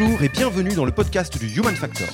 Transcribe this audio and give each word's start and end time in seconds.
Bonjour 0.00 0.22
et 0.22 0.28
bienvenue 0.28 0.74
dans 0.74 0.84
le 0.84 0.92
podcast 0.92 1.36
du 1.38 1.48
Human 1.58 1.74
Factor. 1.74 2.06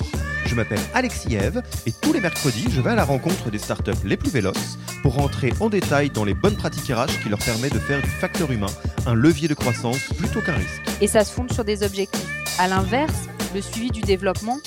Je 0.47 0.55
m'appelle 0.55 0.79
Alexis 0.95 1.35
Eve 1.35 1.61
et 1.85 1.91
tous 1.91 2.13
les 2.13 2.19
mercredis, 2.19 2.65
je 2.71 2.81
vais 2.81 2.89
à 2.89 2.95
la 2.95 3.03
rencontre 3.03 3.51
des 3.51 3.59
startups 3.59 3.91
les 4.03 4.17
plus 4.17 4.31
véloces 4.31 4.79
pour 5.03 5.13
rentrer 5.13 5.53
en 5.59 5.69
détail 5.69 6.09
dans 6.09 6.23
les 6.23 6.33
bonnes 6.33 6.55
pratiques 6.55 6.91
RH 6.91 7.21
qui 7.21 7.29
leur 7.29 7.37
permettent 7.37 7.75
de 7.75 7.79
faire 7.79 8.01
du 8.01 8.09
facteur 8.09 8.49
humain 8.51 8.71
un 9.05 9.13
levier 9.13 9.47
de 9.47 9.53
croissance 9.53 9.99
plutôt 10.17 10.41
qu'un 10.41 10.55
risque. 10.55 10.81
Et 10.99 11.05
ça 11.05 11.23
se 11.23 11.31
fonde 11.31 11.53
sur 11.53 11.63
des 11.63 11.83
objectifs. 11.83 12.25
À 12.57 12.67
l'inverse, 12.67 13.27
le 13.53 13.61
suivi 13.61 13.91
du 13.91 14.01
développement, 14.01 14.57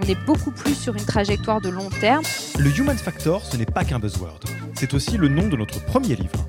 on 0.00 0.06
est 0.06 0.18
beaucoup 0.26 0.50
plus 0.50 0.74
sur 0.74 0.96
une 0.96 1.04
trajectoire 1.04 1.60
de 1.60 1.68
long 1.68 1.90
terme. 2.00 2.24
Le 2.58 2.76
Human 2.76 2.98
Factor, 2.98 3.44
ce 3.44 3.56
n'est 3.56 3.66
pas 3.66 3.84
qu'un 3.84 4.00
buzzword. 4.00 4.40
C'est 4.74 4.94
aussi 4.94 5.16
le 5.16 5.28
nom 5.28 5.46
de 5.46 5.56
notre 5.56 5.84
premier 5.84 6.16
livre 6.16 6.48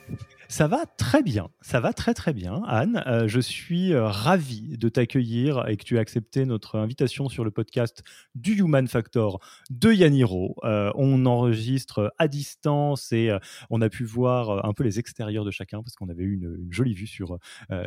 Ça 0.51 0.67
va 0.67 0.85
très 0.85 1.23
bien, 1.23 1.47
ça 1.61 1.79
va 1.79 1.93
très 1.93 2.13
très 2.13 2.33
bien. 2.33 2.61
Anne, 2.67 3.01
euh, 3.07 3.25
je 3.25 3.39
suis 3.39 3.93
euh, 3.93 4.05
ravi 4.07 4.77
de 4.77 4.89
t'accueillir 4.89 5.65
et 5.69 5.77
que 5.77 5.85
tu 5.85 5.95
aies 5.95 5.99
accepté 5.99 6.43
notre 6.43 6.77
invitation 6.77 7.29
sur 7.29 7.45
le 7.45 7.51
podcast 7.51 8.03
du 8.35 8.59
Human 8.59 8.85
Factor 8.85 9.39
de 9.69 9.93
Yaniro. 9.93 10.57
Euh, 10.65 10.91
on 10.95 11.25
enregistre 11.25 12.13
à 12.17 12.27
distance 12.27 13.13
et 13.13 13.31
on 13.69 13.81
a 13.81 13.87
pu 13.87 14.03
voir 14.03 14.65
un 14.65 14.73
peu 14.73 14.83
les 14.83 14.99
extérieurs 14.99 15.45
de 15.45 15.51
chacun 15.51 15.81
parce 15.83 15.95
qu'on 15.95 16.09
avait 16.09 16.23
eu 16.23 16.33
une, 16.33 16.67
jolie 16.69 16.95
vue 16.95 17.07
sur, 17.07 17.37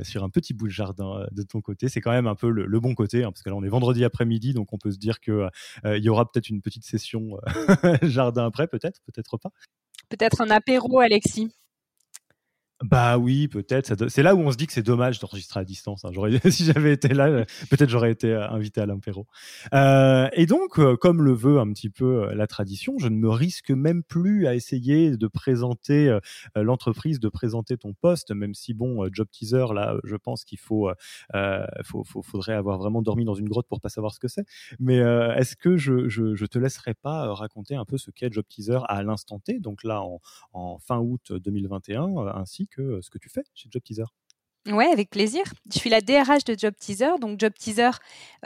sur 0.02 0.24
un 0.24 0.30
petit 0.30 0.54
bout 0.54 0.66
de 0.66 0.72
jardin 0.72 1.26
de 1.32 1.42
ton 1.42 1.60
côté. 1.60 1.90
C'est 1.90 2.00
quand 2.00 2.12
même 2.12 2.26
un 2.26 2.34
peu 2.34 2.48
le, 2.48 2.80
bon 2.80 2.94
côté 2.94 3.24
hein, 3.24 3.30
parce 3.30 3.42
que 3.42 3.50
là 3.50 3.56
on 3.56 3.62
est 3.62 3.68
vendredi 3.68 4.04
après-midi 4.04 4.54
donc 4.54 4.72
on 4.72 4.78
peut 4.78 4.90
se 4.90 4.98
dire 4.98 5.20
qu'il 5.20 5.50
il 5.84 6.02
y 6.02 6.08
aura 6.08 6.30
peut-être 6.30 6.48
une 6.48 6.62
petite 6.62 6.84
session 6.84 7.38
jardin 8.02 8.46
après, 8.46 8.68
peut-être, 8.68 9.00
peut-être 9.04 9.36
pas. 9.36 9.50
Peut-être 10.08 10.40
un 10.40 10.50
apéro, 10.50 11.00
Alexis. 11.00 11.50
Bah 12.84 13.16
oui, 13.16 13.48
peut-être. 13.48 14.10
C'est 14.10 14.22
là 14.22 14.34
où 14.34 14.40
on 14.40 14.52
se 14.52 14.58
dit 14.58 14.66
que 14.66 14.72
c'est 14.74 14.82
dommage 14.82 15.18
d'enregistrer 15.18 15.58
à 15.58 15.64
distance. 15.64 16.04
Hein. 16.04 16.10
si 16.50 16.66
j'avais 16.66 16.92
été 16.92 17.08
là, 17.08 17.28
euh, 17.28 17.44
peut-être 17.70 17.88
j'aurais 17.88 18.10
été 18.10 18.30
euh, 18.30 18.46
invité 18.50 18.82
à 18.82 18.86
l'impéro. 18.86 19.26
Euh, 19.72 20.28
et 20.34 20.44
donc, 20.44 20.78
comme 20.98 21.22
le 21.22 21.32
veut 21.32 21.58
un 21.58 21.72
petit 21.72 21.88
peu 21.88 22.34
la 22.34 22.46
tradition, 22.46 22.98
je 22.98 23.08
ne 23.08 23.16
me 23.16 23.30
risque 23.30 23.70
même 23.70 24.02
plus 24.02 24.46
à 24.46 24.54
essayer 24.54 25.16
de 25.16 25.26
présenter 25.26 26.18
l'entreprise, 26.54 27.20
de 27.20 27.28
présenter 27.30 27.78
ton 27.78 27.94
poste, 27.94 28.32
même 28.32 28.52
si 28.52 28.74
bon, 28.74 29.08
job 29.10 29.28
teaser, 29.30 29.72
là, 29.72 29.96
je 30.04 30.16
pense 30.16 30.44
qu'il 30.44 30.58
faut, 30.58 30.90
faut, 31.84 32.04
faudrait 32.22 32.52
avoir 32.52 32.78
vraiment 32.78 33.00
dormi 33.00 33.24
dans 33.24 33.34
une 33.34 33.48
grotte 33.48 33.66
pour 33.66 33.80
pas 33.80 33.88
savoir 33.88 34.12
ce 34.12 34.20
que 34.20 34.28
c'est. 34.28 34.44
Mais 34.78 34.96
est-ce 34.96 35.56
que 35.56 35.78
je, 35.78 36.08
je, 36.08 36.44
te 36.44 36.58
laisserai 36.58 36.92
pas 36.92 37.32
raconter 37.32 37.76
un 37.76 37.86
peu 37.86 37.96
ce 37.96 38.10
qu'est 38.10 38.32
job 38.32 38.44
teaser 38.46 38.80
à 38.88 39.02
l'instant 39.02 39.38
T, 39.38 39.58
donc 39.58 39.84
là 39.84 40.02
en, 40.02 40.20
en 40.52 40.78
fin 40.78 40.98
août 40.98 41.32
2021, 41.32 42.14
ainsi 42.34 42.66
que 42.74 42.82
euh, 42.82 43.02
ce 43.02 43.10
que 43.10 43.18
tu 43.18 43.28
fais 43.28 43.44
chez 43.54 43.68
Job 43.70 43.82
Teaser. 43.82 44.04
Ouais, 44.66 44.86
avec 44.86 45.10
plaisir. 45.10 45.42
Je 45.70 45.78
suis 45.78 45.90
la 45.90 46.00
DRH 46.00 46.44
de 46.44 46.56
Job 46.58 46.72
Teaser. 46.78 47.18
Donc, 47.20 47.38
Job 47.38 47.52
Teaser 47.52 47.90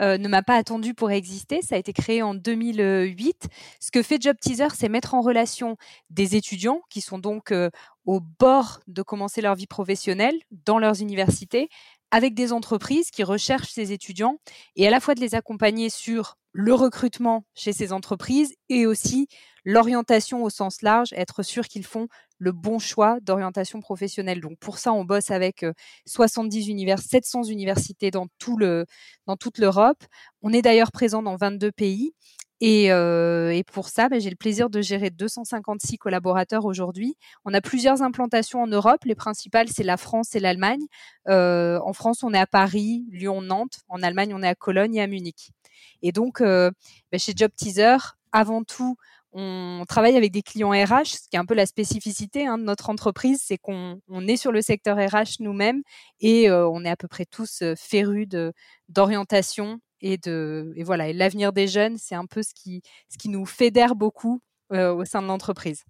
euh, 0.01 0.17
ne 0.17 0.27
m'a 0.27 0.43
pas 0.43 0.55
attendu 0.55 0.93
pour 0.93 1.11
exister. 1.11 1.61
Ça 1.61 1.75
a 1.75 1.77
été 1.77 1.93
créé 1.93 2.21
en 2.21 2.33
2008. 2.33 3.47
Ce 3.79 3.89
que 3.89 4.03
fait 4.03 4.21
Job 4.21 4.35
Teaser, 4.37 4.67
c'est 4.75 4.89
mettre 4.89 5.13
en 5.13 5.21
relation 5.21 5.77
des 6.09 6.35
étudiants 6.35 6.81
qui 6.89 6.99
sont 6.99 7.19
donc 7.19 7.53
euh, 7.53 7.69
au 8.05 8.19
bord 8.19 8.81
de 8.87 9.01
commencer 9.01 9.39
leur 9.39 9.55
vie 9.55 9.67
professionnelle 9.67 10.37
dans 10.51 10.77
leurs 10.77 11.01
universités 11.01 11.69
avec 12.11 12.33
des 12.33 12.51
entreprises 12.51 13.11
qui 13.11 13.23
recherchent 13.23 13.71
ces 13.71 13.93
étudiants 13.93 14.39
et 14.75 14.87
à 14.87 14.89
la 14.89 14.99
fois 14.99 15.15
de 15.15 15.21
les 15.21 15.35
accompagner 15.35 15.89
sur 15.89 16.35
le 16.51 16.73
recrutement 16.73 17.45
chez 17.53 17.71
ces 17.71 17.93
entreprises 17.93 18.55
et 18.67 18.85
aussi 18.85 19.27
l'orientation 19.63 20.43
au 20.43 20.49
sens 20.49 20.81
large, 20.81 21.13
être 21.13 21.43
sûr 21.43 21.67
qu'ils 21.67 21.85
font 21.85 22.07
le 22.39 22.51
bon 22.51 22.79
choix 22.79 23.19
d'orientation 23.21 23.81
professionnelle. 23.81 24.41
Donc 24.41 24.57
pour 24.59 24.79
ça, 24.79 24.93
on 24.93 25.05
bosse 25.05 25.29
avec 25.29 25.65
70 26.07 26.67
univers, 26.69 26.99
700 26.99 27.43
universités 27.43 28.09
dans, 28.11 28.27
tout 28.39 28.57
toute 29.39 29.57
l'Europe. 29.59 30.03
On 30.41 30.51
est 30.51 30.61
d'ailleurs 30.61 30.91
présent 30.91 31.21
dans 31.21 31.35
22 31.35 31.71
pays. 31.71 32.13
Et, 32.61 32.89
pour 33.71 33.87
ça, 33.87 34.09
ben, 34.09 34.19
j'ai 34.19 34.29
le 34.29 34.35
plaisir 34.35 34.69
de 34.69 34.81
gérer 34.81 35.09
256 35.09 35.97
collaborateurs 35.97 36.65
aujourd'hui. 36.65 37.15
On 37.45 37.53
a 37.53 37.61
plusieurs 37.61 38.01
implantations 38.01 38.61
en 38.61 38.67
Europe. 38.67 39.03
Les 39.05 39.15
principales, 39.15 39.69
c'est 39.69 39.83
la 39.83 39.97
France 39.97 40.35
et 40.35 40.39
l'Allemagne. 40.39 40.85
En 41.27 41.93
France, 41.93 42.23
on 42.23 42.33
est 42.33 42.39
à 42.39 42.47
Paris, 42.47 43.05
Lyon, 43.11 43.41
Nantes. 43.41 43.79
En 43.87 44.01
Allemagne, 44.01 44.33
on 44.33 44.43
est 44.43 44.47
à 44.47 44.55
Cologne 44.55 44.95
et 44.95 45.01
à 45.01 45.07
Munich. 45.07 45.51
Et 46.01 46.11
donc, 46.11 46.39
ben, 46.41 46.73
chez 47.17 47.33
Job 47.35 47.51
Teaser, 47.55 47.97
avant 48.31 48.63
tout, 48.63 48.95
on 49.31 49.83
travaille 49.87 50.15
avec 50.17 50.31
des 50.31 50.41
clients 50.41 50.71
RH, 50.71 51.05
ce 51.05 51.29
qui 51.29 51.35
est 51.35 51.37
un 51.37 51.45
peu 51.45 51.53
la 51.53 51.65
spécificité 51.65 52.47
hein, 52.47 52.57
de 52.57 52.63
notre 52.63 52.89
entreprise, 52.89 53.41
c'est 53.43 53.57
qu'on 53.57 53.99
est 54.27 54.37
sur 54.37 54.51
le 54.51 54.61
secteur 54.61 54.97
RH 54.97 55.39
nous-mêmes 55.39 55.83
et 56.19 56.49
euh, 56.49 56.67
on 56.67 56.83
est 56.83 56.89
à 56.89 56.95
peu 56.97 57.07
près 57.07 57.25
tous 57.25 57.61
euh, 57.61 57.75
férus 57.77 58.27
d'orientation 58.89 59.79
et 60.01 60.17
de 60.17 60.73
et 60.75 60.83
voilà. 60.83 61.11
L'avenir 61.13 61.53
des 61.53 61.67
jeunes, 61.67 61.97
c'est 61.97 62.15
un 62.15 62.25
peu 62.25 62.41
ce 62.41 62.53
qui 62.53 62.81
ce 63.09 63.17
qui 63.17 63.29
nous 63.29 63.45
fédère 63.45 63.95
beaucoup 63.95 64.41
euh, 64.73 64.93
au 64.93 65.05
sein 65.05 65.21
de 65.21 65.27
l'entreprise. 65.27 65.83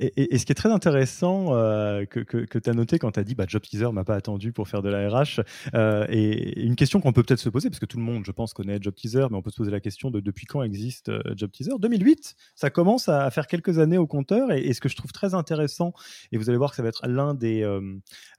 Et, 0.00 0.38
ce 0.38 0.46
qui 0.46 0.52
est 0.52 0.54
très 0.54 0.70
intéressant 0.70 1.54
euh, 1.54 2.04
que, 2.04 2.20
que, 2.20 2.58
tu 2.58 2.70
as 2.70 2.72
noté 2.72 2.98
quand 2.98 3.12
tu 3.12 3.20
as 3.20 3.24
dit 3.24 3.34
bah, 3.34 3.44
Job 3.48 3.62
Teaser 3.62 3.90
m'a 3.92 4.04
pas 4.04 4.14
attendu 4.14 4.52
pour 4.52 4.68
faire 4.68 4.82
de 4.82 4.88
la 4.88 5.08
RH, 5.08 5.40
euh, 5.74 6.06
et 6.08 6.62
une 6.62 6.76
question 6.76 7.00
qu'on 7.00 7.12
peut 7.12 7.22
peut-être 7.22 7.40
se 7.40 7.48
poser, 7.48 7.68
parce 7.68 7.80
que 7.80 7.86
tout 7.86 7.98
le 7.98 8.04
monde, 8.04 8.24
je 8.24 8.32
pense, 8.32 8.52
connaît 8.52 8.78
Job 8.80 8.94
Teaser, 8.94 9.26
mais 9.30 9.36
on 9.36 9.42
peut 9.42 9.50
se 9.50 9.56
poser 9.56 9.70
la 9.70 9.80
question 9.80 10.10
de 10.10 10.20
depuis 10.20 10.46
quand 10.46 10.62
existe 10.62 11.08
euh, 11.08 11.20
Job 11.36 11.50
Teaser? 11.50 11.72
2008, 11.78 12.36
ça 12.54 12.70
commence 12.70 13.08
à, 13.08 13.28
faire 13.30 13.46
quelques 13.46 13.78
années 13.78 13.98
au 13.98 14.06
compteur, 14.06 14.52
et, 14.52 14.72
ce 14.72 14.80
que 14.80 14.88
je 14.88 14.96
trouve 14.96 15.12
très 15.12 15.34
intéressant, 15.34 15.92
et 16.32 16.38
vous 16.38 16.48
allez 16.48 16.58
voir 16.58 16.70
que 16.70 16.76
ça 16.76 16.82
va 16.82 16.88
être 16.88 17.06
l'un 17.06 17.34
des, 17.34 17.66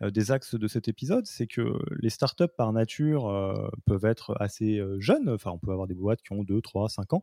des 0.01 0.31
axes 0.31 0.55
de 0.55 0.67
cet 0.67 0.87
épisode, 0.87 1.25
c'est 1.25 1.47
que 1.47 1.73
les 1.99 2.09
startups 2.09 2.45
par 2.55 2.71
nature 2.71 3.69
peuvent 3.85 4.05
être 4.05 4.35
assez 4.39 4.81
jeunes, 5.00 5.29
enfin 5.29 5.51
on 5.51 5.57
peut 5.57 5.71
avoir 5.71 5.88
des 5.88 5.94
boîtes 5.94 6.21
qui 6.21 6.33
ont 6.33 6.44
2, 6.44 6.62
3, 6.62 6.89
5 6.89 7.13
ans, 7.13 7.21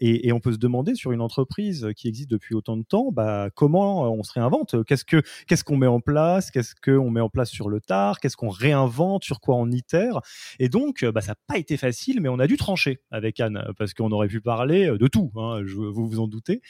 et, 0.00 0.32
on 0.32 0.40
peut 0.40 0.52
se 0.52 0.58
demander 0.58 0.94
sur 0.94 1.12
une 1.12 1.20
entreprise 1.20 1.88
qui 1.96 2.08
existe 2.08 2.30
depuis 2.30 2.54
autant 2.54 2.76
de 2.76 2.82
temps, 2.82 3.10
bah, 3.10 3.45
comment 3.54 4.04
euh, 4.04 4.08
on 4.08 4.22
se 4.22 4.32
réinvente? 4.32 4.84
Qu'est-ce 4.84 5.04
que 5.04 5.22
qu'est-ce 5.46 5.64
qu'on 5.64 5.76
met 5.76 5.86
en 5.86 6.00
place? 6.00 6.50
Qu'est-ce 6.50 6.74
qu'on 6.74 7.10
met 7.10 7.20
en 7.20 7.28
place 7.28 7.50
sur 7.50 7.68
le 7.68 7.80
tard? 7.80 8.20
Qu'est-ce 8.20 8.36
qu'on 8.36 8.48
réinvente? 8.48 9.24
Sur 9.24 9.40
quoi 9.40 9.56
on 9.56 9.70
itère? 9.70 10.20
Et 10.58 10.68
donc, 10.68 11.02
euh, 11.02 11.12
bah, 11.12 11.20
ça 11.20 11.32
n'a 11.32 11.36
pas 11.46 11.58
été 11.58 11.76
facile, 11.76 12.20
mais 12.20 12.28
on 12.28 12.38
a 12.38 12.46
dû 12.46 12.56
trancher 12.56 13.00
avec 13.10 13.40
Anne 13.40 13.64
parce 13.78 13.94
qu'on 13.94 14.10
aurait 14.12 14.28
pu 14.28 14.40
parler 14.40 14.86
euh, 14.86 14.98
de 14.98 15.06
tout. 15.06 15.30
Hein, 15.36 15.62
vous 15.64 16.08
vous 16.08 16.20
en 16.20 16.28
doutez. 16.28 16.60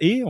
et 0.00 0.22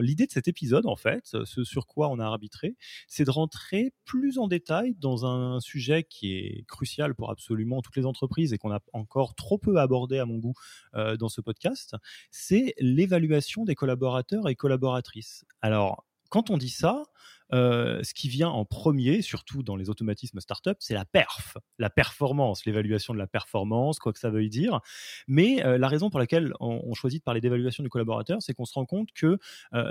l'idée 0.00 0.26
de 0.26 0.32
cet 0.32 0.48
épisode, 0.48 0.86
en 0.86 0.96
fait, 0.96 1.36
ce 1.44 1.64
sur 1.64 1.86
quoi 1.86 2.08
on 2.08 2.18
a 2.18 2.24
arbitré, 2.24 2.76
c'est 3.06 3.24
de 3.24 3.30
rentrer 3.30 3.92
plus 4.04 4.38
en 4.38 4.48
détail 4.48 4.94
dans 4.98 5.26
un 5.26 5.60
sujet 5.60 6.04
qui 6.04 6.34
est 6.34 6.64
crucial 6.66 7.14
pour 7.14 7.30
absolument 7.30 7.82
toutes 7.82 7.96
les 7.96 8.06
entreprises 8.06 8.52
et 8.52 8.58
qu'on 8.58 8.72
a 8.72 8.80
encore 8.92 9.34
trop 9.34 9.58
peu 9.58 9.76
abordé 9.78 10.18
à 10.18 10.26
mon 10.26 10.38
goût 10.38 10.54
dans 10.94 11.28
ce 11.28 11.40
podcast. 11.40 11.94
C'est 12.30 12.74
l'évaluation 12.78 13.64
des 13.64 13.74
collaborateurs 13.74 14.48
et 14.48 14.54
collaboratrices 14.54 15.21
alors, 15.60 16.06
quand 16.30 16.50
on 16.50 16.56
dit 16.56 16.70
ça, 16.70 17.04
ce 17.50 18.14
qui 18.14 18.30
vient 18.30 18.48
en 18.48 18.64
premier, 18.64 19.20
surtout 19.20 19.62
dans 19.62 19.76
les 19.76 19.90
automatismes 19.90 20.40
startup, 20.40 20.78
c'est 20.80 20.94
la 20.94 21.04
perf, 21.04 21.58
la 21.78 21.90
performance, 21.90 22.64
l'évaluation 22.64 23.12
de 23.12 23.18
la 23.18 23.26
performance, 23.26 23.98
quoi 23.98 24.14
que 24.14 24.18
ça 24.18 24.30
veuille 24.30 24.48
dire. 24.48 24.80
Mais 25.28 25.62
la 25.62 25.88
raison 25.88 26.08
pour 26.08 26.18
laquelle 26.18 26.54
on, 26.60 26.94
choisit 26.94 27.20
de 27.20 27.24
parler 27.24 27.42
d'évaluation 27.42 27.82
du 27.82 27.90
collaborateur, 27.90 28.40
c'est 28.40 28.54
qu'on 28.54 28.64
se 28.64 28.72
rend 28.72 28.86
compte 28.86 29.10
que 29.12 29.38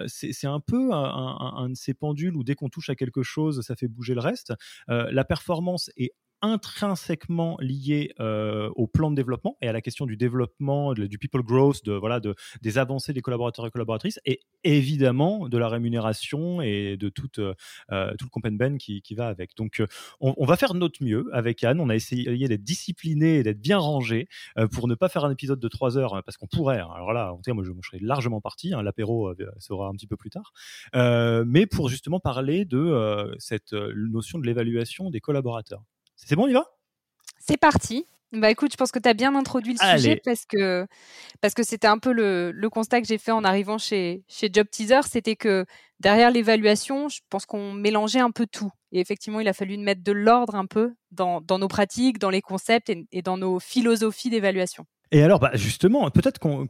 c'est 0.07 0.47
un 0.47 0.59
peu 0.59 0.91
un, 0.91 1.53
un, 1.57 1.69
de 1.69 1.75
ces 1.75 1.93
pendules 1.93 2.35
où 2.35 2.43
dès 2.43 2.55
qu'on 2.55 2.69
touche 2.69 2.89
à 2.89 2.95
quelque 2.95 3.21
chose, 3.21 3.61
ça 3.61 3.75
fait 3.75 3.87
bouger 3.87 4.15
le 4.15 4.21
reste. 4.21 4.53
la 4.87 5.23
performance 5.23 5.91
est 5.97 6.13
intrinsèquement 6.41 7.57
lié 7.59 8.13
euh, 8.19 8.69
au 8.75 8.87
plan 8.87 9.11
de 9.11 9.15
développement 9.15 9.57
et 9.61 9.67
à 9.67 9.71
la 9.71 9.81
question 9.81 10.05
du 10.05 10.17
développement, 10.17 10.93
du 10.93 11.17
people 11.17 11.43
growth, 11.43 11.85
de, 11.85 11.93
voilà, 11.93 12.19
de, 12.19 12.35
des 12.61 12.77
avancées 12.77 13.13
des 13.13 13.21
collaborateurs 13.21 13.67
et 13.67 13.71
collaboratrices, 13.71 14.19
et 14.25 14.41
évidemment 14.63 15.47
de 15.47 15.57
la 15.57 15.69
rémunération 15.69 16.61
et 16.61 16.97
de 16.97 17.09
tout, 17.09 17.39
euh, 17.39 17.53
euh, 17.91 18.13
tout 18.17 18.25
le 18.25 18.29
compen 18.29 18.77
qui, 18.77 19.01
qui 19.01 19.15
va 19.15 19.27
avec. 19.27 19.55
Donc, 19.55 19.81
on, 20.19 20.45
va 20.45 20.57
faire 20.57 20.73
notre 20.73 21.03
mieux 21.03 21.29
avec 21.33 21.63
Anne. 21.63 21.79
On 21.79 21.89
a 21.89 21.95
essayé 21.95 22.47
d'être 22.47 22.63
discipliné 22.63 23.37
et 23.37 23.43
d'être 23.43 23.61
bien 23.61 23.77
rangé 23.77 24.27
pour 24.71 24.87
ne 24.87 24.95
pas 24.95 25.09
faire 25.09 25.25
un 25.25 25.31
épisode 25.31 25.59
de 25.59 25.67
3 25.67 25.97
heures, 25.97 26.15
hein, 26.15 26.21
parce 26.25 26.37
qu'on 26.37 26.47
pourrait. 26.47 26.79
Hein. 26.79 26.89
Alors 26.95 27.13
là, 27.13 27.33
en 27.33 27.37
tout 27.37 27.43
cas, 27.43 27.53
moi, 27.53 27.63
je, 27.63 27.71
serais 27.87 27.99
largement 28.01 28.41
parti. 28.41 28.73
Hein, 28.73 28.83
L'apéro 28.83 29.33
sera 29.59 29.87
un 29.87 29.93
petit 29.93 30.07
peu 30.07 30.17
plus 30.17 30.29
tard. 30.29 30.53
mais 30.93 31.65
pour 31.65 31.89
justement 31.89 32.19
parler 32.19 32.65
de 32.65 33.33
cette 33.37 33.73
notion 33.73 34.39
de 34.39 34.45
l'évaluation 34.45 35.09
des 35.09 35.19
collaborateurs. 35.19 35.83
C'est 36.25 36.35
bon, 36.35 36.47
il 36.47 36.53
va? 36.53 36.65
C'est 37.39 37.57
parti. 37.57 38.05
Bah 38.31 38.49
écoute, 38.49 38.71
je 38.71 38.77
pense 38.77 38.91
que 38.91 38.99
tu 38.99 39.09
as 39.09 39.13
bien 39.13 39.35
introduit 39.35 39.73
le 39.73 39.97
sujet 39.97 40.21
parce 40.23 40.45
que 40.45 40.87
parce 41.41 41.53
que 41.53 41.63
c'était 41.63 41.87
un 41.87 41.97
peu 41.97 42.13
le, 42.13 42.69
constat 42.69 43.01
que 43.01 43.07
j'ai 43.07 43.17
fait 43.17 43.31
en 43.31 43.43
arrivant 43.43 43.77
chez, 43.77 44.23
chez 44.29 44.49
Job 44.51 44.67
Teaser, 44.71 45.01
c'était 45.03 45.35
que 45.35 45.65
derrière 45.99 46.31
l'évaluation, 46.31 47.09
je 47.09 47.19
pense 47.29 47.45
qu'on 47.45 47.73
mélangeait 47.73 48.21
un 48.21 48.31
peu 48.31 48.47
tout. 48.47 48.71
Et 48.93 49.01
effectivement, 49.01 49.41
il 49.41 49.47
a 49.49 49.53
fallu 49.53 49.77
mettre 49.77 50.03
de 50.03 50.13
l'ordre 50.13 50.55
un 50.55 50.65
peu 50.65 50.93
dans, 51.11 51.41
nos 51.49 51.67
pratiques, 51.67 52.19
dans 52.19 52.29
les 52.29 52.41
concepts 52.41 52.89
et 52.89 53.21
dans 53.21 53.37
nos 53.37 53.59
philosophies 53.59 54.29
d'évaluation. 54.29 54.85
Et 55.11 55.23
alors, 55.23 55.39
bah 55.39 55.51
justement, 55.53 56.09
peut-être 56.09 56.39
qu'on, 56.39 56.67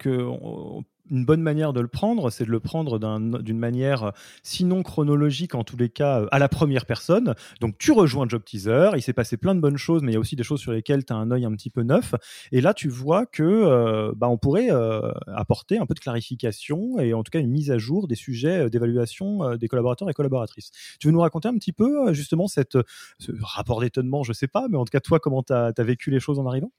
une 1.09 1.25
bonne 1.25 1.41
manière 1.41 1.73
de 1.73 1.81
le 1.81 1.87
prendre, 1.87 2.29
c'est 2.29 2.45
de 2.45 2.51
le 2.51 2.59
prendre 2.59 2.99
d'une 2.99 3.57
manière, 3.57 4.13
sinon 4.43 4.83
chronologique, 4.83 5.55
en 5.55 5.63
tous 5.63 5.77
les 5.77 5.89
cas, 5.89 6.25
à 6.31 6.39
la 6.39 6.49
première 6.49 6.85
personne. 6.85 7.35
Donc, 7.59 7.77
tu 7.77 7.91
rejoins 7.91 8.27
Job 8.27 8.43
Teaser, 8.43 8.91
il 8.95 9.01
s'est 9.01 9.13
passé 9.13 9.37
plein 9.37 9.55
de 9.55 9.59
bonnes 9.59 9.77
choses, 9.77 10.01
mais 10.03 10.11
il 10.11 10.13
y 10.13 10.17
a 10.17 10.19
aussi 10.19 10.35
des 10.35 10.43
choses 10.43 10.59
sur 10.59 10.71
lesquelles 10.71 11.05
tu 11.05 11.13
as 11.13 11.15
un 11.15 11.31
œil 11.31 11.45
un 11.45 11.51
petit 11.53 11.69
peu 11.69 11.83
neuf. 11.83 12.15
Et 12.51 12.61
là, 12.61 12.73
tu 12.73 12.89
vois 12.89 13.25
que 13.25 13.43
euh, 13.43 14.13
bah, 14.15 14.29
on 14.29 14.37
pourrait 14.37 14.71
euh, 14.71 15.11
apporter 15.27 15.77
un 15.77 15.85
peu 15.85 15.93
de 15.93 15.99
clarification 15.99 16.99
et 16.99 17.13
en 17.13 17.23
tout 17.23 17.31
cas 17.31 17.39
une 17.39 17.51
mise 17.51 17.71
à 17.71 17.77
jour 17.77 18.07
des 18.07 18.15
sujets 18.15 18.65
euh, 18.65 18.69
d'évaluation 18.69 19.55
des 19.55 19.67
collaborateurs 19.67 20.09
et 20.09 20.13
collaboratrices. 20.13 20.71
Tu 20.99 21.07
veux 21.07 21.13
nous 21.13 21.19
raconter 21.21 21.47
un 21.47 21.55
petit 21.55 21.73
peu, 21.73 22.13
justement, 22.13 22.47
cette, 22.47 22.77
ce 23.19 23.31
rapport 23.41 23.81
d'étonnement, 23.81 24.23
je 24.23 24.33
sais 24.33 24.47
pas, 24.47 24.67
mais 24.69 24.77
en 24.77 24.85
tout 24.85 24.91
cas, 24.91 24.99
toi, 24.99 25.19
comment 25.19 25.43
tu 25.43 25.53
as 25.53 25.73
vécu 25.79 26.11
les 26.11 26.19
choses 26.19 26.39
en 26.39 26.45
arrivant? 26.45 26.71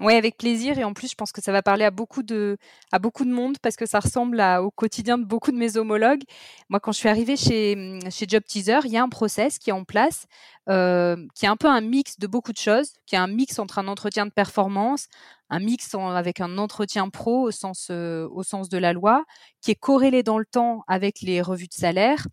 Oui, 0.00 0.12
avec 0.14 0.36
plaisir. 0.36 0.78
Et 0.78 0.84
en 0.84 0.92
plus, 0.92 1.10
je 1.10 1.14
pense 1.14 1.32
que 1.32 1.40
ça 1.40 1.52
va 1.52 1.62
parler 1.62 1.84
à 1.84 1.90
beaucoup 1.90 2.22
de, 2.22 2.58
à 2.92 2.98
beaucoup 2.98 3.24
de 3.24 3.30
monde 3.30 3.56
parce 3.62 3.76
que 3.76 3.86
ça 3.86 4.00
ressemble 4.00 4.42
au 4.60 4.70
quotidien 4.70 5.16
de 5.16 5.24
beaucoup 5.24 5.52
de 5.52 5.56
mes 5.56 5.78
homologues. 5.78 6.22
Moi, 6.68 6.80
quand 6.80 6.92
je 6.92 6.98
suis 6.98 7.08
arrivée 7.08 7.36
chez, 7.36 7.98
chez 8.10 8.26
Job 8.28 8.42
Teaser, 8.46 8.80
il 8.84 8.90
y 8.90 8.98
a 8.98 9.02
un 9.02 9.08
process 9.08 9.58
qui 9.58 9.70
est 9.70 9.72
en 9.72 9.84
place, 9.84 10.26
euh, 10.68 11.16
qui 11.34 11.46
est 11.46 11.48
un 11.48 11.56
peu 11.56 11.68
un 11.68 11.80
mix 11.80 12.18
de 12.18 12.26
beaucoup 12.26 12.52
de 12.52 12.58
choses, 12.58 12.92
qui 13.06 13.14
est 13.14 13.18
un 13.18 13.26
mix 13.26 13.58
entre 13.58 13.78
un 13.78 13.88
entretien 13.88 14.26
de 14.26 14.32
performance, 14.32 15.06
un 15.48 15.60
mix 15.60 15.94
avec 15.94 16.42
un 16.42 16.58
entretien 16.58 17.08
pro 17.08 17.44
au 17.44 17.50
sens, 17.50 17.88
euh, 17.90 18.28
au 18.32 18.42
sens 18.42 18.68
de 18.68 18.76
la 18.76 18.92
loi, 18.92 19.24
qui 19.62 19.70
est 19.70 19.76
corrélé 19.76 20.22
dans 20.22 20.38
le 20.38 20.44
temps 20.44 20.84
avec 20.88 21.22
les 21.22 21.40
revues 21.40 21.68
de 21.68 21.74
salaire, 21.74 22.26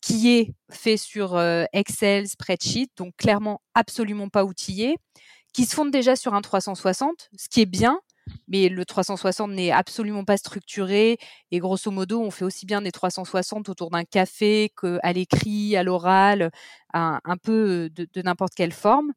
qui 0.00 0.36
est 0.36 0.52
fait 0.68 0.96
sur 0.96 1.36
euh, 1.36 1.64
Excel, 1.72 2.26
spreadsheet, 2.26 2.88
donc 2.96 3.14
clairement 3.16 3.60
absolument 3.74 4.28
pas 4.28 4.44
outillé 4.44 4.96
qui 5.54 5.64
se 5.64 5.74
fondent 5.74 5.92
déjà 5.92 6.16
sur 6.16 6.34
un 6.34 6.42
360, 6.42 7.30
ce 7.38 7.48
qui 7.48 7.62
est 7.62 7.66
bien, 7.66 8.00
mais 8.48 8.68
le 8.68 8.84
360 8.84 9.52
n'est 9.52 9.70
absolument 9.70 10.24
pas 10.24 10.36
structuré 10.36 11.16
et 11.52 11.58
grosso 11.60 11.90
modo, 11.90 12.20
on 12.20 12.30
fait 12.30 12.44
aussi 12.44 12.66
bien 12.66 12.82
des 12.82 12.90
360 12.90 13.68
autour 13.68 13.90
d'un 13.90 14.04
café 14.04 14.72
qu'à 14.80 15.12
l'écrit, 15.12 15.76
à 15.76 15.84
l'oral, 15.84 16.50
un, 16.92 17.36
peu 17.42 17.88
de, 17.90 18.22
n'importe 18.22 18.54
quelle 18.54 18.72
forme. 18.72 19.12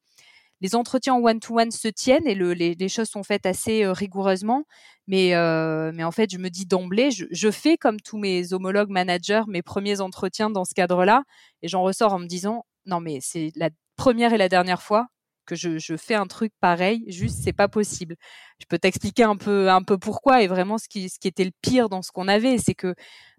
Les 0.62 0.76
entretiens 0.76 1.16
one-to-one 1.16 1.72
se 1.72 1.88
tiennent 1.88 2.28
et 2.28 2.36
les, 2.36 2.90
choses 2.90 3.10
sont 3.10 3.24
faites 3.24 3.46
assez 3.46 3.84
euh, 3.84 3.92
rigoureusement, 3.92 4.64
mais, 5.06 5.36
euh, 5.36 5.92
mais 5.94 6.04
en 6.04 6.12
fait, 6.12 6.32
je 6.32 6.40
me 6.40 6.50
dis 6.50 6.66
d'emblée, 6.66 7.10
je, 7.12 7.52
fais 7.52 7.78
comme 7.78 8.00
tous 8.00 8.18
mes 8.18 8.54
homologues 8.54 8.90
managers 8.90 9.44
mes 9.48 9.62
premiers 9.62 10.02
entretiens 10.02 10.50
dans 10.50 10.66
ce 10.66 10.74
cadre-là 10.74 11.24
et 11.62 11.68
j'en 11.68 11.84
ressors 11.84 12.14
en 12.14 12.20
me 12.20 12.28
disant, 12.28 12.66
non 12.86 13.00
mais 13.00 13.20
c'est 13.22 13.52
la 13.56 13.70
première 13.98 14.34
et 14.34 14.38
la 14.38 14.50
dernière 14.50 14.82
fois 14.82 15.08
que 15.48 15.56
je, 15.56 15.96
fais 15.98 16.16
un 16.16 16.28
truc 16.28 16.54
pareil, 16.60 17.04
juste 17.08 17.40
c'est 17.44 17.54
pas 17.54 17.68
possible. 17.68 18.16
Je 18.60 18.66
peux 18.68 18.78
t'expliquer 18.78 19.24
un 19.24 19.38
peu 19.38 19.70
un 19.70 19.82
peu 19.82 19.98
pourquoi 19.98 20.44
et 20.44 20.48
vraiment 20.48 20.78
ce 20.78 20.88
qui 20.88 21.10
ce 21.10 21.20
qui 21.20 21.28
était 21.28 21.46
le 21.46 21.52
pire 21.62 21.90
dans 21.90 22.02
ce 22.02 22.12
qu'on 22.12 22.28
avait, 22.28 22.58
c'est 22.60 22.76
que 22.76 22.94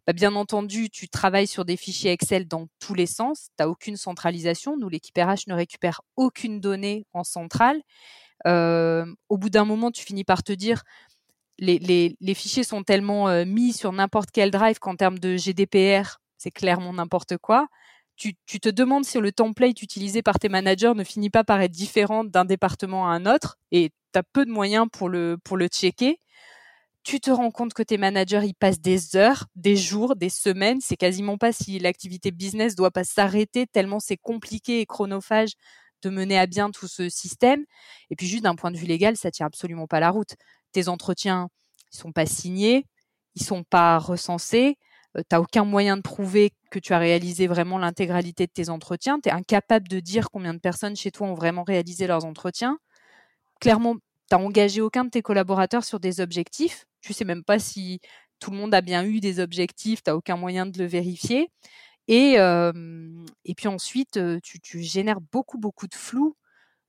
bah, 0.07 0.13
bien 0.15 0.35
entendu, 0.35 0.91
tu 0.91 1.09
travailles 1.09 1.47
sur 1.47 1.65
des 1.65 1.77
fichiers 1.77 2.13
Excel 2.13 2.49
dans 2.49 2.67
tous 2.81 2.95
les 2.95 3.07
sens, 3.07 3.49
tu 3.57 3.63
n'as 3.63 3.69
aucune 3.69 3.97
centralisation, 3.97 4.77
nous 4.77 4.89
l'équipe 4.89 5.17
RH 5.17 5.49
ne 5.49 5.55
récupère 5.55 6.01
aucune 6.17 6.61
donnée 6.61 7.07
en 7.13 7.25
centrale. 7.25 7.81
Au 8.47 9.37
bout 9.39 9.51
d'un 9.51 9.65
moment, 9.65 9.91
tu 9.91 10.05
finis 10.05 10.25
par 10.25 10.43
te 10.43 10.53
dire 10.53 10.83
les, 11.59 11.79
les, 11.79 12.17
les 12.21 12.35
fichiers 12.35 12.65
sont 12.65 12.85
tellement 12.85 13.45
mis 13.45 13.73
sur 13.73 13.93
n'importe 13.93 14.31
quel 14.33 14.51
drive 14.51 14.79
qu'en 14.79 14.97
termes 14.97 15.19
de 15.19 15.37
GDPR, 15.37 16.19
c'est 16.39 16.53
clairement 16.53 16.93
n'importe 16.93 17.37
quoi 17.37 17.69
tu, 18.19 18.61
te 18.61 18.69
demandes 18.69 19.05
si 19.05 19.19
le 19.19 19.33
template 19.33 19.81
utilisé 19.81 20.23
par 20.23 20.39
tes 20.39 20.49
managers 20.49 20.93
ne 20.95 21.05
finit 21.05 21.31
pas 21.31 21.45
par 21.45 21.61
être 21.61 21.71
différent 21.71 22.25
d'un 22.25 22.45
département 22.45 23.09
à 23.09 23.13
un 23.13 23.27
autre 23.27 23.59
et 23.71 23.91
tu 24.13 24.19
as 24.19 24.23
peu 24.23 24.45
de 24.45 24.51
moyens 24.51 24.87
pour 24.93 25.09
le, 25.09 25.39
pour 25.45 25.57
le 25.57 25.69
checker. 25.69 26.21
Tu 27.05 27.21
te 27.21 27.31
rends 27.31 27.53
compte 27.53 27.73
que 27.75 27.83
tes 27.83 27.97
managers, 27.97 28.43
ils 28.45 28.55
passent 28.55 28.81
des 28.81 29.17
heures, 29.17 29.47
des 29.55 29.77
jours, 29.77 30.17
des 30.17 30.29
semaines. 30.29 30.81
C'est 30.81 30.97
quasiment 30.97 31.39
pas 31.39 31.53
si 31.53 31.79
l'activité 31.79 32.33
business 32.33 32.75
doit 32.75 32.91
pas 32.91 33.05
s'arrêter 33.05 33.67
tellement 33.67 34.01
c'est 34.01 34.17
compliqué 34.17 34.81
et 34.81 34.87
chronophage 34.87 35.53
de 36.03 36.11
mener 36.11 36.39
à 36.39 36.47
bien 36.47 36.71
tout 36.71 36.89
ce 36.89 37.09
système. 37.09 37.65
Et 38.11 38.17
puis 38.17 38.27
juste 38.27 38.43
d'un 38.45 38.57
point 38.57 38.71
de 38.71 38.77
vue 38.77 38.87
légal, 38.87 39.17
ça 39.17 39.31
tient 39.31 39.47
absolument 39.47 39.87
pas 39.87 40.01
la 40.01 40.11
route. 40.11 40.35
Tes 40.73 40.89
entretiens, 40.89 41.49
ils 41.93 41.97
sont 41.97 42.13
pas 42.13 42.27
signés, 42.27 42.85
ils 43.37 43.45
sont 43.45 43.63
pas 43.65 43.99
recensés 43.99 44.77
tu 45.17 45.23
n'as 45.33 45.41
aucun 45.41 45.65
moyen 45.65 45.97
de 45.97 46.03
prouver 46.03 46.53
que 46.71 46.79
tu 46.79 46.93
as 46.93 46.99
réalisé 46.99 47.47
vraiment 47.47 47.79
l'intégralité 47.79 48.47
de 48.47 48.53
tes 48.53 48.69
entretiens, 48.69 49.19
tu 49.21 49.29
es 49.29 49.33
incapable 49.33 49.89
de 49.89 50.01
dire 50.01 50.31
combien 50.31 50.55
de 50.55 50.59
personnes 50.59 50.97
chez 50.97 51.11
toi 51.11 51.27
ont 51.27 51.35
vraiment 51.35 51.65
réalisé 51.65 52.07
leurs 52.07 52.25
entretiens. 52.25 52.79
Clairement, 53.61 53.95
tu 53.95 54.01
n'as 54.33 54.39
engagé 54.39 54.81
aucun 54.81 55.05
de 55.05 55.11
tes 55.11 55.23
collaborateurs 55.23 55.85
sur 55.85 56.01
des 56.01 56.21
objectifs. 56.21 56.87
Tu 57.01 57.13
sais 57.13 57.25
même 57.25 57.45
pas 57.45 57.59
si 57.59 58.01
tout 58.39 58.51
le 58.51 58.57
monde 58.57 58.75
a 58.75 58.81
bien 58.81 59.05
eu 59.05 59.21
des 59.21 59.41
objectifs, 59.41 60.03
tu 60.03 60.11
n'as 60.11 60.17
aucun 60.17 60.37
moyen 60.37 60.67
de 60.67 60.79
le 60.79 60.87
vérifier. 60.87 61.51
Et, 62.09 62.37
puis 63.57 63.69
ensuite, 63.69 64.19
tu, 64.43 64.83
génères 64.83 65.21
beaucoup, 65.21 65.59
beaucoup 65.59 65.87
de 65.87 65.95
flou 65.95 66.37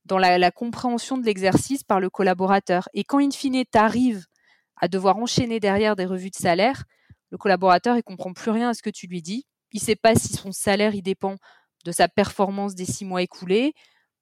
dans 0.06 0.18
la, 0.18 0.38
la 0.38 0.50
compréhension 0.50 1.18
de 1.18 1.26
l'exercice 1.26 1.84
par 1.84 2.00
le 2.00 2.08
collaborateur. 2.08 2.88
Et 2.94 3.04
quand, 3.04 3.18
in 3.18 3.30
fine, 3.30 3.64
tu 3.70 3.78
arrives 3.78 4.26
à 4.76 4.88
devoir 4.88 5.18
enchaîner 5.18 5.60
derrière 5.60 5.94
des 5.94 6.06
revues 6.06 6.30
de 6.30 6.36
salaire, 6.36 6.84
le 7.30 7.38
collaborateur, 7.38 7.96
il 7.96 8.02
comprend 8.02 8.32
plus 8.32 8.50
rien 8.50 8.70
à 8.70 8.74
ce 8.74 8.82
que 8.82 8.90
tu 8.90 9.06
lui 9.06 9.22
dis. 9.22 9.46
Il 9.72 9.80
sait 9.80 9.96
pas 9.96 10.14
si 10.14 10.32
son 10.32 10.52
salaire, 10.52 10.94
il 10.94 11.02
dépend 11.02 11.36
de 11.84 11.92
sa 11.92 12.08
performance 12.08 12.74
des 12.74 12.84
six 12.84 13.04
mois 13.04 13.22
écoulés, 13.22 13.74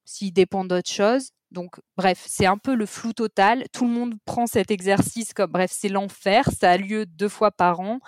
s'il 0.05 0.31
dépend 0.33 0.63
d'autre 0.65 0.89
chose. 0.89 1.31
Donc, 1.51 1.79
bref, 1.97 2.23
c'est 2.27 2.45
un 2.45 2.57
peu 2.57 2.75
le 2.75 2.85
flou 2.85 3.13
total. 3.13 3.65
Tout 3.73 3.85
le 3.85 3.91
monde 3.91 4.15
prend 4.25 4.45
cet 4.45 4.69
exercice 4.69 5.33
comme, 5.33 5.51
bref, 5.51 5.71
c'est 5.73 5.89
l'enfer. 5.89 6.47
Ça 6.57 6.71
a 6.71 6.77
lieu 6.77 7.05
deux 7.07 7.29
fois 7.29 7.51
par 7.51 7.79
an. 7.79 7.99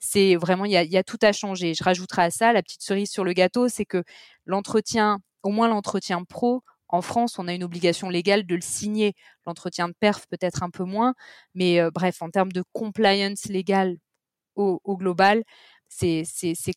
C'est 0.00 0.34
vraiment, 0.36 0.64
il 0.64 0.72
y 0.72 0.76
a, 0.76 0.82
y 0.82 0.96
a, 0.96 1.04
tout 1.04 1.18
à 1.22 1.32
changer. 1.32 1.74
Je 1.74 1.84
rajouterai 1.84 2.22
à 2.22 2.30
ça 2.30 2.52
la 2.52 2.62
petite 2.62 2.82
cerise 2.82 3.10
sur 3.10 3.24
le 3.24 3.32
gâteau, 3.32 3.68
c'est 3.68 3.84
que 3.84 4.02
l'entretien, 4.46 5.20
au 5.42 5.50
moins 5.50 5.68
l'entretien 5.68 6.24
pro, 6.24 6.62
en 6.88 7.02
France, 7.02 7.38
on 7.38 7.46
a 7.46 7.54
une 7.54 7.62
obligation 7.62 8.08
légale 8.08 8.46
de 8.46 8.54
le 8.56 8.60
signer. 8.62 9.14
L'entretien 9.46 9.88
de 9.88 9.94
perf 9.98 10.26
peut-être 10.28 10.62
un 10.62 10.70
peu 10.70 10.84
moins, 10.84 11.14
mais 11.54 11.80
euh, 11.80 11.90
bref, 11.92 12.22
en 12.22 12.30
termes 12.30 12.52
de 12.52 12.64
compliance 12.72 13.44
légale 13.46 13.96
au, 14.60 14.96
global, 14.96 15.42
c'est 15.88 16.24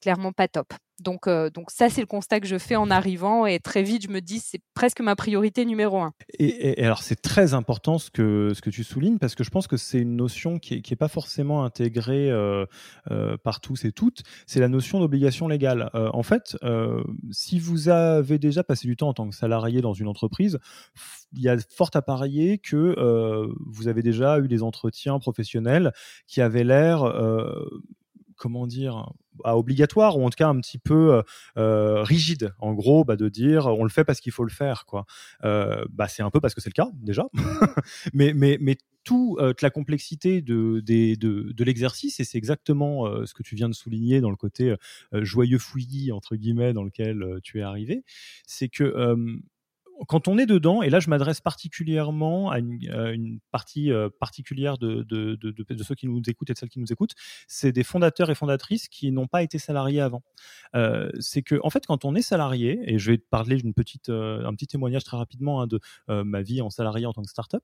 clairement 0.01 0.31
pas 0.31 0.47
top. 0.47 0.73
Donc, 1.03 1.27
euh, 1.27 1.49
donc 1.49 1.69
ça, 1.69 1.89
c'est 1.89 2.01
le 2.01 2.07
constat 2.07 2.39
que 2.39 2.47
je 2.47 2.57
fais 2.57 2.75
en 2.75 2.89
arrivant 2.89 3.45
et 3.45 3.59
très 3.59 3.83
vite, 3.83 4.03
je 4.03 4.07
me 4.07 4.21
dis, 4.21 4.39
c'est 4.39 4.61
presque 4.73 5.01
ma 5.01 5.15
priorité 5.15 5.65
numéro 5.65 5.99
un. 5.99 6.13
Et, 6.39 6.83
alors, 6.83 7.03
c'est 7.03 7.21
très 7.21 7.53
important 7.53 7.99
ce 7.99 8.09
que, 8.09 8.53
tu 8.71 8.83
soulignes 8.83 9.19
parce 9.19 9.35
que 9.35 9.43
je 9.43 9.49
pense 9.49 9.67
que 9.67 9.77
c'est 9.77 9.99
une 9.99 10.15
notion 10.15 10.57
qui 10.57 10.75
n'est 10.75 10.81
est 10.89 10.95
pas 10.95 11.07
forcément 11.07 11.63
intégrée 11.63 12.31
euh, 12.31 12.65
euh, 13.11 13.37
par 13.43 13.59
tous 13.59 13.85
et 13.85 13.91
toutes. 13.91 14.23
C'est 14.47 14.59
la 14.59 14.69
notion 14.69 14.99
d'obligation 14.99 15.47
légale. 15.47 15.89
en 15.93 16.23
fait, 16.23 16.57
si 17.31 17.59
vous 17.59 17.89
avez 17.89 18.39
déjà 18.39 18.63
passé 18.63 18.87
du 18.87 18.95
temps 18.95 19.09
en 19.09 19.13
tant 19.13 19.29
que 19.29 19.35
salarié 19.35 19.81
dans 19.81 19.93
une 19.93 20.07
entreprise, 20.07 20.59
il 21.33 21.41
y 21.41 21.49
a 21.49 21.57
fort 21.75 21.89
à 21.93 22.01
parier 22.01 22.57
que 22.57 22.95
vous 23.65 23.87
avez 23.87 24.01
déjà 24.01 24.39
eu 24.39 24.47
des 24.47 24.63
entretiens 24.63 25.19
professionnels 25.19 25.91
qui 26.27 26.41
avaient 26.41 26.63
l'air 26.63 27.03
comment 28.35 28.67
dire, 28.67 29.11
obligatoire 29.43 30.17
ou 30.17 30.25
en 30.25 30.29
tout 30.29 30.37
cas 30.37 30.47
un 30.47 30.59
petit 30.59 30.77
peu 30.77 31.21
rigide. 31.55 32.53
En 32.59 32.73
gros, 32.73 33.03
bah, 33.03 33.15
de 33.15 33.29
dire 33.29 33.67
on 33.67 33.83
le 33.83 33.89
fait 33.89 34.03
parce 34.03 34.19
qu'il 34.19 34.31
faut 34.31 34.43
le 34.43 34.51
faire, 34.51 34.85
quoi. 34.85 35.05
bah, 35.41 36.07
c'est 36.07 36.23
un 36.23 36.29
peu 36.29 36.39
parce 36.39 36.53
que 36.53 36.61
c'est 36.61 36.69
le 36.69 36.73
cas 36.73 36.89
déjà, 37.01 37.27
mais 38.13 38.33
mais 38.33 38.57
mais 38.61 38.77
toute 39.03 39.61
la 39.61 39.69
complexité 39.69 40.41
de, 40.41 40.79
de, 40.79 41.51
de, 41.51 41.63
l'exercice, 41.65 42.21
et 42.21 42.23
c'est 42.23 42.37
exactement 42.37 43.25
ce 43.25 43.33
que 43.33 43.43
tu 43.43 43.55
viens 43.55 43.67
de 43.67 43.73
souligner 43.73 44.21
dans 44.21 44.29
le 44.29 44.37
côté 44.37 44.75
joyeux 45.11 45.57
fouillis, 45.57 46.13
entre 46.13 46.37
guillemets, 46.37 46.71
dans 46.71 46.83
lequel 46.83 47.39
tu 47.43 47.59
es 47.59 47.63
arrivé, 47.63 48.03
c'est 48.47 48.69
que 48.69 49.43
quand 50.07 50.27
on 50.27 50.37
est 50.37 50.45
dedans, 50.45 50.81
et 50.81 50.89
là 50.89 50.99
je 50.99 51.09
m'adresse 51.09 51.41
particulièrement 51.41 52.49
à 52.49 52.59
une, 52.59 53.39
partie 53.51 53.91
euh, 53.91 54.09
particulière 54.19 54.77
de, 54.77 55.05
ceux 55.83 55.95
qui 55.95 56.07
nous 56.07 56.21
écoutent 56.27 56.49
et 56.49 56.53
de 56.53 56.57
celles 56.57 56.69
qui 56.69 56.79
nous 56.79 56.91
écoutent, 56.91 57.13
c'est 57.47 57.71
des 57.71 57.83
fondateurs 57.83 58.29
et 58.29 58.35
fondatrices 58.35 58.87
qui 58.87 59.11
n'ont 59.11 59.27
pas 59.27 59.43
été 59.43 59.59
salariés 59.59 60.01
avant. 60.01 60.23
Euh, 60.75 61.09
c'est 61.19 61.41
que 61.41 61.59
en 61.63 61.69
fait, 61.69 61.85
quand 61.85 62.05
on 62.05 62.15
est 62.15 62.21
salarié, 62.21 62.79
et 62.85 62.99
je 62.99 63.11
vais 63.11 63.17
te 63.17 63.27
parler 63.29 63.57
d'une 63.57 63.73
euh, 64.09 64.51
petit 64.51 64.67
témoignage 64.67 65.03
très 65.03 65.17
rapidement 65.17 65.61
hein, 65.61 65.67
de 65.67 65.79
ma 66.07 66.41
vie 66.41 66.61
en 66.61 66.69
salarié 66.69 67.05
en 67.05 67.13
tant 67.13 67.21
que 67.21 67.29
startup, 67.29 67.63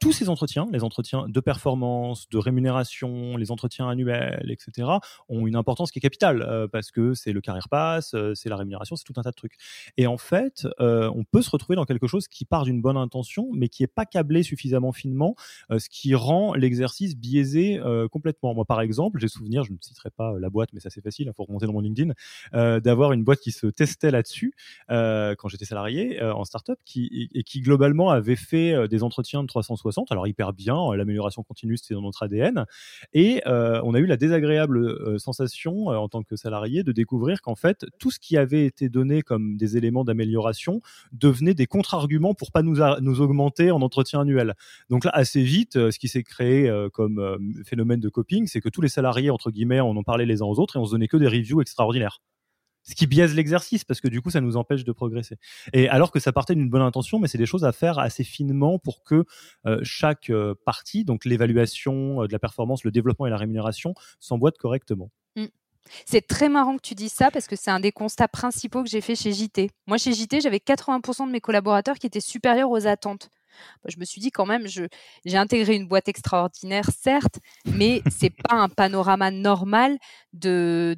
tous 0.00 0.12
ces 0.12 0.28
entretiens, 0.28 0.66
les 0.72 0.84
entretiens 0.84 1.26
de 1.28 1.40
performance, 1.40 2.28
de 2.28 2.38
rémunération, 2.38 3.36
les 3.36 3.50
entretiens 3.50 3.88
annuels, 3.88 4.50
etc., 4.50 4.88
ont 5.28 5.46
une 5.46 5.56
importance 5.56 5.90
qui 5.90 5.98
est 5.98 6.02
capitale 6.02 6.68
parce 6.72 6.90
que 6.90 7.14
c'est 7.14 7.32
le 7.32 7.40
carrière 7.40 7.68
pass, 7.68 8.14
c'est 8.34 8.48
la 8.48 8.56
rémunération, 8.56 8.96
c'est 8.96 9.04
tout 9.04 9.14
un 9.16 9.22
tas 9.22 9.30
de 9.30 9.36
trucs. 9.36 9.56
Et 9.96 10.06
en 10.06 10.18
fait, 10.18 10.57
euh, 10.80 11.10
on 11.14 11.24
peut 11.24 11.42
se 11.42 11.50
retrouver 11.50 11.76
dans 11.76 11.84
quelque 11.84 12.06
chose 12.06 12.28
qui 12.28 12.44
part 12.44 12.64
d'une 12.64 12.80
bonne 12.80 12.96
intention, 12.96 13.48
mais 13.52 13.68
qui 13.68 13.82
n'est 13.82 13.88
pas 13.88 14.06
câblé 14.06 14.42
suffisamment 14.42 14.92
finement, 14.92 15.34
euh, 15.70 15.78
ce 15.78 15.88
qui 15.88 16.14
rend 16.14 16.54
l'exercice 16.54 17.16
biaisé 17.16 17.78
euh, 17.78 18.08
complètement. 18.08 18.54
Moi, 18.54 18.64
par 18.64 18.80
exemple, 18.80 19.18
j'ai 19.20 19.28
souvenir, 19.28 19.64
je 19.64 19.72
ne 19.72 19.78
citerai 19.80 20.10
pas 20.10 20.38
la 20.38 20.50
boîte, 20.50 20.70
mais 20.72 20.80
ça 20.80 20.90
c'est 20.90 21.02
facile, 21.02 21.26
il 21.26 21.28
hein, 21.30 21.32
faut 21.36 21.44
remonter 21.44 21.66
dans 21.66 21.72
mon 21.72 21.80
LinkedIn, 21.80 22.12
d'avoir 22.52 23.12
une 23.12 23.24
boîte 23.24 23.40
qui 23.40 23.52
se 23.52 23.66
testait 23.66 24.10
là-dessus 24.10 24.54
quand 24.88 25.48
j'étais 25.48 25.64
salarié 25.64 26.22
en 26.22 26.44
startup, 26.44 26.78
qui 26.84 27.28
et 27.34 27.42
qui 27.42 27.60
globalement 27.60 28.10
avait 28.10 28.36
fait 28.36 28.88
des 28.88 29.02
entretiens 29.02 29.42
de 29.42 29.48
360, 29.48 30.10
alors 30.12 30.26
hyper 30.26 30.52
bien, 30.52 30.94
l'amélioration 30.94 31.42
continue, 31.42 31.76
c'est 31.76 31.94
dans 31.94 32.02
notre 32.02 32.22
ADN, 32.22 32.64
et 33.12 33.42
on 33.46 33.94
a 33.94 33.98
eu 33.98 34.06
la 34.06 34.16
désagréable 34.16 35.18
sensation 35.18 35.86
en 35.88 36.08
tant 36.08 36.22
que 36.22 36.36
salarié 36.36 36.82
de 36.82 36.92
découvrir 36.92 37.40
qu'en 37.42 37.54
fait 37.54 37.86
tout 37.98 38.10
ce 38.10 38.18
qui 38.18 38.36
avait 38.36 38.64
été 38.64 38.88
donné 38.88 39.22
comme 39.22 39.56
des 39.56 39.76
éléments 39.76 40.04
d'amélioration 40.04 40.47
devenaient 41.12 41.54
des 41.54 41.66
contre-arguments 41.66 42.34
pour 42.34 42.52
pas 42.52 42.62
nous, 42.62 42.80
augmenter 43.20 43.70
en 43.70 43.82
entretien 43.82 44.20
annuel. 44.20 44.54
Donc 44.90 45.04
là, 45.04 45.10
assez 45.14 45.42
vite, 45.42 45.76
euh, 45.76 45.90
ce 45.90 45.98
qui 45.98 46.08
s'est 46.08 46.22
créé 46.22 46.68
euh, 46.68 46.88
comme 46.88 47.18
euh, 47.18 47.38
phénomène 47.64 48.00
de 48.00 48.08
coping, 48.08 48.46
c'est 48.46 48.60
que 48.60 48.68
tous 48.68 48.80
les 48.80 48.88
salariés, 48.88 49.30
entre 49.30 49.50
guillemets, 49.50 49.80
en 49.80 49.96
ont 49.96 50.02
parlé 50.02 50.26
les 50.26 50.42
uns 50.42 50.46
aux 50.46 50.58
autres 50.58 50.76
et 50.76 50.78
on 50.78 50.84
se 50.84 50.92
donnait 50.92 51.08
que 51.08 51.16
des 51.16 51.28
reviews 51.28 51.60
extraordinaires 51.60 52.20
ce 52.84 52.94
qui 52.94 53.06
biaise 53.06 53.34
l'exercice 53.34 53.84
parce 53.84 54.00
que 54.00 54.08
du 54.08 54.22
coup 54.22 54.30
ça 54.30 54.40
nous 54.40 54.56
empêche 54.56 54.82
de 54.82 54.92
progresser. 54.92 55.36
Et 55.74 55.90
alors 55.90 56.10
que 56.10 56.20
ça 56.20 56.32
partait 56.32 56.54
d'une 56.54 56.70
bonne 56.70 56.80
intention, 56.80 57.18
mais 57.18 57.28
c'est 57.28 57.36
des 57.36 57.44
choses 57.44 57.66
à 57.66 57.72
faire 57.72 57.98
assez 57.98 58.24
finement 58.24 58.78
pour 58.78 59.04
que 59.04 59.26
chaque 59.82 60.32
partie, 60.64 61.04
donc 61.04 61.26
l'évaluation 61.26 62.24
de 62.24 62.32
la 62.32 62.38
performance, 62.38 62.84
le 62.84 62.90
développement 62.90 63.26
et 63.26 63.30
la 63.30 63.36
rémunération, 63.36 63.92
s'emboîtent 64.20 64.56
correctement. 64.56 65.10
C'est 66.06 66.26
très 66.26 66.48
marrant 66.48 66.76
que 66.76 66.82
tu 66.82 66.94
dises 66.94 67.12
ça 67.12 67.30
parce 67.30 67.46
que 67.46 67.56
c'est 67.56 67.70
un 67.70 67.80
des 67.80 67.92
constats 67.92 68.28
principaux 68.28 68.82
que 68.82 68.88
j'ai 68.88 69.00
fait 69.00 69.14
chez 69.14 69.32
JT. 69.32 69.70
Moi, 69.86 69.98
chez 69.98 70.12
JT, 70.12 70.40
j'avais 70.40 70.58
80% 70.58 71.26
de 71.26 71.32
mes 71.32 71.40
collaborateurs 71.40 71.96
qui 71.96 72.06
étaient 72.06 72.20
supérieurs 72.20 72.70
aux 72.70 72.86
attentes. 72.86 73.30
Bah, 73.82 73.90
je 73.92 73.98
me 73.98 74.04
suis 74.04 74.20
dit 74.20 74.30
quand 74.30 74.46
même, 74.46 74.66
j'ai 74.66 75.36
intégré 75.36 75.74
une 75.74 75.86
boîte 75.86 76.08
extraordinaire, 76.08 76.88
certes, 76.96 77.38
mais 77.66 78.02
c'est 78.10 78.30
pas 78.30 78.56
un 78.56 78.68
panorama 78.68 79.30
normal 79.30 79.98
de, 80.32 80.96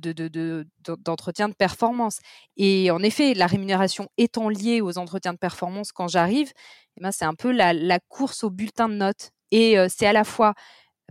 d'entretien 1.04 1.48
de, 1.48 1.54
performance. 1.54 2.18
Et 2.56 2.90
en 2.90 3.02
effet, 3.02 3.34
la 3.34 3.46
rémunération 3.46 4.08
étant 4.16 4.48
liée 4.48 4.80
aux 4.80 4.98
entretiens 4.98 5.32
de 5.32 5.38
performance 5.38 5.92
quand 5.92 6.08
j'arrive, 6.08 6.52
eh 6.96 7.02
ben, 7.02 7.12
c'est 7.12 7.24
un 7.24 7.34
peu 7.34 7.52
la, 7.52 7.98
course 8.08 8.44
au 8.44 8.50
bulletin 8.50 8.88
de 8.88 8.94
notes. 8.94 9.30
Et 9.50 9.78
euh, 9.78 9.88
c'est 9.90 10.06
à 10.06 10.12
la 10.12 10.24
fois 10.24 10.54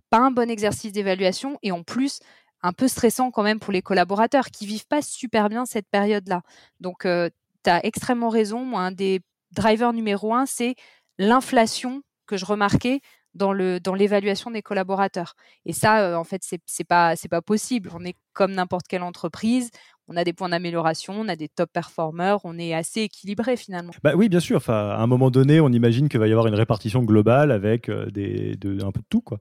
pas 0.09 0.19
un 0.19 0.31
bon 0.31 0.50
exercice 0.50 0.91
d'évaluation 0.91 1.59
et 1.62 1.71
en 1.71 1.83
plus 1.83 2.19
un 2.61 2.73
peu 2.73 2.87
stressant 2.87 3.31
quand 3.31 3.43
même 3.43 3.59
pour 3.59 3.71
les 3.71 3.81
collaborateurs 3.81 4.47
qui 4.47 4.65
vivent 4.65 4.87
pas 4.87 5.01
super 5.01 5.49
bien 5.49 5.65
cette 5.65 5.87
période-là. 5.89 6.41
Donc, 6.79 7.05
euh, 7.05 7.29
tu 7.63 7.69
as 7.69 7.85
extrêmement 7.85 8.29
raison. 8.29 8.65
Moi, 8.65 8.81
un 8.81 8.91
des 8.91 9.21
drivers 9.51 9.93
numéro 9.93 10.33
un, 10.33 10.45
c'est 10.45 10.75
l'inflation 11.17 12.01
que 12.25 12.37
je 12.37 12.45
remarquais 12.45 13.01
dans 13.35 13.53
le 13.53 13.79
dans 13.79 13.93
l'évaluation 13.93 14.51
des 14.51 14.61
collaborateurs. 14.61 15.35
Et 15.65 15.73
ça, 15.73 16.01
euh, 16.01 16.15
en 16.15 16.23
fait, 16.23 16.41
c'est 16.43 16.61
c'est 16.65 16.83
pas 16.83 17.15
c'est 17.15 17.27
pas 17.27 17.41
possible. 17.41 17.89
On 17.93 18.03
est 18.03 18.15
comme 18.33 18.51
n'importe 18.51 18.87
quelle 18.87 19.03
entreprise. 19.03 19.69
On 20.07 20.17
a 20.17 20.23
des 20.23 20.33
points 20.33 20.49
d'amélioration, 20.49 21.13
on 21.13 21.27
a 21.27 21.35
des 21.35 21.47
top 21.47 21.71
performers, 21.71 22.39
on 22.43 22.57
est 22.57 22.73
assez 22.73 23.01
équilibré 23.01 23.55
finalement. 23.55 23.91
Bah 24.03 24.13
oui, 24.15 24.27
bien 24.27 24.39
sûr. 24.39 24.57
Enfin, 24.57 24.89
à 24.89 24.97
un 24.97 25.05
moment 25.05 25.29
donné, 25.29 25.59
on 25.61 25.69
imagine 25.69 26.09
qu'il 26.09 26.19
va 26.19 26.27
y 26.27 26.31
avoir 26.31 26.47
une 26.47 26.55
répartition 26.55 27.03
globale 27.03 27.51
avec 27.51 27.89
euh, 27.89 28.07
des, 28.07 28.55
de, 28.55 28.83
un 28.83 28.91
peu 28.91 29.01
de 29.01 29.05
tout, 29.07 29.21
quoi. 29.21 29.39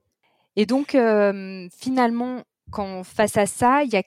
Et 0.55 0.65
donc, 0.65 0.97
finalement, 1.71 2.43
quand 2.71 3.03
face 3.03 3.37
à 3.37 3.45
ça, 3.45 3.83
il 3.83 3.91
y 3.91 3.97
a 3.97 4.03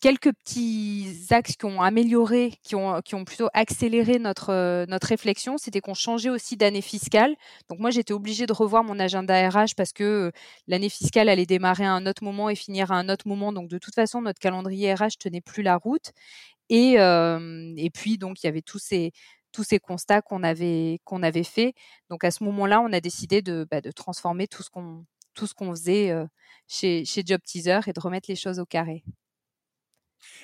quelques 0.00 0.32
petits 0.32 1.26
axes 1.30 1.56
qui 1.56 1.64
ont 1.64 1.80
amélioré, 1.80 2.52
qui 2.62 2.74
ont, 2.74 3.02
plutôt 3.24 3.48
accéléré 3.54 4.18
notre, 4.18 4.50
euh, 4.50 4.86
notre 4.88 5.08
réflexion, 5.08 5.56
c'était 5.58 5.80
qu'on 5.80 5.94
changeait 5.94 6.28
aussi 6.30 6.56
d'année 6.56 6.82
fiscale. 6.82 7.34
Donc 7.68 7.78
moi, 7.80 7.90
j'étais 7.90 8.12
obligée 8.12 8.46
de 8.46 8.52
revoir 8.52 8.84
mon 8.84 8.98
agenda 8.98 9.48
RH 9.48 9.74
parce 9.76 9.92
que 9.92 10.04
euh, 10.04 10.30
l'année 10.66 10.90
fiscale 10.90 11.28
allait 11.28 11.46
démarrer 11.46 11.84
à 11.86 11.92
un 11.92 12.06
autre 12.06 12.24
moment 12.24 12.50
et 12.50 12.54
finir 12.54 12.92
à 12.92 12.96
un 12.96 13.08
autre 13.08 13.26
moment. 13.26 13.52
Donc 13.52 13.68
de 13.68 13.78
toute 13.78 13.94
façon, 13.94 14.20
notre 14.22 14.38
calendrier 14.38 14.94
RH 14.94 15.18
tenait 15.18 15.40
plus 15.40 15.62
la 15.62 15.76
route. 15.76 16.12
Et, 16.68 16.98
euh, 16.98 17.72
et 17.76 17.90
puis, 17.90 18.18
donc, 18.18 18.42
il 18.42 18.46
y 18.46 18.48
avait 18.48 18.62
tous 18.62 18.78
ces, 18.78 19.12
tous 19.52 19.64
ces 19.64 19.78
constats 19.78 20.22
qu'on 20.22 20.42
avait, 20.42 21.00
qu'on 21.04 21.22
avait 21.22 21.44
fait. 21.44 21.74
Donc 22.10 22.24
à 22.24 22.30
ce 22.30 22.44
moment-là, 22.44 22.80
on 22.80 22.92
a 22.92 23.00
décidé 23.00 23.42
de, 23.42 23.66
bah, 23.70 23.80
de 23.80 23.90
transformer 23.90 24.46
tout 24.48 24.62
ce 24.62 24.70
qu'on 24.70 25.04
tout 25.36 25.46
ce 25.46 25.54
qu'on 25.54 25.70
faisait 25.70 26.12
chez, 26.66 27.04
chez 27.04 27.22
Job 27.24 27.40
Teaser 27.44 27.80
et 27.86 27.92
de 27.92 28.00
remettre 28.00 28.28
les 28.28 28.36
choses 28.36 28.58
au 28.58 28.66
carré. 28.66 29.04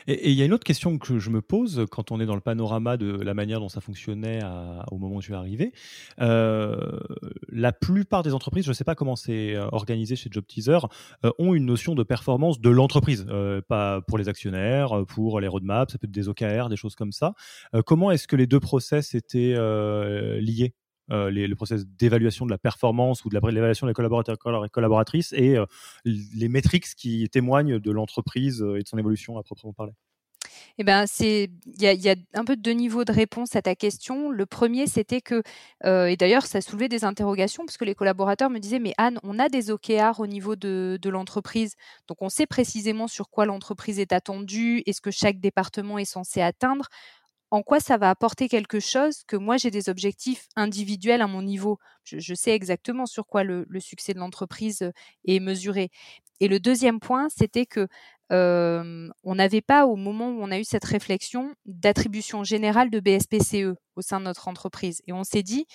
Et 0.06 0.30
il 0.30 0.36
y 0.36 0.42
a 0.42 0.44
une 0.44 0.52
autre 0.52 0.64
question 0.64 0.98
que 0.98 1.18
je 1.18 1.30
me 1.30 1.40
pose 1.40 1.86
quand 1.90 2.10
on 2.10 2.20
est 2.20 2.26
dans 2.26 2.34
le 2.34 2.40
panorama 2.40 2.96
de 2.96 3.10
la 3.20 3.34
manière 3.34 3.60
dont 3.60 3.68
ça 3.68 3.80
fonctionnait 3.80 4.40
au 4.90 4.98
moment 4.98 5.16
où 5.16 5.22
tu 5.22 5.32
es 5.32 5.34
arrivé. 5.34 5.72
la 6.18 7.72
plupart 7.72 8.22
des 8.22 8.34
entreprises, 8.34 8.64
je 8.64 8.70
ne 8.70 8.74
sais 8.74 8.84
pas 8.84 8.94
comment 8.94 9.16
c'est 9.16 9.56
organisé 9.56 10.16
chez 10.16 10.28
Job 10.30 10.44
Teaser, 10.46 10.78
ont 11.38 11.54
une 11.54 11.66
notion 11.66 11.94
de 11.94 12.02
performance 12.02 12.60
de 12.60 12.70
l'entreprise, 12.70 13.26
pas 13.68 14.00
pour 14.02 14.18
les 14.18 14.28
actionnaires, 14.28 15.04
pour 15.08 15.40
les 15.40 15.48
roadmaps, 15.48 15.92
ça 15.92 15.98
peut 15.98 16.06
être 16.06 16.12
des 16.12 16.28
OKR, 16.28 16.68
des 16.68 16.76
choses 16.76 16.94
comme 16.94 17.12
ça. 17.12 17.34
comment 17.86 18.10
est-ce 18.10 18.28
que 18.28 18.36
les 18.36 18.46
deux 18.46 18.60
process 18.60 19.14
étaient 19.14 19.54
liés? 20.40 20.74
Euh, 21.10 21.30
le 21.30 21.54
process 21.56 21.84
d'évaluation 21.86 22.46
de 22.46 22.50
la 22.50 22.58
performance 22.58 23.24
ou 23.24 23.28
de 23.28 23.34
l'évaluation 23.34 23.86
des 23.86 23.92
collaborateurs 23.92 24.36
et 24.64 24.68
collaboratrices 24.68 25.32
et 25.32 25.56
euh, 25.56 25.66
les 26.04 26.48
métriques 26.48 26.94
qui 26.96 27.28
témoignent 27.28 27.78
de 27.78 27.90
l'entreprise 27.90 28.62
euh, 28.62 28.78
et 28.78 28.82
de 28.82 28.88
son 28.88 28.98
évolution 28.98 29.36
à 29.36 29.42
proprement 29.42 29.72
parler. 29.72 29.92
Eh 30.78 30.84
ben, 30.84 31.04
c'est 31.06 31.50
il 31.66 31.82
y 31.82 32.08
a, 32.08 32.14
un 32.34 32.44
peu 32.44 32.56
deux 32.56 32.72
niveaux 32.72 33.04
de 33.04 33.12
réponse 33.12 33.56
à 33.56 33.62
ta 33.62 33.74
question. 33.74 34.30
Le 34.30 34.46
premier, 34.46 34.86
c'était 34.86 35.20
que, 35.20 35.42
et 35.84 36.16
d'ailleurs, 36.16 36.46
ça 36.46 36.62
soulevait 36.62 36.88
des 36.88 37.04
interrogations 37.04 37.66
parce 37.66 37.76
que 37.76 37.84
les 37.84 37.94
collaborateurs 37.94 38.48
me 38.48 38.58
disaient, 38.58 38.78
mais 38.78 38.94
Anne, 38.96 39.18
on 39.22 39.38
a 39.38 39.50
des 39.50 39.70
OKR 39.70 40.18
au 40.18 40.26
niveau 40.26 40.56
de, 40.56 40.98
de 41.00 41.10
l'entreprise, 41.10 41.74
donc 42.08 42.22
on 42.22 42.30
sait 42.30 42.46
précisément 42.46 43.06
sur 43.06 43.28
quoi 43.28 43.44
l'entreprise 43.44 43.98
est 43.98 44.12
attendue 44.12 44.82
et 44.86 44.94
ce 44.94 45.02
que 45.02 45.10
chaque 45.10 45.40
département 45.40 45.98
est 45.98 46.06
censé 46.06 46.40
atteindre 46.40 46.88
en 47.52 47.62
quoi 47.62 47.80
ça 47.80 47.98
va 47.98 48.08
apporter 48.08 48.48
quelque 48.48 48.80
chose 48.80 49.24
que 49.24 49.36
moi 49.36 49.58
j'ai 49.58 49.70
des 49.70 49.90
objectifs 49.90 50.48
individuels 50.56 51.20
à 51.20 51.26
mon 51.26 51.42
niveau. 51.42 51.78
Je, 52.02 52.34
sais 52.34 52.52
exactement 52.52 53.04
sur 53.04 53.26
quoi 53.26 53.44
le, 53.44 53.66
succès 53.78 54.14
de 54.14 54.18
l'entreprise 54.18 54.80
euh, 54.80 54.90
est 55.26 55.38
mesuré. 55.38 55.90
Et 56.40 56.48
le 56.48 56.58
deuxième 56.58 56.98
point, 56.98 57.28
c'était 57.28 57.66
que 57.66 57.86
on 58.30 59.34
n'avait 59.34 59.60
pas 59.60 59.84
au 59.84 59.94
moment 59.94 60.30
où 60.30 60.42
on 60.42 60.50
a 60.50 60.58
eu 60.58 60.64
cette 60.64 60.86
réflexion 60.86 61.54
d'attribution 61.66 62.44
générale 62.44 62.88
de 62.88 62.98
BSPCE 62.98 63.76
au 63.94 64.00
sein 64.00 64.20
de 64.20 64.24
notre 64.24 64.48
entreprise. 64.48 65.02
Et 65.06 65.12
on 65.12 65.22
s'est 65.22 65.42
dit, 65.42 65.66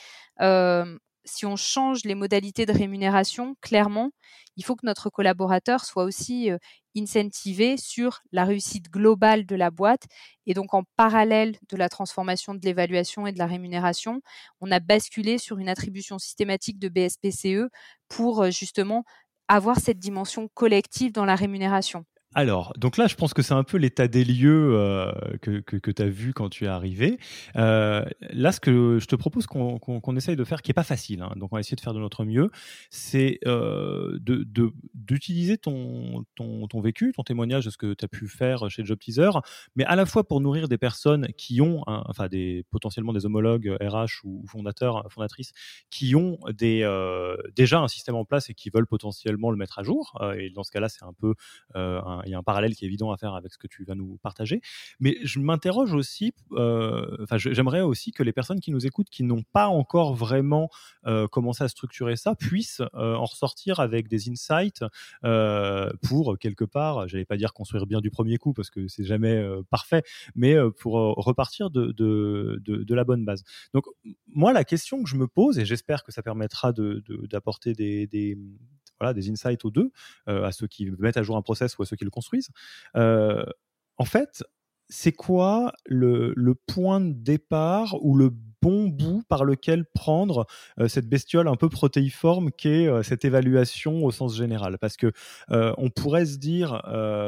si 1.28 1.46
on 1.46 1.56
change 1.56 2.04
les 2.06 2.16
modalités 2.16 2.66
de 2.66 2.74
rémunération, 2.74 3.56
clairement, 3.62 4.12
il 4.56 4.66
faut 4.66 4.76
que 4.76 4.86
notre 4.86 5.10
collaborateur 5.10 5.86
soit 5.86 6.04
aussi 6.04 6.50
incentivé 6.98 7.78
sur 7.78 8.22
la 8.32 8.46
réussite 8.46 8.90
globale 8.92 9.46
de 9.46 9.56
la 9.56 9.70
boîte. 9.72 10.04
Et 10.48 10.54
donc, 10.54 10.74
en 10.74 10.84
parallèle 10.96 11.56
de 11.70 11.78
la 11.78 11.90
transformation 11.90 12.56
de 12.56 12.66
l'évaluation 12.66 13.28
et 13.28 13.32
de 13.34 13.38
la 13.38 13.46
rémunération, 13.46 14.22
on 14.62 14.72
a 14.72 14.80
basculé 14.80 15.38
sur 15.38 15.60
une 15.60 15.70
attribution 15.70 16.18
systématique 16.20 16.80
de 16.80 16.90
BSPCE 16.90 17.70
pour 18.08 18.50
justement 18.52 19.04
avoir 19.48 19.80
cette 19.80 20.00
dimension 20.00 20.48
collective 20.54 21.12
dans 21.12 21.26
la 21.26 21.36
rémunération. 21.36 22.06
Alors, 22.38 22.72
donc 22.78 22.98
là, 22.98 23.08
je 23.08 23.16
pense 23.16 23.34
que 23.34 23.42
c'est 23.42 23.56
un 23.56 23.64
peu 23.64 23.78
l'état 23.78 24.08
des 24.08 24.24
lieux 24.24 24.76
euh, 24.76 25.12
que, 25.42 25.60
que, 25.60 25.90
tu 25.90 26.02
as 26.04 26.08
vu 26.08 26.34
quand 26.34 26.50
tu 26.50 26.66
es 26.66 26.68
arrivé. 26.68 27.18
Euh, 27.56 28.06
là, 28.30 28.52
ce 28.52 28.60
que 28.60 29.00
je 29.00 29.08
te 29.08 29.16
propose 29.16 29.48
qu'on 29.48 30.16
essaye 30.16 30.36
de 30.36 30.44
faire, 30.44 30.62
qui 30.62 30.70
n'est 30.70 30.76
pas 30.76 30.84
facile, 30.84 31.24
hein, 31.24 31.34
donc 31.38 31.52
on 31.52 31.56
va 31.56 31.62
essayer 31.62 31.76
de 31.76 31.82
faire 31.82 31.96
de 31.96 32.00
notre 32.00 32.26
mieux, 32.26 32.52
c'est 32.92 33.40
euh, 33.48 34.20
d'utiliser 34.94 35.56
de, 35.56 35.62
ton, 35.62 36.26
ton, 36.36 36.68
ton, 36.68 36.80
vécu, 36.80 37.12
ton 37.12 37.24
témoignage 37.24 37.66
de 37.66 37.72
ce 37.72 37.78
que 37.78 37.96
tu 37.96 38.06
as 38.06 38.08
pu 38.08 38.28
faire 38.28 38.70
chez 38.70 38.86
Job 38.86 39.00
Teaser, 39.00 39.32
mais 39.76 39.86
à 39.86 39.96
la 39.96 40.06
fois 40.06 40.24
pour 40.24 40.40
nourrir 40.40 40.68
des 40.68 40.78
personnes 40.78 41.30
qui 41.40 41.60
ont, 41.60 41.82
enfin 41.88 42.28
des, 42.28 42.66
potentiellement 42.70 43.14
des 43.14 43.26
homologues 43.26 43.76
RH 43.82 44.26
ou, 44.26 44.46
fondateurs, 44.46 45.08
fondatrices, 45.10 45.54
qui 45.90 46.14
ont 46.14 46.38
déjà 46.54 47.80
un 47.80 47.88
système 47.88 48.14
en 48.14 48.26
place 48.26 48.52
et 48.52 48.54
qui 48.54 48.70
veulent 48.70 48.86
potentiellement 48.86 49.50
le 49.50 49.58
mettre 49.58 49.80
à 49.80 49.84
jour. 49.84 50.22
et 50.38 50.52
dans 50.52 50.62
ce 50.62 50.70
cas-là, 50.70 50.88
c'est 50.88 51.04
un 51.04 51.14
peu 51.20 51.34
y 52.32 52.36
a 52.36 52.38
un 52.38 52.44
parallèle 52.44 52.76
qui 52.76 52.86
est 52.86 52.88
évident 52.88 53.12
à 53.12 53.18
faire 53.18 53.36
avec 53.36 53.54
ce 53.54 53.58
que 53.58 53.68
tu 53.68 53.84
vas 53.84 53.96
nous 53.96 54.18
partager. 54.22 54.62
Mais 55.00 55.18
je 55.24 55.40
m'interroge 55.40 55.94
aussi, 55.94 56.34
enfin, 56.52 57.38
j'aimerais 57.38 57.82
aussi 57.82 58.12
que 58.12 58.24
les 58.24 58.34
personnes 58.34 58.60
qui 58.60 58.72
nous 58.72 58.86
écoutent, 58.86 59.10
qui 59.10 59.24
n'ont 59.24 59.44
pas 59.54 59.68
encore 59.68 60.16
vraiment 60.16 60.70
commencé 61.32 61.64
à 61.64 61.68
structurer 61.68 62.16
ça, 62.16 62.36
puissent 62.36 62.82
en 62.94 63.26
ressortir 63.26 63.80
avec 63.80 64.08
des 64.08 64.30
insights 64.30 64.84
pour 66.04 66.38
quelque 66.40 66.66
part, 66.66 67.08
j'allais 67.08 67.26
pas 67.26 67.38
dire 67.38 67.54
construire 67.54 67.86
bien 67.86 68.02
du 68.02 68.10
premier 68.10 68.38
coup 68.38 68.54
parce 68.54 68.70
que 68.70 68.88
c'est 68.88 69.04
jamais 69.04 69.44
parfait, 69.70 70.04
mais 70.36 70.56
pour 70.80 70.94
repartir 70.94 71.70
de, 71.70 71.92
de, 71.92 72.62
de, 72.64 72.96
la 72.96 73.04
bonne 73.04 73.26
base. 73.26 73.44
Donc 73.74 73.86
moi, 74.28 74.54
la 74.54 74.64
question 74.64 75.04
que 75.04 75.10
je 75.10 75.16
me 75.16 75.28
pose, 75.28 75.60
et 75.60 75.66
j'espère 75.66 76.04
que 76.04 76.12
ça 76.12 76.24
permettra 76.24 76.74
d'apporter 76.74 77.74
des, 77.74 78.08
des 78.08 78.38
voilà, 79.00 79.14
des 79.14 79.30
insights 79.30 79.66
aux 79.66 79.72
deux, 79.72 79.92
euh, 80.28 80.44
à 80.44 80.52
ceux 80.52 80.68
qui 80.68 80.90
mettent 81.00 81.18
à 81.18 81.24
jour 81.24 81.38
un 81.38 81.42
process 81.42 81.78
ou 81.78 81.84
à 81.84 81.86
ceux 81.86 81.96
qui 81.96 82.06
le 82.06 82.10
construisent. 82.10 82.50
Euh, 82.96 83.46
en 83.98 84.06
fait, 84.06 84.44
c'est 84.90 85.12
quoi 85.12 85.74
le, 85.86 86.34
le, 86.36 86.56
point 86.56 87.02
de 87.02 87.12
départ 87.12 87.98
ou 88.02 88.16
le 88.16 88.30
bon 88.68 88.90
bout 88.90 89.24
par 89.30 89.46
lequel 89.46 89.86
prendre 89.86 90.46
euh, 90.78 90.90
cette 90.90 91.08
bestiole 91.08 91.48
un 91.48 91.56
peu 91.56 91.70
protéiforme 91.70 92.52
qu'est 92.52 92.88
euh, 92.88 93.02
cette 93.02 93.24
évaluation 93.24 94.04
au 94.04 94.12
sens 94.12 94.36
général. 94.36 94.78
Parce 94.78 94.98
que 94.98 95.14
euh, 95.52 95.74
on 95.78 95.90
pourrait 95.90 96.26
se 96.26 96.38
dire, 96.38 96.82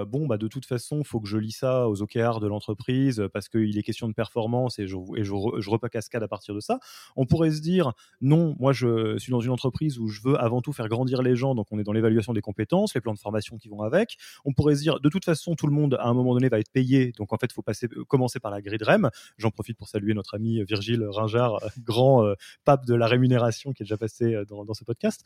bon, 0.07 0.27
bah, 0.27 0.37
de 0.37 0.47
toute 0.47 0.65
façon, 0.65 1.03
faut 1.03 1.21
que 1.21 1.29
je 1.29 1.37
lis 1.37 1.51
ça 1.51 1.87
aux 1.87 2.01
OKR 2.01 2.39
de 2.41 2.47
l'entreprise 2.47 3.23
parce 3.33 3.47
qu'il 3.47 3.77
est 3.77 3.83
question 3.83 4.09
de 4.09 4.13
performance 4.13 4.79
et 4.79 4.87
je, 4.87 4.97
et 5.15 5.23
je, 5.23 5.33
je 5.59 5.69
repas 5.69 5.87
cascade 5.87 6.23
à 6.23 6.27
partir 6.27 6.53
de 6.53 6.59
ça. 6.59 6.79
On 7.15 7.25
pourrait 7.25 7.51
se 7.51 7.61
dire, 7.61 7.93
non, 8.19 8.55
moi 8.59 8.73
je 8.73 9.17
suis 9.17 9.31
dans 9.31 9.39
une 9.39 9.51
entreprise 9.51 9.97
où 9.97 10.07
je 10.07 10.21
veux 10.21 10.37
avant 10.39 10.61
tout 10.61 10.73
faire 10.73 10.89
grandir 10.89 11.21
les 11.21 11.35
gens, 11.35 11.55
donc 11.55 11.67
on 11.71 11.79
est 11.79 11.83
dans 11.83 11.93
l'évaluation 11.93 12.33
des 12.33 12.41
compétences, 12.41 12.93
les 12.95 13.01
plans 13.01 13.13
de 13.13 13.19
formation 13.19 13.57
qui 13.57 13.69
vont 13.69 13.81
avec. 13.81 14.17
On 14.43 14.53
pourrait 14.53 14.75
se 14.75 14.81
dire, 14.81 14.99
de 14.99 15.09
toute 15.09 15.25
façon, 15.25 15.55
tout 15.55 15.67
le 15.67 15.73
monde 15.73 15.95
à 15.99 16.07
un 16.07 16.13
moment 16.13 16.33
donné 16.33 16.49
va 16.49 16.59
être 16.59 16.71
payé, 16.71 17.13
donc 17.17 17.31
en 17.31 17.37
fait, 17.37 17.51
faut 17.53 17.61
passer, 17.61 17.87
commencer 18.07 18.39
par 18.39 18.51
la 18.51 18.61
grille 18.61 18.79
REM. 18.81 19.09
J'en 19.37 19.51
profite 19.51 19.77
pour 19.77 19.87
saluer 19.87 20.13
notre 20.13 20.35
ami 20.35 20.63
Virgile 20.63 21.07
euh, 21.37 21.67
grand 21.79 22.25
euh, 22.25 22.35
pape 22.65 22.85
de 22.85 22.95
la 22.95 23.07
rémunération 23.07 23.71
qui 23.73 23.83
est 23.83 23.85
déjà 23.85 23.97
passé 23.97 24.33
euh, 24.33 24.45
dans, 24.45 24.73
ce 24.73 24.83
podcast. 24.83 25.23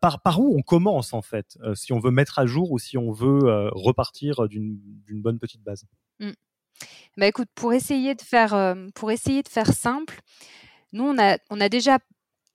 par, 0.00 0.20
par 0.22 0.40
où 0.40 0.56
on 0.56 0.62
commence 0.62 1.12
en 1.12 1.22
fait, 1.22 1.58
si 1.74 1.92
on 1.92 1.98
veut 1.98 2.10
mettre 2.10 2.38
à 2.38 2.46
jour 2.46 2.72
ou 2.72 2.78
si 2.78 2.98
on 2.98 3.12
veut 3.12 3.70
repartir 3.72 4.48
d'une 4.48 4.78
bonne 5.08 5.38
petite 5.38 5.62
base? 5.62 5.84
Mmh. 6.20 7.22
écoute, 7.22 7.48
pour 7.54 7.72
essayer 7.72 8.14
de 8.14 8.22
faire, 8.22 8.76
pour 8.94 9.10
essayer 9.10 9.42
de 9.42 9.48
faire 9.48 9.72
simple, 9.72 10.20
nous 10.92 11.04
on 11.04 11.18
a, 11.18 11.38
on 11.50 11.60
a 11.60 11.68
déjà 11.68 11.98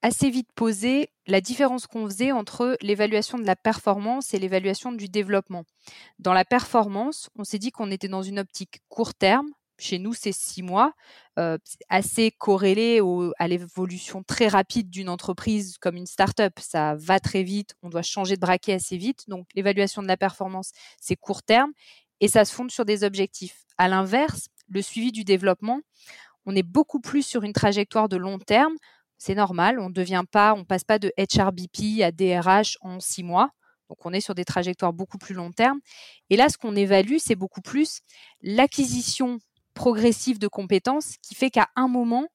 assez 0.01 0.29
vite 0.29 0.50
posé 0.55 1.10
la 1.27 1.41
différence 1.41 1.88
qu'on 1.88 2.05
faisait 2.05 2.31
entre 2.31 2.77
l'évaluation 2.81 3.38
de 3.38 3.46
la 3.46 3.55
performance 3.55 4.34
et 4.34 4.39
l'évaluation 4.39 4.91
du 4.91 5.08
développement. 5.08 5.63
Dans 6.20 6.34
la 6.34 6.46
performance, 6.46 7.29
on 7.38 7.43
s'est 7.43 7.60
dit 7.60 7.72
qu'on 7.72 7.91
était 7.91 8.08
dans 8.08 8.24
une 8.24 8.39
optique 8.39 8.81
court 8.89 9.13
terme, 9.13 9.50
chez 9.81 10.00
nous, 10.00 10.13
c'est 10.13 10.31
six 10.31 10.63
mois, 10.63 10.93
euh, 11.39 11.57
assez 11.89 12.31
corrélé 12.31 13.01
à 13.39 13.47
l'évolution 13.47 14.23
très 14.23 14.47
rapide 14.47 14.89
d'une 14.89 15.09
entreprise 15.09 15.77
comme 15.79 15.95
une 15.95 16.05
start-up. 16.05 16.53
Ça 16.59 16.95
va 16.95 17.19
très 17.19 17.43
vite, 17.43 17.75
on 17.81 17.89
doit 17.89 18.01
changer 18.01 18.35
de 18.35 18.41
braquet 18.41 18.73
assez 18.73 18.97
vite. 18.97 19.23
Donc, 19.27 19.47
l'évaluation 19.55 20.01
de 20.01 20.07
la 20.07 20.17
performance, 20.17 20.71
c'est 21.00 21.15
court 21.15 21.43
terme 21.43 21.71
et 22.19 22.27
ça 22.27 22.45
se 22.45 22.53
fonde 22.53 22.71
sur 22.71 22.85
des 22.85 23.03
objectifs. 23.03 23.65
À 23.77 23.88
l'inverse, 23.88 24.47
le 24.69 24.81
suivi 24.81 25.11
du 25.11 25.23
développement, 25.23 25.81
on 26.45 26.55
est 26.55 26.63
beaucoup 26.63 27.00
plus 27.00 27.25
sur 27.25 27.43
une 27.43 27.53
trajectoire 27.53 28.09
de 28.09 28.17
long 28.17 28.39
terme. 28.39 28.75
C'est 29.17 29.35
normal, 29.35 29.79
on 29.79 29.89
ne 29.89 29.93
devient 29.93 30.23
pas, 30.31 30.53
on 30.53 30.63
passe 30.63 30.83
pas 30.83 31.00
de 31.00 31.11
HRBP 31.17 32.01
à 32.01 32.12
DRH 32.12 32.77
en 32.82 32.99
six 32.99 33.23
mois. 33.23 33.51
Donc 33.89 34.06
on 34.06 34.13
est 34.13 34.21
sur 34.21 34.36
des 34.36 34.45
trajectoires 34.45 34.93
beaucoup 34.93 35.17
plus 35.17 35.36
long 35.36 35.51
terme. 35.51 35.79
Et 36.29 36.38
là, 36.38 36.47
ce 36.47 36.58
qu'on 36.58 36.75
évalue, 36.75 37.17
c'est 37.19 37.36
beaucoup 37.36 37.62
plus 37.62 37.99
l'acquisition 38.41 39.39
progressive 39.73 40.39
de 40.39 40.47
compétences 40.47 41.15
qui 41.21 41.36
fait 41.36 41.49
qu'à 41.49 41.67
un 41.75 41.88
moment, 41.88 42.27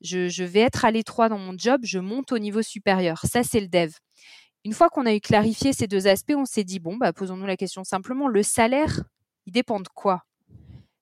je, 0.00 0.44
vais 0.44 0.60
être 0.60 0.84
à 0.84 0.90
l'étroit 0.90 1.28
dans 1.28 1.38
mon 1.38 1.56
job, 1.56 1.80
je 1.84 1.98
monte 1.98 2.32
au 2.32 2.38
niveau 2.38 2.62
supérieur. 2.62 3.20
Ça, 3.24 3.42
c'est 3.42 3.60
le 3.60 3.68
dev. 3.68 3.92
Une 4.64 4.72
fois 4.72 4.88
qu'on 4.88 5.06
a 5.06 5.14
eu 5.14 5.20
clarifié 5.20 5.72
ces 5.72 5.86
deux 5.86 6.06
aspects, 6.06 6.34
on 6.36 6.44
s'est 6.44 6.64
dit, 6.64 6.78
bon, 6.78 6.96
bah, 6.96 7.12
posons-nous 7.12 7.46
la 7.46 7.56
question 7.56 7.84
simplement, 7.84 8.28
le 8.28 8.42
salaire, 8.42 9.02
il 9.46 9.52
dépend 9.52 9.80
de 9.80 9.88
quoi? 9.94 10.24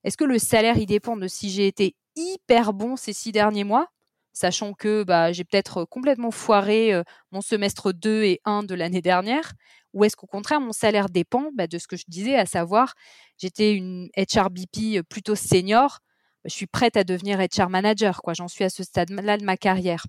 Est-ce 0.04 0.16
que 0.16 0.24
le 0.24 0.38
salaire, 0.38 0.78
il 0.78 0.86
dépend 0.86 1.16
de 1.16 1.26
si 1.26 1.50
j'ai 1.50 1.66
été 1.66 1.96
hyper 2.14 2.72
bon 2.72 2.96
ces 2.96 3.12
six 3.12 3.32
derniers 3.32 3.64
mois, 3.64 3.88
sachant 4.32 4.72
que 4.72 5.02
bah, 5.02 5.32
j'ai 5.32 5.44
peut-être 5.44 5.84
complètement 5.84 6.30
foiré 6.30 6.94
euh, 6.94 7.02
mon 7.32 7.40
semestre 7.40 7.92
2 7.92 8.22
et 8.22 8.40
1 8.44 8.62
de 8.62 8.74
l'année 8.74 9.02
dernière 9.02 9.52
ou 9.96 10.04
est-ce 10.04 10.14
qu'au 10.14 10.26
contraire, 10.26 10.60
mon 10.60 10.72
salaire 10.72 11.08
dépend 11.08 11.50
bah, 11.54 11.66
de 11.66 11.78
ce 11.78 11.88
que 11.88 11.96
je 11.96 12.04
disais, 12.06 12.36
à 12.36 12.44
savoir, 12.44 12.92
j'étais 13.38 13.72
une 13.72 14.10
HRBP 14.14 15.00
plutôt 15.08 15.34
senior, 15.34 16.00
bah, 16.44 16.50
je 16.50 16.54
suis 16.54 16.66
prête 16.66 16.98
à 16.98 17.02
devenir 17.02 17.38
HR 17.38 17.70
manager, 17.70 18.20
quoi. 18.20 18.34
J'en 18.34 18.46
suis 18.46 18.62
à 18.62 18.68
ce 18.68 18.84
stade-là 18.84 19.38
de 19.38 19.44
ma 19.44 19.56
carrière. 19.56 20.04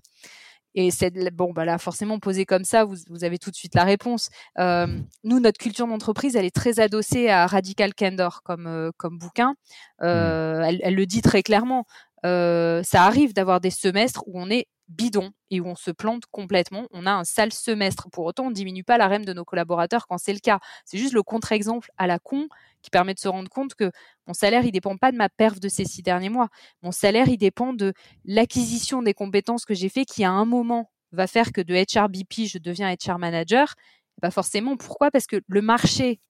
Et 0.74 0.90
c'est 0.90 1.10
bon, 1.32 1.54
bah 1.54 1.64
là, 1.64 1.78
forcément, 1.78 2.18
posé 2.18 2.44
comme 2.44 2.64
ça, 2.64 2.84
vous, 2.84 2.96
vous 3.08 3.24
avez 3.24 3.38
tout 3.38 3.50
de 3.50 3.56
suite 3.56 3.74
la 3.74 3.84
réponse. 3.84 4.28
Euh, 4.58 4.86
nous, 5.24 5.40
notre 5.40 5.58
culture 5.58 5.86
d'entreprise, 5.86 6.36
elle 6.36 6.44
est 6.44 6.54
très 6.54 6.80
adossée 6.80 7.30
à 7.30 7.46
Radical 7.46 7.94
Candor 7.94 8.42
comme, 8.42 8.66
euh, 8.66 8.90
comme 8.98 9.16
bouquin. 9.16 9.54
Euh, 10.02 10.60
mmh. 10.60 10.64
elle, 10.64 10.80
elle, 10.82 10.94
le 10.96 11.06
dit 11.06 11.22
très 11.22 11.42
clairement. 11.42 11.86
ça 12.22 13.04
arrive 13.04 13.32
d'avoir 13.32 13.62
des 13.62 13.70
semestres 13.70 14.22
où 14.26 14.38
on 14.38 14.50
est 14.50 14.66
bidon 14.88 15.30
et 15.50 15.60
où 15.60 15.66
on 15.66 15.74
se 15.74 15.90
plante 15.90 16.24
complètement. 16.30 16.86
On 16.92 17.06
a 17.06 17.12
un 17.12 17.24
sale 17.24 17.52
semestre. 17.52 18.08
Pour 18.10 18.24
autant, 18.24 18.46
on 18.46 18.50
ne 18.50 18.54
diminue 18.54 18.84
pas 18.84 18.98
la 18.98 19.08
REM 19.08 19.24
de 19.24 19.32
nos 19.32 19.44
collaborateurs 19.44 20.06
quand 20.06 20.18
c'est 20.18 20.32
le 20.32 20.38
cas. 20.40 20.60
C'est 20.84 20.98
juste 20.98 21.12
le 21.12 21.22
contre-exemple 21.22 21.90
à 21.98 22.06
la 22.06 22.18
con 22.18 22.48
qui 22.82 22.90
permet 22.90 23.14
de 23.14 23.18
se 23.18 23.28
rendre 23.28 23.48
compte 23.50 23.74
que 23.74 23.90
mon 24.26 24.34
salaire, 24.34 24.64
il 24.64 24.72
dépend 24.72 24.96
pas 24.96 25.12
de 25.12 25.16
ma 25.16 25.28
perf 25.28 25.60
de 25.60 25.68
ces 25.68 25.84
six 25.84 26.02
derniers 26.02 26.28
mois. 26.28 26.48
Mon 26.82 26.92
salaire, 26.92 27.28
il 27.28 27.38
dépend 27.38 27.72
de 27.72 27.92
l'acquisition 28.24 29.02
des 29.02 29.14
compétences 29.14 29.64
que 29.64 29.74
j'ai 29.74 29.88
fait 29.88 30.04
qui, 30.04 30.24
à 30.24 30.30
un 30.30 30.44
moment, 30.44 30.90
va 31.12 31.26
faire 31.26 31.52
que 31.52 31.60
de 31.60 31.74
HRBP, 31.74 32.46
je 32.46 32.58
deviens 32.58 32.92
HR 32.92 33.18
manager. 33.18 33.74
Pas 34.20 34.30
forcément. 34.30 34.76
Pourquoi? 34.76 35.10
Parce 35.10 35.26
que 35.26 35.40
le 35.46 35.62
marché 35.62 36.20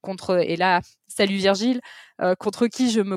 contre, 0.00 0.40
et 0.40 0.56
là, 0.56 0.80
salut 1.08 1.36
Virgile, 1.36 1.80
euh, 2.20 2.34
contre 2.36 2.66
qui 2.68 2.90
je 2.90 3.00
me 3.00 3.16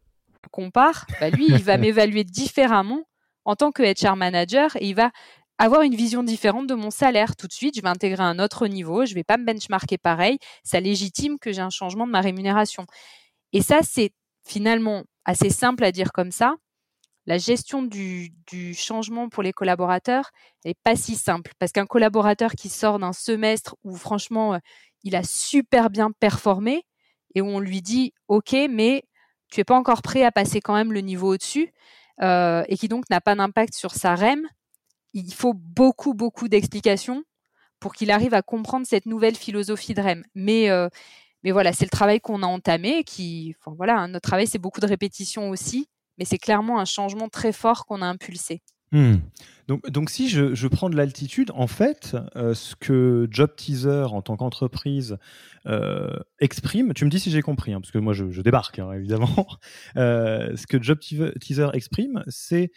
compare, 0.49 1.05
bah 1.19 1.29
lui, 1.29 1.45
il 1.47 1.63
va 1.63 1.77
m'évaluer 1.77 2.23
différemment 2.23 3.03
en 3.45 3.55
tant 3.55 3.71
que 3.71 3.83
HR 3.83 4.15
manager 4.15 4.75
et 4.77 4.87
il 4.87 4.95
va 4.95 5.11
avoir 5.57 5.83
une 5.83 5.95
vision 5.95 6.23
différente 6.23 6.67
de 6.67 6.73
mon 6.73 6.89
salaire. 6.89 7.35
Tout 7.35 7.47
de 7.47 7.53
suite, 7.53 7.75
je 7.75 7.81
vais 7.81 7.87
intégrer 7.87 8.23
un 8.23 8.39
autre 8.39 8.67
niveau, 8.67 9.05
je 9.05 9.11
ne 9.11 9.15
vais 9.15 9.23
pas 9.23 9.37
me 9.37 9.45
benchmarker 9.45 9.97
pareil. 9.97 10.39
Ça 10.63 10.79
légitime 10.79 11.37
que 11.39 11.51
j'ai 11.51 11.61
un 11.61 11.69
changement 11.69 12.07
de 12.07 12.11
ma 12.11 12.21
rémunération. 12.21 12.85
Et 13.53 13.61
ça, 13.61 13.79
c'est 13.83 14.11
finalement 14.43 15.03
assez 15.25 15.49
simple 15.49 15.83
à 15.83 15.91
dire 15.91 16.11
comme 16.11 16.31
ça. 16.31 16.55
La 17.27 17.37
gestion 17.37 17.83
du, 17.83 18.33
changement 18.73 19.29
pour 19.29 19.43
les 19.43 19.53
collaborateurs 19.53 20.31
n'est 20.65 20.75
pas 20.83 20.95
si 20.95 21.15
simple 21.15 21.51
parce 21.59 21.71
qu'un 21.71 21.85
collaborateur 21.85 22.53
qui 22.53 22.67
sort 22.67 22.97
d'un 22.97 23.13
semestre 23.13 23.75
où 23.83 23.95
franchement, 23.95 24.55
euh, 24.55 24.57
il 25.03 25.15
a 25.15 25.23
super 25.23 25.91
bien 25.91 26.11
performé 26.11 26.83
et 27.35 27.41
où 27.41 27.45
on 27.45 27.59
lui 27.59 27.83
dit 27.83 28.13
OK, 28.27 28.55
mais 28.69 29.03
tu 29.51 29.59
n'es 29.59 29.63
pas 29.63 29.75
encore 29.75 30.01
prêt 30.01 30.23
à 30.23 30.31
passer 30.31 30.61
quand 30.61 30.73
même 30.73 30.93
le 30.93 31.01
niveau 31.01 31.33
au-dessus 31.33 31.71
euh, 32.21 32.63
et 32.67 32.77
qui 32.77 32.87
donc 32.87 33.09
n'a 33.09 33.21
pas 33.21 33.35
d'impact 33.35 33.73
sur 33.73 33.91
sa 33.91 34.15
REM, 34.15 34.47
il 35.13 35.33
faut 35.33 35.53
beaucoup, 35.53 36.13
beaucoup 36.13 36.47
d'explications 36.47 37.23
pour 37.79 37.93
qu'il 37.93 38.11
arrive 38.11 38.33
à 38.33 38.41
comprendre 38.41 38.85
cette 38.87 39.05
nouvelle 39.05 39.35
philosophie 39.35 39.93
de 39.93 40.01
REM. 40.01 40.23
Mais, 40.35 40.69
euh, 40.69 40.87
voilà, 41.43 41.73
c'est 41.73 41.85
le 41.85 41.89
travail 41.89 42.21
qu'on 42.21 42.43
a 42.43 42.45
entamé. 42.47 43.03
Qui, 43.03 43.55
voilà, 43.65 43.97
hein, 43.97 44.07
notre 44.07 44.29
travail, 44.29 44.47
c'est 44.47 44.59
beaucoup 44.59 44.79
de 44.79 44.85
répétitions 44.85 45.49
aussi, 45.49 45.89
mais 46.17 46.25
c'est 46.25 46.37
clairement 46.37 46.79
un 46.79 46.85
changement 46.85 47.27
très 47.27 47.51
fort 47.51 47.85
qu'on 47.85 48.01
a 48.01 48.05
impulsé. 48.05 48.61
Hmm. 48.91 49.15
Donc, 49.67 49.89
donc, 49.89 50.09
si 50.09 50.27
je, 50.27 50.67
prends 50.67 50.89
de 50.89 50.97
l'altitude, 50.97 51.51
en 51.53 51.67
fait, 51.67 52.17
euh, 52.35 52.53
ce 52.53 52.75
que 52.75 53.27
Job 53.31 53.55
Teaser 53.55 54.07
en 54.11 54.21
tant 54.21 54.35
qu'entreprise 54.35 55.17
euh, 55.65 56.17
exprime, 56.39 56.93
tu 56.93 57.05
me 57.05 57.09
dis 57.09 57.19
si 57.19 57.31
j'ai 57.31 57.41
compris, 57.41 57.71
hein, 57.71 57.79
parce 57.79 57.91
que 57.91 57.97
moi 57.97 58.13
je, 58.13 58.41
débarque 58.41 58.79
hein, 58.79 58.91
évidemment, 58.91 59.47
euh, 59.95 60.57
ce 60.57 60.67
que 60.67 60.81
Job 60.81 60.99
Teaser 60.99 61.69
exprime, 61.73 62.23
c'est 62.27 62.71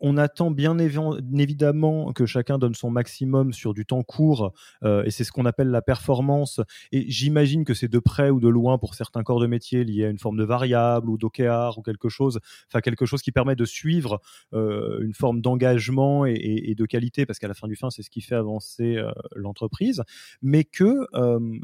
on 0.00 0.16
attend 0.16 0.50
bien 0.50 0.78
évidemment 0.78 2.12
que 2.12 2.26
chacun 2.26 2.58
donne 2.58 2.74
son 2.74 2.90
maximum 2.90 3.52
sur 3.52 3.74
du 3.74 3.84
temps 3.84 4.02
court, 4.02 4.52
euh, 4.84 5.04
et 5.04 5.10
c'est 5.10 5.24
ce 5.24 5.32
qu'on 5.32 5.46
appelle 5.46 5.68
la 5.68 5.82
performance. 5.82 6.60
Et 6.92 7.10
j'imagine 7.10 7.64
que 7.64 7.74
c'est 7.74 7.88
de 7.88 7.98
près 7.98 8.30
ou 8.30 8.40
de 8.40 8.48
loin 8.48 8.78
pour 8.78 8.94
certains 8.94 9.22
corps 9.22 9.40
de 9.40 9.46
métier 9.46 9.84
lié 9.84 10.04
à 10.04 10.08
une 10.08 10.18
forme 10.18 10.36
de 10.36 10.44
variable 10.44 11.10
ou 11.10 11.18
d'OKR 11.18 11.78
ou 11.78 11.82
quelque 11.82 12.08
chose, 12.08 12.40
enfin 12.68 12.80
quelque 12.80 13.06
chose 13.06 13.22
qui 13.22 13.32
permet 13.32 13.56
de 13.56 13.64
suivre 13.64 14.20
euh, 14.52 15.00
une 15.00 15.14
forme 15.14 15.40
d'engagement 15.40 16.24
et, 16.26 16.74
de 16.76 16.86
qualité, 16.86 17.26
parce 17.26 17.38
qu'à 17.38 17.48
la 17.48 17.54
fin 17.54 17.66
du 17.66 17.76
fin, 17.76 17.90
c'est 17.90 18.02
ce 18.02 18.10
qui 18.10 18.20
fait 18.20 18.34
avancer 18.34 18.96
euh, 18.96 19.10
l'entreprise. 19.34 20.02
Mais 20.42 20.64
que 20.64 21.06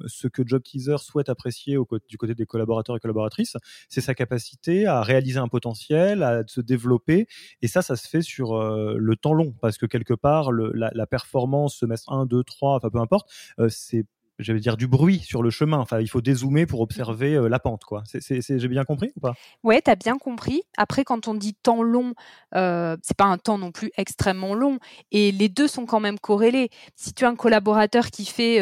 ce 0.06 0.28
que 0.28 0.42
Job 0.44 0.62
Teaser 0.62 0.98
souhaite 0.98 1.28
apprécier 1.28 1.76
du 2.08 2.16
côté 2.16 2.34
des 2.34 2.46
collaborateurs 2.46 2.96
et 2.96 3.00
collaboratrices, 3.00 3.56
c'est 3.88 4.00
sa 4.00 4.14
capacité 4.14 4.86
à 4.86 5.02
réaliser 5.02 5.38
un 5.38 5.48
potentiel, 5.48 6.22
à 6.22 6.42
se 6.46 6.60
développer, 6.60 7.26
et 7.62 7.68
ça, 7.68 7.82
ça 7.82 7.96
se 7.96 8.08
fait 8.08 8.23
sur 8.24 8.54
euh, 8.54 8.96
le 8.98 9.16
temps 9.16 9.34
long, 9.34 9.54
parce 9.60 9.78
que 9.78 9.86
quelque 9.86 10.14
part, 10.14 10.50
la, 10.52 11.06
performance 11.06 11.76
semestre 11.76 12.12
1, 12.12 12.26
2, 12.26 12.42
3, 12.42 12.76
enfin 12.76 12.90
peu 12.90 12.98
importe, 12.98 13.30
euh, 13.58 13.68
c'est 13.68 14.04
j'allais 14.40 14.58
dire 14.58 14.76
du 14.76 14.88
bruit 14.88 15.20
sur 15.20 15.44
le 15.44 15.50
chemin. 15.50 15.78
Enfin, 15.78 16.00
il 16.00 16.08
faut 16.08 16.20
dézoomer 16.20 16.66
pour 16.66 16.80
observer 16.80 17.36
euh, 17.36 17.48
la 17.48 17.60
pente, 17.60 17.84
quoi. 17.84 18.02
j'ai 18.12 18.68
bien 18.68 18.82
compris 18.84 19.12
ou 19.16 19.20
pas? 19.20 19.34
Ouais, 19.62 19.80
as 19.86 19.94
bien 19.94 20.18
compris. 20.18 20.62
Après, 20.76 21.04
quand 21.04 21.28
on 21.28 21.34
dit 21.34 21.54
temps 21.54 21.84
long, 21.84 22.14
euh, 22.56 22.96
c'est 23.02 23.16
pas 23.16 23.26
un 23.26 23.38
temps 23.38 23.58
non 23.58 23.70
plus 23.70 23.92
extrêmement 23.96 24.54
long, 24.54 24.78
et 25.12 25.30
les 25.30 25.48
deux 25.48 25.68
sont 25.68 25.86
quand 25.86 26.00
même 26.00 26.18
corrélés. 26.18 26.70
Si 26.96 27.14
tu 27.14 27.24
as 27.24 27.28
un 27.28 27.36
collaborateur 27.36 28.10
qui 28.10 28.24
fait 28.24 28.60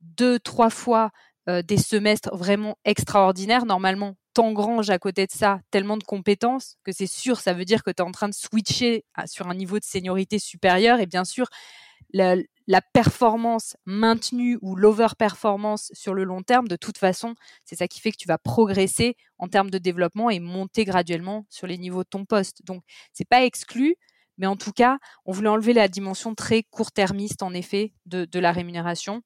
deux, 0.00 0.38
trois 0.40 0.70
fois 0.70 1.10
des 1.46 1.76
semestres 1.76 2.34
vraiment 2.34 2.76
extraordinaires, 2.84 3.66
normalement, 3.66 4.16
t'engranges 4.34 4.90
à 4.90 4.98
côté 4.98 5.26
de 5.26 5.32
ça 5.32 5.60
tellement 5.70 5.96
de 5.96 6.04
compétences 6.04 6.76
que 6.84 6.92
c'est 6.92 7.06
sûr, 7.06 7.40
ça 7.40 7.54
veut 7.54 7.64
dire 7.64 7.82
que 7.82 7.90
tu 7.90 8.02
es 8.02 8.06
en 8.06 8.12
train 8.12 8.28
de 8.28 8.34
switcher 8.34 9.04
sur 9.26 9.48
un 9.48 9.54
niveau 9.54 9.78
de 9.78 9.84
seniorité 9.84 10.38
supérieur. 10.38 11.00
Et 11.00 11.06
bien 11.06 11.24
sûr, 11.24 11.46
la, 12.12 12.36
performance 12.92 13.76
maintenue 13.84 14.58
ou 14.62 14.76
l'over-performance 14.76 15.90
sur 15.92 16.14
le 16.14 16.24
long 16.24 16.42
terme, 16.42 16.68
de 16.68 16.76
toute 16.76 16.98
façon, 16.98 17.34
c'est 17.64 17.76
ça 17.76 17.88
qui 17.88 18.00
fait 18.00 18.12
que 18.12 18.16
tu 18.16 18.28
vas 18.28 18.38
progresser 18.38 19.16
en 19.38 19.48
termes 19.48 19.70
de 19.70 19.78
développement 19.78 20.30
et 20.30 20.40
monter 20.40 20.84
graduellement 20.84 21.46
sur 21.48 21.66
les 21.66 21.78
niveaux 21.78 22.04
de 22.04 22.08
ton 22.08 22.24
poste. 22.24 22.64
Donc, 22.64 22.82
c'est 23.12 23.28
pas 23.28 23.44
exclu, 23.44 23.96
mais 24.38 24.46
en 24.46 24.56
tout 24.56 24.72
cas, 24.72 24.98
on 25.24 25.32
voulait 25.32 25.48
enlever 25.48 25.72
la 25.72 25.88
dimension 25.88 26.34
très 26.34 26.62
court-termiste, 26.62 27.42
en 27.42 27.54
effet, 27.54 27.92
de 28.06 28.38
la 28.38 28.52
rémunération 28.52 29.22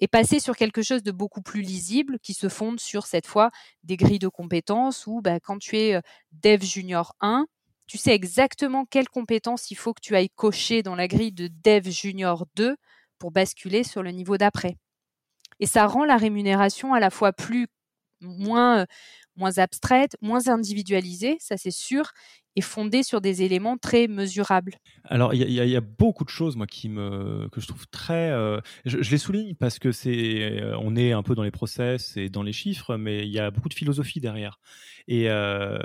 et 0.00 0.08
passer 0.08 0.40
sur 0.40 0.56
quelque 0.56 0.82
chose 0.82 1.02
de 1.02 1.12
beaucoup 1.12 1.42
plus 1.42 1.62
lisible 1.62 2.18
qui 2.20 2.34
se 2.34 2.48
fonde 2.48 2.80
sur 2.80 3.06
cette 3.06 3.26
fois 3.26 3.50
des 3.84 3.96
grilles 3.96 4.18
de 4.18 4.28
compétences 4.28 5.06
où 5.06 5.20
bah, 5.20 5.40
quand 5.40 5.58
tu 5.58 5.76
es 5.76 6.00
dev 6.32 6.62
junior 6.62 7.14
1, 7.20 7.46
tu 7.86 7.98
sais 7.98 8.14
exactement 8.14 8.84
quelles 8.84 9.08
compétences 9.08 9.70
il 9.70 9.76
faut 9.76 9.92
que 9.92 10.00
tu 10.00 10.16
ailles 10.16 10.30
cocher 10.30 10.82
dans 10.82 10.94
la 10.96 11.08
grille 11.08 11.32
de 11.32 11.48
dev 11.62 11.88
junior 11.90 12.46
2 12.56 12.76
pour 13.18 13.30
basculer 13.30 13.84
sur 13.84 14.02
le 14.02 14.10
niveau 14.10 14.38
d'après. 14.38 14.76
Et 15.60 15.66
ça 15.66 15.86
rend 15.86 16.04
la 16.04 16.16
rémunération 16.16 16.94
à 16.94 17.00
la 17.00 17.10
fois 17.10 17.32
plus 17.32 17.68
moins 18.20 18.86
moins 19.36 19.58
abstraite, 19.58 20.16
moins 20.20 20.48
individualisée, 20.48 21.36
ça 21.40 21.56
c'est 21.56 21.70
sûr, 21.70 22.12
et 22.54 22.60
fondée 22.60 23.02
sur 23.02 23.20
des 23.20 23.42
éléments 23.42 23.78
très 23.78 24.08
mesurables. 24.08 24.74
Alors, 25.04 25.34
il 25.34 25.50
y, 25.50 25.76
a 25.76 25.80
beaucoup 25.80 26.24
de 26.24 26.28
choses, 26.28 26.56
moi, 26.56 26.66
que 26.66 27.60
je 27.60 27.66
trouve 27.66 27.86
très. 27.88 28.30
Euh, 28.30 28.60
je, 28.84 29.10
les 29.10 29.18
souligne 29.18 29.54
parce 29.54 29.78
que 29.78 29.90
c'est, 29.90 30.60
euh, 30.60 30.76
on 30.78 30.94
est 30.94 31.12
un 31.12 31.22
peu 31.22 31.34
dans 31.34 31.42
les 31.42 31.50
process 31.50 32.16
et 32.16 32.28
dans 32.28 32.42
les 32.42 32.52
chiffres, 32.52 32.96
mais 32.96 33.26
il 33.26 33.32
y 33.32 33.38
a 33.38 33.50
beaucoup 33.50 33.68
de 33.68 33.74
philosophie 33.74 34.20
derrière. 34.20 34.60
Et, 35.08 35.28
euh, 35.28 35.78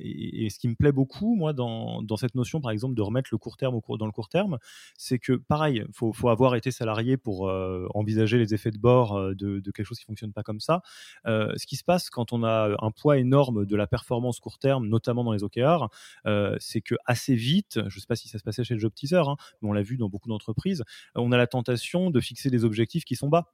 ce 0.00 0.58
qui 0.58 0.68
me 0.68 0.74
plaît 0.74 0.92
beaucoup, 0.92 1.36
moi, 1.36 1.52
dans, 1.52 2.16
cette 2.16 2.34
notion, 2.34 2.60
par 2.60 2.70
exemple, 2.70 2.94
de 2.94 3.02
remettre 3.02 3.28
le 3.32 3.38
court 3.38 3.56
terme 3.56 3.78
dans 3.98 4.06
le 4.06 4.12
court 4.12 4.28
terme, 4.28 4.58
c'est 4.96 5.18
que, 5.18 5.34
pareil, 5.34 5.84
il 5.86 5.92
faut, 5.92 6.12
faut, 6.12 6.28
avoir 6.28 6.54
été 6.54 6.70
salarié 6.70 7.16
pour 7.16 7.50
envisager 7.94 8.38
les 8.38 8.54
effets 8.54 8.70
de 8.70 8.78
bord 8.78 9.18
de, 9.34 9.60
quelque 9.70 9.84
chose 9.84 9.98
qui 9.98 10.04
fonctionne 10.04 10.32
pas 10.32 10.42
comme 10.42 10.60
ça. 10.60 10.82
ce 11.26 11.66
qui 11.66 11.76
se 11.76 11.84
passe 11.84 12.10
quand 12.10 12.32
on 12.32 12.44
a 12.44 12.74
un 12.80 12.90
poids 12.90 13.18
énorme 13.18 13.66
de 13.66 13.76
la 13.76 13.86
performance 13.86 14.40
court 14.40 14.58
terme, 14.58 14.88
notamment 14.88 15.24
dans 15.24 15.32
les 15.32 15.44
OKR, 15.44 15.88
euh, 16.26 16.56
c'est 16.60 16.80
que 16.80 16.94
assez 17.06 17.34
vite, 17.34 17.74
je 17.74 17.96
ne 17.96 18.00
sais 18.00 18.06
pas 18.06 18.16
si 18.16 18.28
ça 18.28 18.38
se 18.38 18.44
passait 18.44 18.64
chez 18.64 18.74
le 18.74 18.80
Job 18.80 18.92
Teaser, 18.94 19.22
hein, 19.26 19.36
mais 19.60 19.68
on 19.68 19.72
l'a 19.72 19.82
vu 19.82 19.96
dans 19.96 20.08
beaucoup 20.08 20.28
d'entreprises, 20.28 20.82
on 21.14 21.32
a 21.32 21.36
la 21.36 21.46
tentation 21.46 22.10
de 22.10 22.20
fixer 22.20 22.50
des 22.50 22.64
objectifs 22.64 23.04
qui 23.04 23.16
sont 23.16 23.28
bas. 23.28 23.52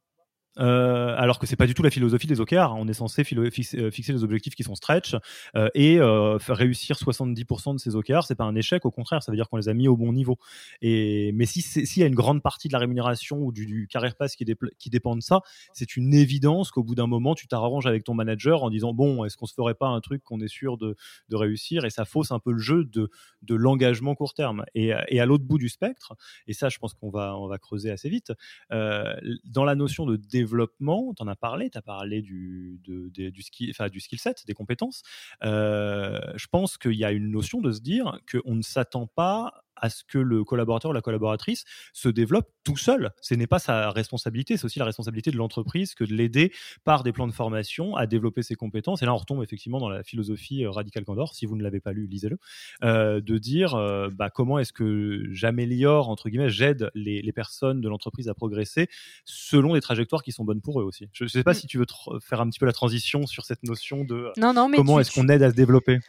Euh, 0.58 1.14
alors 1.16 1.38
que 1.38 1.46
c'est 1.46 1.56
pas 1.56 1.66
du 1.66 1.74
tout 1.74 1.82
la 1.82 1.90
philosophie 1.90 2.26
des 2.26 2.40
OKR. 2.40 2.74
On 2.76 2.88
est 2.88 2.94
censé 2.94 3.22
euh, 3.34 3.50
fixer 3.50 4.12
des 4.12 4.24
objectifs 4.24 4.54
qui 4.54 4.64
sont 4.64 4.74
stretch 4.74 5.14
euh, 5.56 5.68
et 5.74 5.98
faire 6.40 6.56
réussir 6.56 6.96
70% 6.96 7.74
de 7.74 7.78
ces 7.78 7.94
OKR, 7.94 8.24
c'est 8.24 8.34
pas 8.34 8.44
un 8.44 8.54
échec. 8.54 8.84
Au 8.84 8.90
contraire, 8.90 9.22
ça 9.22 9.30
veut 9.30 9.36
dire 9.36 9.48
qu'on 9.48 9.56
les 9.56 9.68
a 9.68 9.74
mis 9.74 9.88
au 9.88 9.96
bon 9.96 10.12
niveau. 10.12 10.38
Et 10.82 11.32
mais 11.32 11.46
si 11.46 11.62
s'il 11.62 12.00
y 12.00 12.02
a 12.02 12.06
une 12.06 12.14
grande 12.14 12.42
partie 12.42 12.68
de 12.68 12.72
la 12.72 12.78
rémunération 12.78 13.38
ou 13.38 13.52
du, 13.52 13.86
carrière 13.88 14.16
pass 14.16 14.36
qui, 14.36 14.44
dépend 14.44 15.16
de 15.16 15.22
ça, 15.22 15.40
c'est 15.72 15.96
une 15.96 16.14
évidence 16.14 16.70
qu'au 16.70 16.82
bout 16.82 16.94
d'un 16.94 17.06
moment, 17.06 17.34
tu 17.34 17.46
t'arranges 17.46 17.86
avec 17.86 18.04
ton 18.04 18.14
manager 18.14 18.62
en 18.62 18.70
disant 18.70 18.92
bon, 18.92 19.24
est-ce 19.24 19.36
qu'on 19.36 19.46
se 19.46 19.54
ferait 19.54 19.74
pas 19.74 19.88
un 19.88 20.00
truc 20.00 20.22
qu'on 20.24 20.40
est 20.40 20.48
sûr 20.48 20.76
de, 20.76 20.96
réussir? 21.32 21.84
Et 21.84 21.90
ça 21.90 22.04
fausse 22.04 22.32
un 22.32 22.38
peu 22.38 22.52
le 22.52 22.58
jeu 22.58 22.84
de, 22.84 23.10
de 23.42 23.54
l'engagement 23.54 24.14
court 24.14 24.34
terme. 24.34 24.64
Et, 24.74 24.92
à 24.92 25.26
l'autre 25.26 25.44
bout 25.44 25.58
du 25.58 25.68
spectre, 25.68 26.14
et 26.46 26.54
ça, 26.54 26.70
je 26.70 26.78
pense 26.78 26.94
qu'on 26.94 27.10
va 27.10 27.36
on 27.36 27.46
va 27.46 27.58
creuser 27.58 27.90
assez 27.90 28.08
vite 28.08 28.32
dans 28.70 29.64
la 29.64 29.74
notion 29.74 30.06
de 30.06 30.16
développement, 30.40 31.12
tu 31.14 31.22
en 31.22 31.28
as 31.28 31.36
parlé, 31.36 31.70
tu 31.70 31.78
as 31.78 31.82
parlé 31.82 32.22
du, 32.22 32.80
du, 32.84 33.42
skill, 33.42 33.74
du 33.90 34.00
skill 34.00 34.18
set, 34.18 34.46
des 34.46 34.54
compétences. 34.54 35.02
Euh, 35.44 36.18
je 36.36 36.46
pense 36.46 36.78
qu'il 36.78 36.94
y 36.94 37.04
a 37.04 37.12
une 37.12 37.30
notion 37.30 37.60
de 37.60 37.72
se 37.72 37.80
dire 37.80 38.18
qu'on 38.30 38.54
ne 38.54 38.62
s'attend 38.62 39.06
pas 39.06 39.62
à 39.80 39.90
ce 39.90 40.04
que 40.04 40.18
le 40.18 40.44
collaborateur 40.44 40.90
ou 40.90 40.94
la 40.94 41.02
collaboratrice 41.02 41.64
se 41.92 42.08
développe 42.08 42.48
tout 42.64 42.76
seul. 42.76 43.10
Ce 43.20 43.34
n'est 43.34 43.46
pas 43.46 43.58
sa 43.58 43.90
responsabilité, 43.90 44.56
c'est 44.56 44.64
aussi 44.64 44.78
la 44.78 44.84
responsabilité 44.84 45.30
de 45.30 45.36
l'entreprise 45.36 45.94
que 45.94 46.04
de 46.04 46.12
l'aider 46.12 46.52
par 46.84 47.02
des 47.02 47.12
plans 47.12 47.26
de 47.26 47.32
formation 47.32 47.96
à 47.96 48.06
développer 48.06 48.42
ses 48.42 48.54
compétences. 48.54 49.02
Et 49.02 49.06
là, 49.06 49.14
on 49.14 49.18
retombe 49.18 49.42
effectivement 49.42 49.78
dans 49.78 49.88
la 49.88 50.02
philosophie 50.02 50.64
euh, 50.64 50.70
radicale 50.70 51.04
Candor. 51.04 51.34
Si 51.34 51.46
vous 51.46 51.56
ne 51.56 51.62
l'avez 51.62 51.80
pas 51.80 51.92
lu, 51.92 52.06
lisez-le. 52.06 52.38
Euh, 52.84 53.20
de 53.20 53.38
dire 53.38 53.74
euh, 53.74 54.08
bah, 54.12 54.30
comment 54.30 54.58
est-ce 54.58 54.72
que 54.72 55.24
j'améliore, 55.30 56.08
entre 56.08 56.28
guillemets, 56.28 56.50
j'aide 56.50 56.90
les, 56.94 57.30
personnes 57.30 57.80
de 57.80 57.88
l'entreprise 57.88 58.28
à 58.28 58.34
progresser 58.34 58.88
selon 59.24 59.74
des 59.74 59.80
trajectoires 59.80 60.24
qui 60.24 60.32
sont 60.32 60.44
bonnes 60.44 60.60
pour 60.60 60.80
eux 60.80 60.84
aussi. 60.84 61.08
Je 61.12 61.24
ne 61.24 61.28
sais 61.28 61.44
pas 61.44 61.52
mm. 61.52 61.54
si 61.54 61.66
tu 61.68 61.78
veux 61.78 61.86
faire 62.20 62.40
un 62.40 62.50
petit 62.50 62.58
peu 62.58 62.66
la 62.66 62.72
transition 62.72 63.24
sur 63.24 63.44
cette 63.44 63.62
notion 63.62 64.02
de 64.02 64.32
non, 64.36 64.52
non, 64.52 64.68
mais 64.68 64.76
comment 64.76 64.98
est-ce 64.98 65.12
qu'on 65.12 65.28
aide 65.28 65.44
à 65.44 65.50
se 65.50 65.54
développer? 65.54 66.00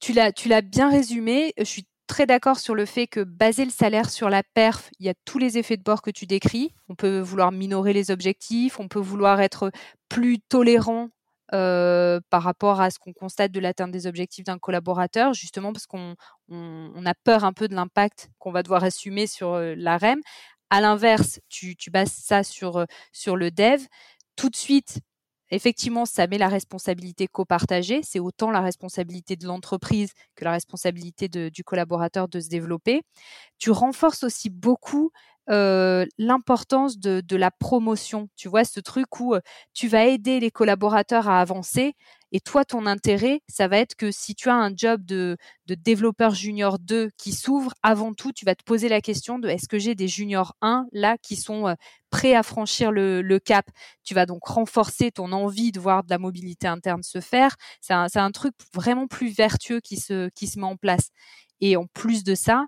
Tu 0.00 0.12
l'as, 0.12 0.32
tu 0.32 0.48
l'as 0.48 0.62
bien 0.62 0.90
résumé. 0.90 1.52
Je 1.56 1.64
suis 1.64 1.86
très 2.06 2.26
d'accord 2.26 2.58
sur 2.58 2.74
le 2.74 2.86
fait 2.86 3.06
que 3.06 3.20
baser 3.20 3.64
le 3.64 3.70
salaire 3.70 4.10
sur 4.10 4.30
la 4.30 4.42
perf, 4.42 4.90
il 4.98 5.06
y 5.06 5.08
a 5.08 5.14
tous 5.24 5.38
les 5.38 5.58
effets 5.58 5.76
de 5.76 5.82
bord 5.82 6.02
que 6.02 6.10
tu 6.10 6.26
décris. 6.26 6.74
On 6.88 6.94
peut 6.94 7.20
vouloir 7.20 7.52
minorer 7.52 7.92
les 7.92 8.10
objectifs, 8.10 8.78
on 8.80 8.88
peut 8.88 9.00
vouloir 9.00 9.40
être 9.40 9.70
plus 10.08 10.38
tolérant 10.40 11.10
euh, 11.52 12.20
par 12.30 12.42
rapport 12.42 12.80
à 12.80 12.90
ce 12.90 12.98
qu'on 12.98 13.12
constate 13.12 13.52
de 13.52 13.60
l'atteinte 13.60 13.90
des 13.90 14.06
objectifs 14.06 14.44
d'un 14.44 14.58
collaborateur, 14.58 15.34
justement 15.34 15.72
parce 15.72 15.86
qu'on 15.86 16.16
a 16.50 17.14
peur 17.22 17.44
un 17.44 17.52
peu 17.52 17.68
de 17.68 17.74
l'impact 17.74 18.30
qu'on 18.38 18.50
va 18.50 18.62
devoir 18.62 18.82
assumer 18.82 19.26
sur 19.26 19.52
euh, 19.52 19.74
la 19.76 19.98
REM. 19.98 20.20
À 20.70 20.80
l'inverse, 20.80 21.40
tu, 21.48 21.76
bases 21.90 22.12
ça 22.12 22.42
sur, 22.42 22.78
euh, 22.78 22.84
sur 23.12 23.36
le 23.36 23.50
dev. 23.50 23.84
Tout 24.36 24.48
de 24.48 24.56
suite, 24.56 25.00
Effectivement, 25.54 26.04
ça 26.04 26.26
met 26.26 26.36
la 26.38 26.48
responsabilité 26.48 27.28
copartagée. 27.28 28.00
C'est 28.02 28.18
autant 28.18 28.50
la 28.50 28.60
responsabilité 28.60 29.36
de 29.36 29.46
l'entreprise 29.46 30.12
que 30.34 30.44
la 30.44 30.50
responsabilité 30.50 31.28
du 31.28 31.62
collaborateur 31.64 32.28
de 32.28 32.40
se 32.40 32.48
développer. 32.48 33.02
Tu 33.58 33.70
renforces 33.70 34.24
aussi 34.24 34.50
beaucoup 34.50 35.12
euh, 35.50 36.06
l'importance 36.18 36.98
de, 36.98 37.36
la 37.36 37.50
promotion. 37.50 38.28
Tu 38.36 38.48
vois, 38.48 38.64
ce 38.64 38.80
truc 38.80 39.20
où 39.20 39.34
euh, 39.34 39.40
tu 39.72 39.88
vas 39.88 40.06
aider 40.06 40.40
les 40.40 40.50
collaborateurs 40.50 41.28
à 41.28 41.40
avancer 41.40 41.94
et 42.36 42.40
toi, 42.40 42.64
ton 42.64 42.86
intérêt, 42.86 43.42
ça 43.48 43.68
va 43.68 43.78
être 43.78 43.94
que 43.94 44.10
si 44.10 44.34
tu 44.34 44.48
as 44.48 44.56
un 44.56 44.74
job 44.74 45.04
de, 45.04 45.36
développeur 45.68 46.34
junior 46.34 46.80
2 46.80 47.10
qui 47.16 47.30
s'ouvre, 47.30 47.72
avant 47.84 48.12
tout, 48.12 48.32
tu 48.32 48.44
vas 48.44 48.56
te 48.56 48.64
poser 48.64 48.88
la 48.88 49.00
question 49.00 49.38
de 49.38 49.48
est-ce 49.48 49.68
que 49.68 49.78
j'ai 49.78 49.94
des 49.94 50.08
juniors 50.08 50.56
1 50.60 50.86
là 50.90 51.16
qui 51.16 51.36
sont 51.36 51.68
euh, 51.68 51.74
prêts 52.10 52.34
à 52.34 52.42
franchir 52.42 52.90
le, 52.90 53.38
cap? 53.38 53.70
Tu 54.02 54.14
vas 54.14 54.26
donc 54.26 54.44
renforcer 54.44 55.12
ton 55.12 55.30
envie 55.30 55.70
de 55.70 55.78
voir 55.78 56.02
de 56.02 56.10
la 56.10 56.18
mobilité 56.18 56.66
interne 56.66 57.04
se 57.04 57.20
faire. 57.20 57.54
C'est 57.80 57.92
un, 57.92 58.30
truc 58.32 58.54
vraiment 58.74 59.06
plus 59.06 59.28
vertueux 59.28 59.78
qui 59.78 59.96
se, 59.96 60.28
qui 60.30 60.48
se 60.48 60.58
met 60.58 60.66
en 60.66 60.76
place. 60.76 61.10
Et 61.60 61.76
en 61.76 61.86
plus 61.86 62.24
de 62.24 62.34
ça, 62.34 62.66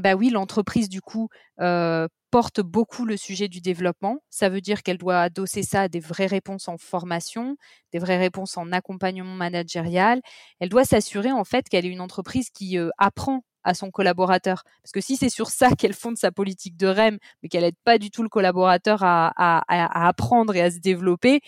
bah 0.00 0.14
oui, 0.14 0.30
l'entreprise 0.30 0.88
du 0.88 1.00
coup 1.00 1.28
euh, 1.60 2.08
porte 2.30 2.60
beaucoup 2.60 3.04
le 3.04 3.16
sujet 3.16 3.48
du 3.48 3.60
développement. 3.60 4.18
Ça 4.28 4.48
veut 4.48 4.60
dire 4.60 4.82
qu'elle 4.82 4.98
doit 4.98 5.20
adosser 5.20 5.62
ça 5.62 5.82
à 5.82 5.88
des 5.88 6.00
vraies 6.00 6.26
réponses 6.26 6.68
en 6.68 6.78
formation, 6.78 7.56
des 7.92 8.00
vraies 8.00 8.18
réponses 8.18 8.56
en 8.56 8.72
accompagnement 8.72 9.34
managérial. 9.34 10.20
Elle 10.58 10.68
doit 10.68 10.84
s'assurer 10.84 11.30
en 11.30 11.44
fait 11.44 11.68
qu'elle 11.68 11.86
est 11.86 11.90
une 11.90 12.00
entreprise 12.00 12.50
qui 12.50 12.78
euh, 12.78 12.90
apprend 12.98 13.44
à 13.62 13.74
son 13.74 13.90
collaborateur. 13.90 14.64
Parce 14.82 14.92
que 14.92 15.00
si 15.00 15.16
c'est 15.16 15.28
sur 15.28 15.48
ça 15.48 15.70
qu'elle 15.78 15.94
fonde 15.94 16.16
sa 16.16 16.32
politique 16.32 16.76
de 16.76 16.86
REM, 16.88 17.18
mais 17.42 17.48
qu'elle 17.48 17.62
n'aide 17.62 17.76
pas 17.84 17.98
du 17.98 18.10
tout 18.10 18.22
le 18.22 18.28
collaborateur 18.28 19.02
à, 19.02 19.32
à, 19.36 20.08
apprendre 20.08 20.54
et 20.56 20.60
à 20.60 20.70
se 20.70 20.78
développer, 20.78 21.40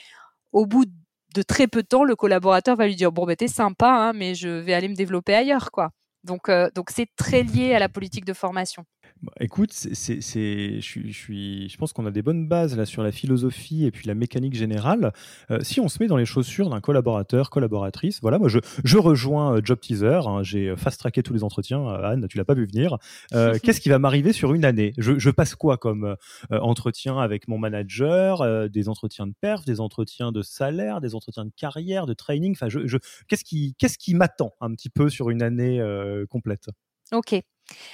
au 0.53 0.67
bout 0.67 0.87
de 1.35 1.43
très 1.43 1.67
peu 1.67 1.83
de 1.83 1.89
temps, 1.89 2.05
le 2.05 2.17
collaborateur 2.17 2.77
va 2.77 2.87
lui 2.87 2.97
dire 2.97 3.13
bon 3.13 3.27
ben 3.27 3.37
t'es 3.37 3.49
sympa, 3.49 3.91
hein, 3.91 4.13
mais 4.15 4.35
je 4.35 4.49
vais 4.49 4.73
aller 4.73 4.89
me 4.89 4.95
développer 4.95 5.35
ailleurs, 5.35 5.71
quoi. 5.71 5.91
Donc, 6.27 6.49
euh, 6.49 6.71
donc 6.75 6.91
c'est 6.91 7.09
très 7.17 7.43
lié 7.43 7.75
à 7.75 7.79
la 7.79 7.89
politique 7.89 8.25
de 8.25 8.35
formation. 8.35 8.85
Bah, 9.27 9.33
écoute, 9.41 9.73
c'est, 9.73 10.21
je, 10.21 10.81
suis, 10.81 11.13
je, 11.13 11.19
suis, 11.19 11.69
je 11.69 11.77
pense 11.79 11.93
qu'on 11.93 12.07
a 12.07 12.13
des 12.13 12.23
bonnes 12.23 12.47
bases 12.47 12.77
là 12.77 12.87
sur 12.87 13.03
la 13.03 13.11
philosophie 13.11 13.85
et 13.85 13.91
puis 13.91 14.07
la 14.07 14.15
mécanique 14.15 14.55
générale. 14.55 15.13
Euh, 15.51 15.59
si 15.63 15.81
on 15.81 15.89
se 15.89 16.01
met 16.01 16.07
dans 16.07 16.17
les 16.17 16.27
chaussures 16.27 16.71
d'un 16.71 16.81
collaborateur, 16.81 17.51
collaboratrice, 17.51 18.21
voilà, 18.23 18.39
moi 18.39 18.49
je, 18.49 18.61
je 18.85 18.99
rejoins 18.99 19.57
euh, 19.57 19.61
Job 19.65 19.81
Teaser. 19.81 20.21
Hein, 20.29 20.45
j'ai 20.45 20.77
fast-tracké 20.77 21.25
tous 21.25 21.33
les 21.33 21.43
entretiens. 21.43 21.85
Anne, 21.89 22.29
tu 22.29 22.39
l'as 22.39 22.45
pas 22.45 22.55
vu 22.55 22.67
venir. 22.67 22.99
qu'est-ce 23.63 23.81
qui 23.81 23.89
va 23.89 23.99
m'arriver 23.99 24.33
sur 24.33 24.55
une 24.55 24.65
année? 24.65 24.93
Je, 24.97 25.19
je, 25.19 25.31
passe 25.31 25.57
quoi 25.57 25.77
comme 25.77 26.17
entretien 26.51 27.19
avec 27.19 27.49
mon 27.49 27.59
manager 27.59 28.69
Des 28.71 28.89
entretiens 28.89 29.27
de 29.27 29.35
perf, 29.41 29.65
des 29.65 29.81
entretiens 29.81 30.31
de 30.31 30.43
salaire, 30.43 31.01
des 31.01 31.17
entretiens 31.17 31.45
de 31.45 31.53
carrière, 31.57 32.07
de 32.07 32.15
training? 32.15 32.53
Enfin, 32.53 32.69
je, 32.69 32.87
je, 32.87 32.99
qu'est-ce 33.27 33.45
qui, 33.45 33.75
qu'est-ce 33.79 33.99
qui 33.99 34.15
m'attend 34.15 34.53
un 34.61 34.71
petit 34.73 34.89
peu 34.89 35.11
sur 35.11 35.31
une 35.31 35.43
année 35.43 35.83
complète? 36.31 36.69
Ok. 37.13 37.35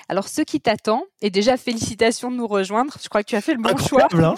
Alors, 0.09 0.29
ce 0.29 0.43
qui 0.43 0.61
t'attend, 0.61 1.05
et 1.21 1.31
déjà 1.31 1.57
félicitations 1.57 2.31
de 2.31 2.37
nous 2.37 2.47
rejoindre, 2.47 2.97
je 3.03 3.09
crois 3.09 3.23
que 3.23 3.29
tu 3.29 3.37
as 3.37 3.41
fait 3.41 3.55
le 3.55 3.63
bon 3.63 3.77
choix. 3.77 4.09
Hein. 4.13 4.35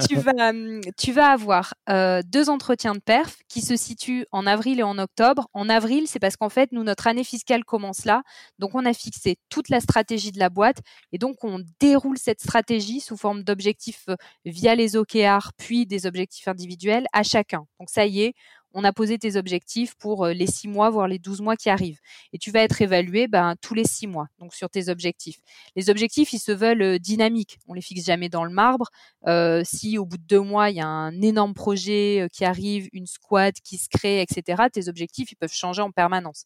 tu, 0.08 0.16
vas, 0.16 0.52
tu 0.96 1.12
vas 1.12 1.30
avoir 1.30 1.74
euh, 1.90 2.22
deux 2.24 2.48
entretiens 2.50 2.94
de 2.94 3.00
perf 3.00 3.36
qui 3.48 3.60
se 3.60 3.76
situent 3.76 4.26
en 4.32 4.46
avril 4.46 4.80
et 4.80 4.82
en 4.82 4.98
octobre. 4.98 5.48
En 5.52 5.68
avril, 5.68 6.04
c'est 6.06 6.18
parce 6.18 6.36
qu'en 6.36 6.48
fait, 6.48 6.72
nous, 6.72 6.82
notre 6.82 7.06
année 7.06 7.24
fiscale 7.24 7.64
commence 7.64 8.04
là. 8.04 8.22
Donc, 8.58 8.74
on 8.74 8.84
a 8.86 8.92
fixé 8.92 9.36
toute 9.48 9.68
la 9.68 9.80
stratégie 9.80 10.32
de 10.32 10.38
la 10.38 10.48
boîte 10.48 10.78
et 11.12 11.18
donc 11.18 11.44
on 11.44 11.60
déroule 11.80 12.18
cette 12.18 12.40
stratégie 12.40 13.00
sous 13.00 13.16
forme 13.16 13.42
d'objectifs 13.42 14.04
euh, 14.08 14.16
via 14.44 14.74
les 14.74 14.96
OKR, 14.96 15.52
puis 15.56 15.86
des 15.86 16.06
objectifs 16.06 16.48
individuels 16.48 17.06
à 17.12 17.22
chacun. 17.22 17.64
Donc, 17.80 17.90
ça 17.90 18.06
y 18.06 18.22
est, 18.22 18.34
on 18.74 18.84
a 18.84 18.92
posé 18.92 19.18
tes 19.18 19.36
objectifs 19.36 19.94
pour 19.96 20.26
euh, 20.26 20.32
les 20.32 20.46
six 20.46 20.68
mois, 20.68 20.90
voire 20.90 21.08
les 21.08 21.18
12 21.18 21.40
mois 21.40 21.56
qui 21.56 21.70
arrivent. 21.70 21.98
Et 22.32 22.38
tu 22.38 22.50
vas 22.50 22.60
être 22.60 22.80
évalué 22.82 23.28
ben, 23.28 23.54
tous 23.60 23.74
les 23.74 23.84
six 23.84 24.06
mois, 24.06 24.26
donc 24.38 24.54
sur 24.54 24.68
tes 24.70 24.88
objectifs. 24.88 25.38
Les 25.76 25.90
objectifs, 25.90 26.32
ils 26.32 26.38
se 26.38 26.52
veulent 26.52 26.82
euh, 26.82 26.98
dynamiques. 26.98 27.58
On 27.66 27.74
les 27.74 27.80
fixe 27.80 28.04
jamais 28.04 28.28
dans 28.28 28.44
le 28.44 28.50
marbre. 28.50 28.88
Euh, 29.26 29.62
si 29.64 29.98
au 29.98 30.04
bout 30.04 30.18
de 30.18 30.26
deux 30.26 30.40
mois, 30.40 30.70
il 30.70 30.76
y 30.76 30.80
a 30.80 30.86
un 30.86 31.20
énorme 31.22 31.54
projet 31.54 32.28
qui 32.32 32.44
arrive, 32.44 32.88
une 32.92 33.06
squad 33.06 33.54
qui 33.64 33.78
se 33.78 33.88
crée, 33.88 34.20
etc., 34.20 34.64
tes 34.72 34.88
objectifs, 34.88 35.32
ils 35.32 35.36
peuvent 35.36 35.52
changer 35.52 35.82
en 35.82 35.90
permanence. 35.90 36.44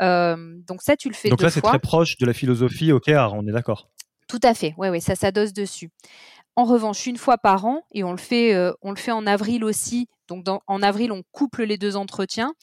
donc 0.00 0.82
ça, 0.82 0.96
tu 0.96 1.08
le 1.08 1.14
fais 1.14 1.28
Donc 1.28 1.42
là, 1.42 1.50
c'est 1.50 1.60
très 1.60 1.78
proche 1.78 2.16
de 2.18 2.26
la 2.26 2.32
philosophie 2.32 2.92
OKR, 2.92 3.32
on 3.34 3.46
est 3.46 3.52
d'accord 3.52 3.90
tout 4.30 4.38
à 4.44 4.54
fait, 4.54 4.74
oui, 4.78 4.88
oui, 4.90 5.00
ça 5.00 5.16
s'adosse 5.16 5.52
dessus. 5.52 5.90
En 6.60 6.64
revanche, 6.64 7.06
une 7.06 7.16
fois 7.16 7.38
par 7.38 7.64
an, 7.64 7.82
et 7.90 8.04
on 8.04 8.10
le 8.10 8.18
fait, 8.18 8.54
fait 8.96 9.12
en 9.12 9.26
avril 9.26 9.64
aussi 9.64 10.08
donc 10.30 10.46
en 10.66 10.82
avril, 10.82 11.10
on 11.10 11.22
couple 11.32 11.64
les 11.64 11.76
deux 11.76 11.96
entretiens. 11.96 12.54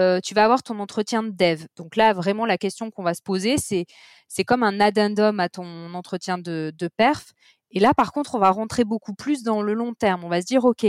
Euh, 0.00 0.20
tu 0.22 0.32
vas 0.32 0.44
avoir 0.44 0.62
ton 0.62 0.78
entretien 0.78 1.24
de 1.24 1.30
dev. 1.30 1.66
Donc 1.76 1.96
là, 1.96 2.12
vraiment, 2.12 2.46
la 2.46 2.56
question 2.56 2.90
qu'on 2.90 3.02
va 3.02 3.14
se 3.14 3.22
poser, 3.22 3.58
c'est 3.58 3.86
c'est 4.28 4.44
comme 4.44 4.62
un 4.62 4.80
addendum 4.80 5.40
à 5.40 5.48
ton 5.48 5.92
entretien 5.94 6.38
de, 6.38 6.72
perf. 6.96 7.32
Et 7.70 7.80
là, 7.80 7.94
par 7.94 8.12
contre, 8.12 8.36
on 8.36 8.38
va 8.38 8.50
rentrer 8.50 8.84
beaucoup 8.84 9.14
plus 9.14 9.42
dans 9.42 9.60
le 9.60 9.74
long 9.74 9.92
terme. 9.92 10.24
On 10.24 10.28
va 10.28 10.40
se 10.40 10.46
dire, 10.46 10.64
OK, 10.64 10.86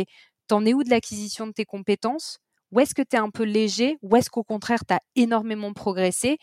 t'en 0.48 0.66
es 0.66 0.74
où 0.74 0.84
de 0.84 0.90
l'acquisition 0.90 1.48
de 1.48 1.52
tes 1.52 1.66
compétences? 1.66 2.40
Où 2.72 2.80
est-ce 2.80 2.94
que 2.94 3.02
tu 3.02 3.16
es 3.16 3.20
un 3.20 3.30
peu 3.30 3.44
léger? 3.44 3.98
Où 4.02 4.16
est-ce 4.16 4.30
qu'au 4.30 4.44
contraire, 4.44 4.86
tu 4.88 4.94
as 4.94 5.00
énormément 5.16 5.74
progressé? 5.74 6.38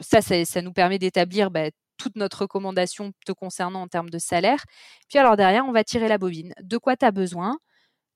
Ça, 0.00 0.20
ça, 0.22 0.62
nous 0.62 0.72
permet 0.72 0.98
d'établir 0.98 1.50
bah, 1.50 1.70
toute 1.98 2.16
notre 2.16 2.42
recommandation 2.42 3.12
te 3.26 3.32
concernant 3.32 3.82
en 3.82 3.88
termes 3.88 4.10
de 4.10 4.18
salaire. 4.18 4.64
Puis 5.08 5.18
alors 5.18 5.36
derrière, 5.36 5.64
on 5.66 5.72
va 5.72 5.84
tirer 5.84 6.08
la 6.08 6.18
bobine. 6.18 6.54
De 6.62 6.78
quoi 6.78 6.96
tu 6.96 7.04
as 7.04 7.10
besoin? 7.10 7.58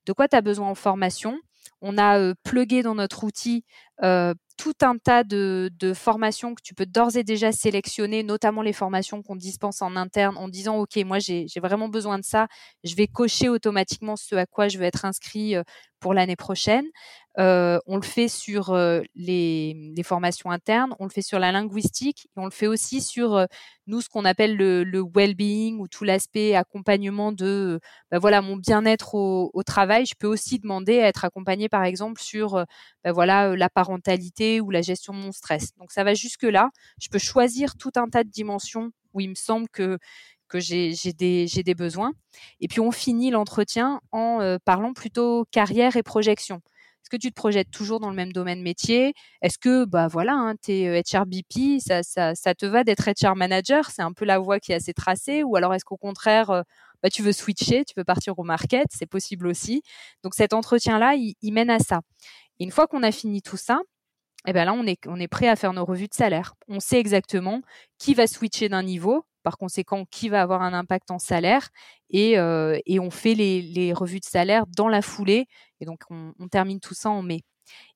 De 0.05 0.13
quoi 0.13 0.27
tu 0.27 0.35
as 0.35 0.41
besoin 0.41 0.69
en 0.69 0.75
formation? 0.75 1.39
On 1.81 1.97
a 1.97 2.17
euh, 2.19 2.33
plugué 2.43 2.81
dans 2.81 2.95
notre 2.95 3.23
outil 3.23 3.63
euh, 4.03 4.33
tout 4.63 4.73
un 4.81 4.97
tas 4.97 5.25
de, 5.25 5.69
formations 5.93 6.55
que 6.55 6.61
tu 6.63 6.73
peux 6.73 6.85
d'ores 6.85 7.17
et 7.17 7.25
déjà 7.25 7.51
sélectionner, 7.51 8.23
notamment 8.23 8.61
les 8.61 8.71
formations 8.71 9.21
qu'on 9.21 9.35
dispense 9.35 9.81
en 9.81 9.97
interne 9.97 10.37
en 10.37 10.47
disant, 10.47 10.77
OK, 10.77 10.95
moi 11.03 11.19
j'ai 11.19 11.47
vraiment 11.61 11.89
besoin 11.89 12.17
de 12.17 12.23
ça, 12.23 12.47
je 12.85 12.95
vais 12.95 13.07
cocher 13.07 13.49
automatiquement 13.49 14.15
ce 14.15 14.35
à 14.35 14.45
quoi 14.45 14.69
je 14.69 14.77
veux 14.77 14.85
être 14.85 15.03
inscrit 15.03 15.57
euh, 15.57 15.63
pour 15.99 16.13
l'année 16.13 16.37
prochaine. 16.37 16.85
Euh, 17.39 17.79
on 17.87 17.95
le 17.95 18.03
fait 18.03 18.27
sur 18.27 18.69
euh, 18.71 19.01
les, 19.15 19.75
formations 20.03 20.51
internes, 20.51 20.93
on 20.99 21.05
le 21.05 21.09
fait 21.09 21.23
sur 21.23 21.39
la 21.39 21.51
linguistique, 21.51 22.27
on 22.35 22.45
le 22.45 22.51
fait 22.51 22.67
aussi 22.67 23.01
sur 23.01 23.47
nous 23.87 24.01
ce 24.01 24.09
qu'on 24.09 24.23
appelle 24.23 24.55
le, 24.55 25.01
well-being 25.01 25.79
ou 25.79 25.87
tout 25.87 26.03
l'aspect 26.03 26.55
accompagnement 26.55 27.31
de 27.31 27.79
bah 28.11 28.19
voilà 28.19 28.41
mon 28.41 28.55
bien-être 28.55 29.15
au, 29.15 29.49
au, 29.53 29.63
travail. 29.63 30.05
Je 30.05 30.13
peux 30.17 30.27
aussi 30.27 30.59
demander 30.59 30.99
à 30.99 31.07
être 31.07 31.25
accompagné 31.25 31.69
par 31.69 31.83
exemple 31.83 32.21
sur 32.21 32.63
bah 33.03 33.11
voilà 33.11 33.55
la 33.55 33.69
parentalité 33.69 34.52
ou 34.61 34.69
la 34.71 34.81
gestion 34.81 35.13
de 35.13 35.19
mon 35.19 35.31
stress. 35.31 35.75
Donc 35.77 35.91
ça 35.91 36.03
va 36.03 36.13
jusque 36.13 36.43
là. 36.43 36.69
Je 36.99 37.09
peux 37.09 37.19
choisir 37.19 37.75
tout 37.77 37.91
un 37.95 38.07
tas 38.07 38.23
de 38.23 38.29
dimensions 38.29 38.91
où 39.13 39.21
il 39.21 39.29
me 39.29 39.35
semble 39.35 39.67
que 39.69 39.97
que 40.49 40.59
j'ai 40.59 40.93
des, 41.17 41.47
des, 41.47 41.73
besoins. 41.73 42.11
Et 42.59 42.67
puis 42.67 42.79
on 42.79 42.91
finit 42.91 43.31
l'entretien 43.31 43.99
en 44.11 44.39
euh, 44.41 44.57
parlant 44.63 44.93
plutôt 44.93 45.45
carrière 45.51 45.97
et 45.97 46.03
projection. 46.03 46.57
Est-ce 47.03 47.09
que 47.09 47.17
tu 47.17 47.31
te 47.31 47.35
projettes 47.35 47.69
toujours 47.71 47.99
dans 47.99 48.09
le 48.09 48.15
même 48.15 48.31
domaine 48.31 48.61
métier? 48.61 49.13
Est-ce 49.41 49.57
que, 49.57 49.83
bah 49.83 50.07
voilà, 50.07 50.33
hein, 50.35 50.53
tu 50.63 50.71
es 50.71 51.01
HRBP, 51.01 51.81
ça, 51.85 52.01
ça, 52.01 52.33
ça 52.33 52.55
te 52.55 52.65
va 52.65 52.83
d'être 52.83 53.09
HR 53.09 53.35
manager? 53.35 53.89
C'est 53.89 54.03
un 54.03 54.13
peu 54.13 54.25
la 54.25 54.39
voie 54.39 54.59
qui 54.59 54.71
est 54.71 54.75
assez 54.75 54.93
tracée 54.93 55.43
Ou 55.43 55.55
alors 55.57 55.73
est-ce 55.73 55.83
qu'au 55.83 55.97
contraire, 55.97 56.49
euh, 56.51 56.61
bah, 57.01 57.09
tu 57.09 57.21
veux 57.21 57.33
switcher, 57.33 57.83
tu 57.83 57.93
veux 57.97 58.05
partir 58.05 58.39
au 58.39 58.43
market? 58.43 58.87
C'est 58.91 59.05
possible 59.05 59.47
aussi. 59.47 59.81
Donc 60.23 60.33
cet 60.35 60.53
entretien-là, 60.53 61.15
il, 61.15 61.33
il, 61.41 61.51
mène 61.51 61.69
à 61.69 61.79
ça. 61.79 62.01
Une 62.59 62.71
fois 62.71 62.87
qu'on 62.87 63.03
a 63.03 63.11
fini 63.11 63.41
tout 63.41 63.57
ça, 63.57 63.81
eh 64.45 64.53
ben 64.53 64.65
là, 64.65 64.73
on 64.73 64.85
est, 64.85 65.07
on 65.07 65.17
prêt 65.27 65.47
à 65.47 65.55
faire 65.55 65.73
nos 65.73 65.85
revues 65.85 66.07
de 66.07 66.13
salaire. 66.13 66.53
On 66.67 66.79
sait 66.79 66.99
exactement 66.99 67.61
qui 67.97 68.13
va 68.13 68.27
switcher 68.27 68.69
d'un 68.69 68.83
niveau, 68.83 69.25
par 69.43 69.57
conséquent, 69.57 70.05
qui 70.09 70.29
va 70.29 70.41
avoir 70.41 70.61
un 70.61 70.73
impact 70.73 71.11
en 71.11 71.19
salaire, 71.19 71.69
et, 72.09 72.37
euh, 72.37 72.77
on 72.99 73.09
fait 73.09 73.35
les, 73.35 73.93
revues 73.93 74.19
de 74.19 74.25
salaire 74.25 74.65
dans 74.67 74.89
la 74.89 75.01
foulée, 75.01 75.47
et 75.79 75.85
donc 75.85 75.99
on, 76.09 76.47
termine 76.49 76.79
tout 76.79 76.93
ça 76.93 77.09
en 77.09 77.21
mai. 77.21 77.41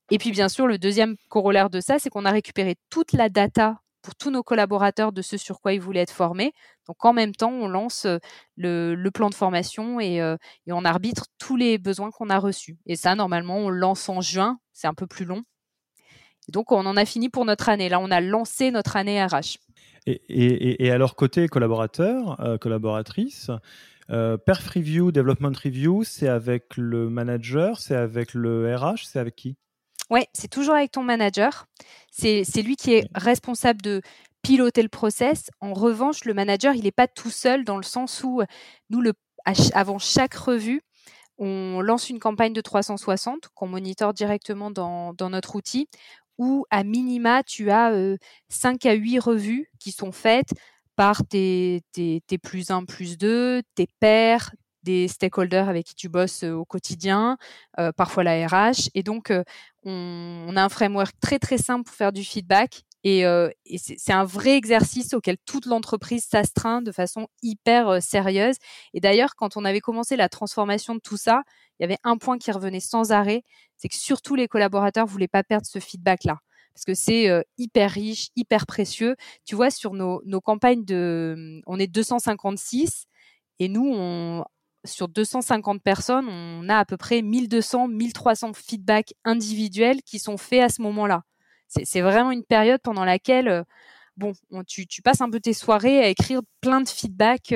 Et 0.10 0.18
puis 0.18 0.32
bien 0.32 0.50
sûr, 0.50 0.68
le 0.68 0.78
deuxième 0.78 1.16
corollaire 1.30 1.70
de 1.70 1.82
ça, 1.82 2.00
c'est 2.00 2.10
qu'on 2.10 2.26
a 2.26 2.32
récupéré 2.32 2.76
toute 2.90 3.12
la 3.12 3.30
data 3.30 3.82
pour 4.02 4.16
tous 4.16 4.32
nos 4.32 4.44
collaborateurs 4.44 5.12
de 5.12 5.22
ce 5.22 5.36
sur 5.36 5.60
quoi 5.60 5.74
ils 5.74 5.82
voulaient 5.82 6.02
être 6.02 6.12
formés. 6.12 6.54
Donc 6.88 7.04
en 7.04 7.12
même 7.12 7.36
temps, 7.36 7.52
on 7.52 7.68
lance 7.68 8.06
euh, 8.06 8.20
le, 8.56 9.10
plan 9.10 9.30
de 9.30 9.36
formation 9.36 10.00
et, 10.00 10.22
euh, 10.22 10.38
et 10.66 10.72
on 10.72 10.86
arbitre 10.86 11.26
tous 11.38 11.58
les 11.58 11.78
besoins 11.78 12.10
qu'on 12.12 12.30
a 12.30 12.40
reçus. 12.40 12.78
Et 12.86 12.96
ça, 12.96 13.16
normalement, 13.16 13.58
on 13.58 13.70
lance 13.70 14.08
en 14.08 14.22
juin, 14.22 14.60
c'est 14.72 14.88
un 14.88 14.94
peu 14.94 15.08
plus 15.08 15.26
long 15.26 15.44
donc, 16.50 16.72
on 16.72 16.86
en 16.86 16.98
a 16.98 17.06
fini 17.06 17.30
pour 17.30 17.46
notre 17.46 17.70
année. 17.70 17.90
Là, 17.90 18.00
on 18.00 18.12
a 18.12 18.22
lancé 18.22 18.72
notre 18.72 18.96
année 18.96 19.24
RH. 19.24 19.58
Et, 20.06 20.92
alors, 20.92 21.16
côté 21.16 21.48
collaborateur, 21.48 22.40
euh, 22.40 22.58
collaboratrice, 22.58 23.52
euh, 24.10 24.38
Perf 24.38 24.70
Review, 24.70 25.12
Development 25.12 25.52
Review, 25.62 26.04
c'est 26.04 26.30
avec 26.30 26.78
le 26.78 27.10
manager, 27.10 27.80
c'est 27.80 27.96
avec 27.96 28.34
le 28.34 28.74
RH, 28.74 29.06
c'est 29.06 29.20
avec 29.20 29.36
qui? 29.36 29.58
Oui, 30.10 30.22
c'est 30.32 30.48
toujours 30.48 30.76
avec 30.76 30.92
ton 30.92 31.04
manager. 31.04 31.66
C'est 32.12 32.62
lui 32.62 32.78
qui 32.78 32.94
est 32.94 33.10
responsable 33.14 33.82
de 33.82 34.02
piloter 34.42 34.82
le 34.82 34.88
process. 34.88 35.50
En 35.60 35.74
revanche, 35.74 36.24
le 36.24 36.34
manager, 36.34 36.74
il 36.74 36.84
n'est 36.84 36.92
pas 36.92 37.08
tout 37.08 37.30
seul 37.30 37.66
dans 37.66 37.76
le 37.76 37.84
sens 37.84 38.24
où 38.24 38.42
nous, 38.90 39.02
le, 39.02 39.12
avant 39.74 40.00
chaque 40.00 40.36
revue, 40.36 40.82
on 41.38 41.82
lance 41.82 42.10
une 42.10 42.20
campagne 42.20 42.54
de 42.54 42.62
360 42.62 43.50
qu'on 43.54 43.68
monitore 43.68 44.14
directement 44.14 44.72
dans, 44.72 45.14
dans, 45.14 45.30
notre 45.30 45.56
outil 45.56 45.88
où 46.38 46.66
à 46.70 46.84
minima, 46.84 47.44
tu 47.44 47.72
as 47.72 47.92
5 48.50 48.86
à 48.86 48.94
8 48.94 49.20
revues 49.20 49.70
qui 49.80 49.92
sont 49.92 50.12
faites 50.12 50.54
par 50.96 51.26
tes, 51.26 51.82
tes, 51.94 52.38
plus 52.42 52.72
1, 52.72 52.86
plus 52.86 53.18
2, 53.18 53.62
tes 53.76 53.88
pairs, 54.00 54.54
des 54.84 55.08
stakeholders 55.08 55.70
avec 55.70 55.86
qui 55.86 55.96
tu 55.96 56.10
bosses 56.10 56.44
au 56.44 56.66
quotidien, 56.66 57.38
parfois 57.96 58.24
la 58.24 58.48
RH. 58.48 58.90
Et 58.96 59.04
donc, 59.04 59.32
on, 59.84 60.54
a 60.56 60.64
un 60.64 60.70
framework 60.70 61.14
très 61.20 61.40
très 61.40 61.58
simple 61.58 61.84
pour 61.84 61.96
faire 61.96 62.12
du 62.12 62.24
feedback. 62.24 62.84
Et, 63.10 63.22
et 63.66 63.78
c'est 63.78 64.12
un 64.12 64.26
vrai 64.26 64.58
exercice 64.58 65.14
auquel 65.14 65.38
toute 65.46 65.66
l'entreprise 65.66 66.26
s'astreint 66.26 66.82
de 66.82 66.92
façon 66.92 67.28
hyper 67.42 68.04
sérieuse. 68.04 68.56
Et 68.94 69.00
d'ailleurs, 69.00 69.36
quand 69.36 69.56
on 69.56 69.64
avait 69.64 69.80
commencé 69.80 70.18
la 70.18 70.28
transformation 70.28 70.94
de 70.94 71.00
tout 71.00 71.16
ça, 71.16 71.44
il 71.80 71.84
y 71.84 71.86
avait 71.86 72.00
un 72.04 72.18
point 72.18 72.38
qui 72.38 72.52
revenait 72.52 72.82
sans 72.82 73.12
arrêt, 73.12 73.44
c'est 73.78 73.88
que 73.88 73.96
surtout 73.96 74.36
les 74.36 74.50
collaborateurs 74.50 75.06
voulaient 75.06 75.30
pas 75.30 75.44
perdre 75.44 75.66
ce 75.66 75.80
feedback-là. 75.80 76.40
parce 76.74 76.84
que 76.84 76.94
c'est 76.96 77.30
hyper 77.58 77.92
riche, 77.92 78.28
hyper 78.36 78.66
précieux. 78.66 79.16
Tu 79.46 79.56
vois, 79.56 79.72
sur 79.72 79.94
nos, 79.94 80.42
campagnes 80.42 80.84
de, 80.84 81.62
on 81.66 81.80
est 81.80 81.88
256 81.88 83.06
et 83.60 83.70
nous, 83.70 84.44
sur 84.86 85.08
250 85.08 85.82
personnes, 85.82 86.28
on 86.28 86.68
a 86.70 86.78
à 86.78 86.86
peu 86.86 86.98
près 86.98 87.22
1200, 87.22 87.88
1300 87.88 88.54
feedbacks 88.54 89.14
individuels 89.24 90.02
qui 90.04 90.20
sont 90.20 90.38
faits 90.38 90.62
à 90.62 90.70
ce 90.70 90.82
moment-là. 90.82 91.24
C'est 91.68 92.02
vraiment 92.02 92.32
une 92.32 92.44
période 92.44 92.82
pendant 92.82 93.06
laquelle, 93.06 93.64
bon, 94.16 94.34
tu, 94.66 95.02
passes 95.02 95.22
un 95.22 95.30
peu 95.30 95.40
tes 95.40 95.54
soirées 95.54 96.00
à 96.00 96.08
écrire 96.08 96.42
plein 96.62 96.82
de 96.82 96.90
feedbacks 96.90 97.54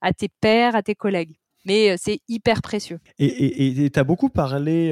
à 0.00 0.12
tes 0.12 0.28
pairs, 0.40 0.74
à 0.74 0.82
tes 0.82 0.94
collègues 0.94 1.36
mais 1.64 1.96
c'est 1.96 2.20
hyper 2.28 2.62
précieux. 2.62 2.98
Et 3.18 3.90
tu 3.92 3.98
as 3.98 4.04
beaucoup 4.04 4.28
parlé 4.28 4.90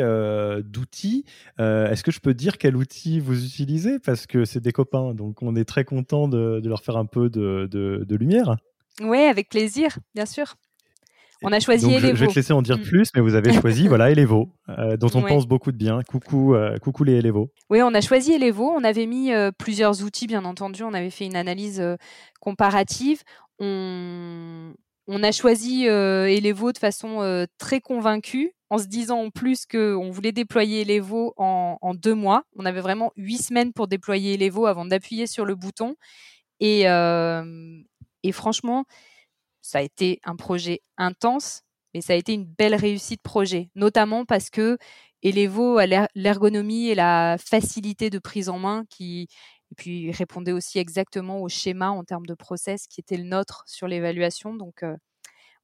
d'outils. 0.65 1.25
Est-ce 1.59 2.03
que 2.03 2.11
je 2.11 2.21
peux 2.21 2.35
dire 2.35 2.59
quel 2.59 2.77
outil 2.77 3.21
vous 3.21 3.45
utilisez? 3.45 3.99
Parce 3.99 4.27
que 4.27 4.45
c'est 4.45 4.61
des 4.61 4.73
copains, 4.73 5.15
donc 5.15 5.43
on 5.43 5.57
est 5.57 5.65
très 5.65 5.85
content 5.85 6.29
de, 6.29 6.63
leur 6.65 6.83
faire 6.83 6.97
un 6.97 7.07
peu 7.07 7.29
de, 7.29 7.69
de 7.71 8.17
lumière. 8.17 8.57
Oui, 9.01 9.19
avec 9.19 9.49
plaisir, 9.49 9.99
bien 10.15 10.27
sûr. 10.27 10.57
On 11.43 11.53
a 11.53 11.61
choisi 11.61 11.87
Elevo. 11.87 12.15
Je, 12.17 12.25
vais 12.25 12.31
te 12.31 12.35
laisser 12.35 12.53
en 12.53 12.63
dire 12.63 12.79
mm. 12.79 12.83
plus, 12.83 13.11
mais 13.15 13.21
vous 13.23 13.35
avez 13.35 13.53
choisi 13.53 13.89
voilà 13.89 14.11
Elevo, 14.11 14.51
euh, 14.69 14.97
dont 14.97 15.11
on 15.15 15.23
pense 15.23 15.47
beaucoup 15.47 15.73
de 15.73 15.77
bien. 15.77 16.03
Coucou, 16.03 16.55
euh, 16.55 16.77
coucou 16.79 17.05
les 17.05 17.19
Elevo. 17.19 17.51
Oui, 17.71 17.83
on 17.83 17.95
a 17.95 18.01
choisi 18.01 18.33
Elevo. 18.33 18.71
On 18.71 18.85
avait 18.85 19.07
mis 19.07 19.33
euh, 19.33 19.51
plusieurs 19.57 20.03
outils, 20.03 20.27
bien 20.27 20.45
entendu. 20.45 20.83
On 20.83 20.93
avait 20.93 21.11
fait 21.11 21.27
une 21.27 21.37
analyse 21.37 21.83
comparative. 22.41 23.23
On, 23.59 24.73
on, 25.07 25.23
a 25.23 25.33
choisi 25.33 25.85
Elevo 25.87 26.73
de 26.73 26.79
façon 26.79 27.47
très 27.59 27.81
convaincue, 27.81 28.53
en 28.69 28.79
se 28.79 28.87
disant 28.87 29.25
en 29.25 29.31
plus 29.31 29.67
qu'on 29.67 30.11
voulait 30.11 30.33
déployer 30.33 30.83
Elevo 30.83 31.33
en, 31.37 31.79
en, 31.81 31.95
deux 31.95 32.15
mois. 32.15 32.45
On 32.57 32.67
avait 32.67 32.81
vraiment 32.81 33.13
huit 33.17 33.43
semaines 33.43 33.73
pour 33.73 33.89
déployer 33.89 34.35
Elevo 34.35 34.67
avant 34.67 34.85
d'appuyer 34.85 35.27
sur 35.27 35.45
le 35.47 35.55
bouton. 35.55 35.97
Et, 36.61 36.83
et 36.83 38.33
franchement, 38.33 38.85
ça 39.63 39.79
a 39.79 39.83
été 39.83 40.21
un 40.25 40.37
projet 40.37 40.81
intense, 40.99 41.63
mais 41.95 42.01
ça 42.01 42.13
a 42.15 42.17
été 42.17 42.33
une 42.35 42.47
belle 42.47 42.75
réussite 42.75 43.23
projet, 43.23 43.71
notamment 43.75 44.25
parce 44.25 44.51
que 44.51 44.79
Elevo 45.23 45.79
a 45.79 45.87
l'ergonomie 46.15 46.89
et 46.89 46.95
la 46.95 47.37
facilité 47.39 48.11
de 48.11 48.19
prise 48.19 48.49
en 48.49 48.59
main 48.59 48.85
qui 48.89 49.29
et 49.73 49.75
puis 49.77 50.11
répondait 50.13 50.53
aussi 50.53 50.79
exactement 50.79 51.41
au 51.43 51.49
schéma 51.49 51.91
en 51.91 52.05
termes 52.05 52.27
de 52.27 52.35
process 52.35 52.87
qui 52.89 53.01
était 53.01 53.17
le 53.17 53.25
nôtre 53.25 53.63
sur 53.67 53.87
l'évaluation. 53.89 54.55
Donc, 54.55 54.83
on 54.83 54.97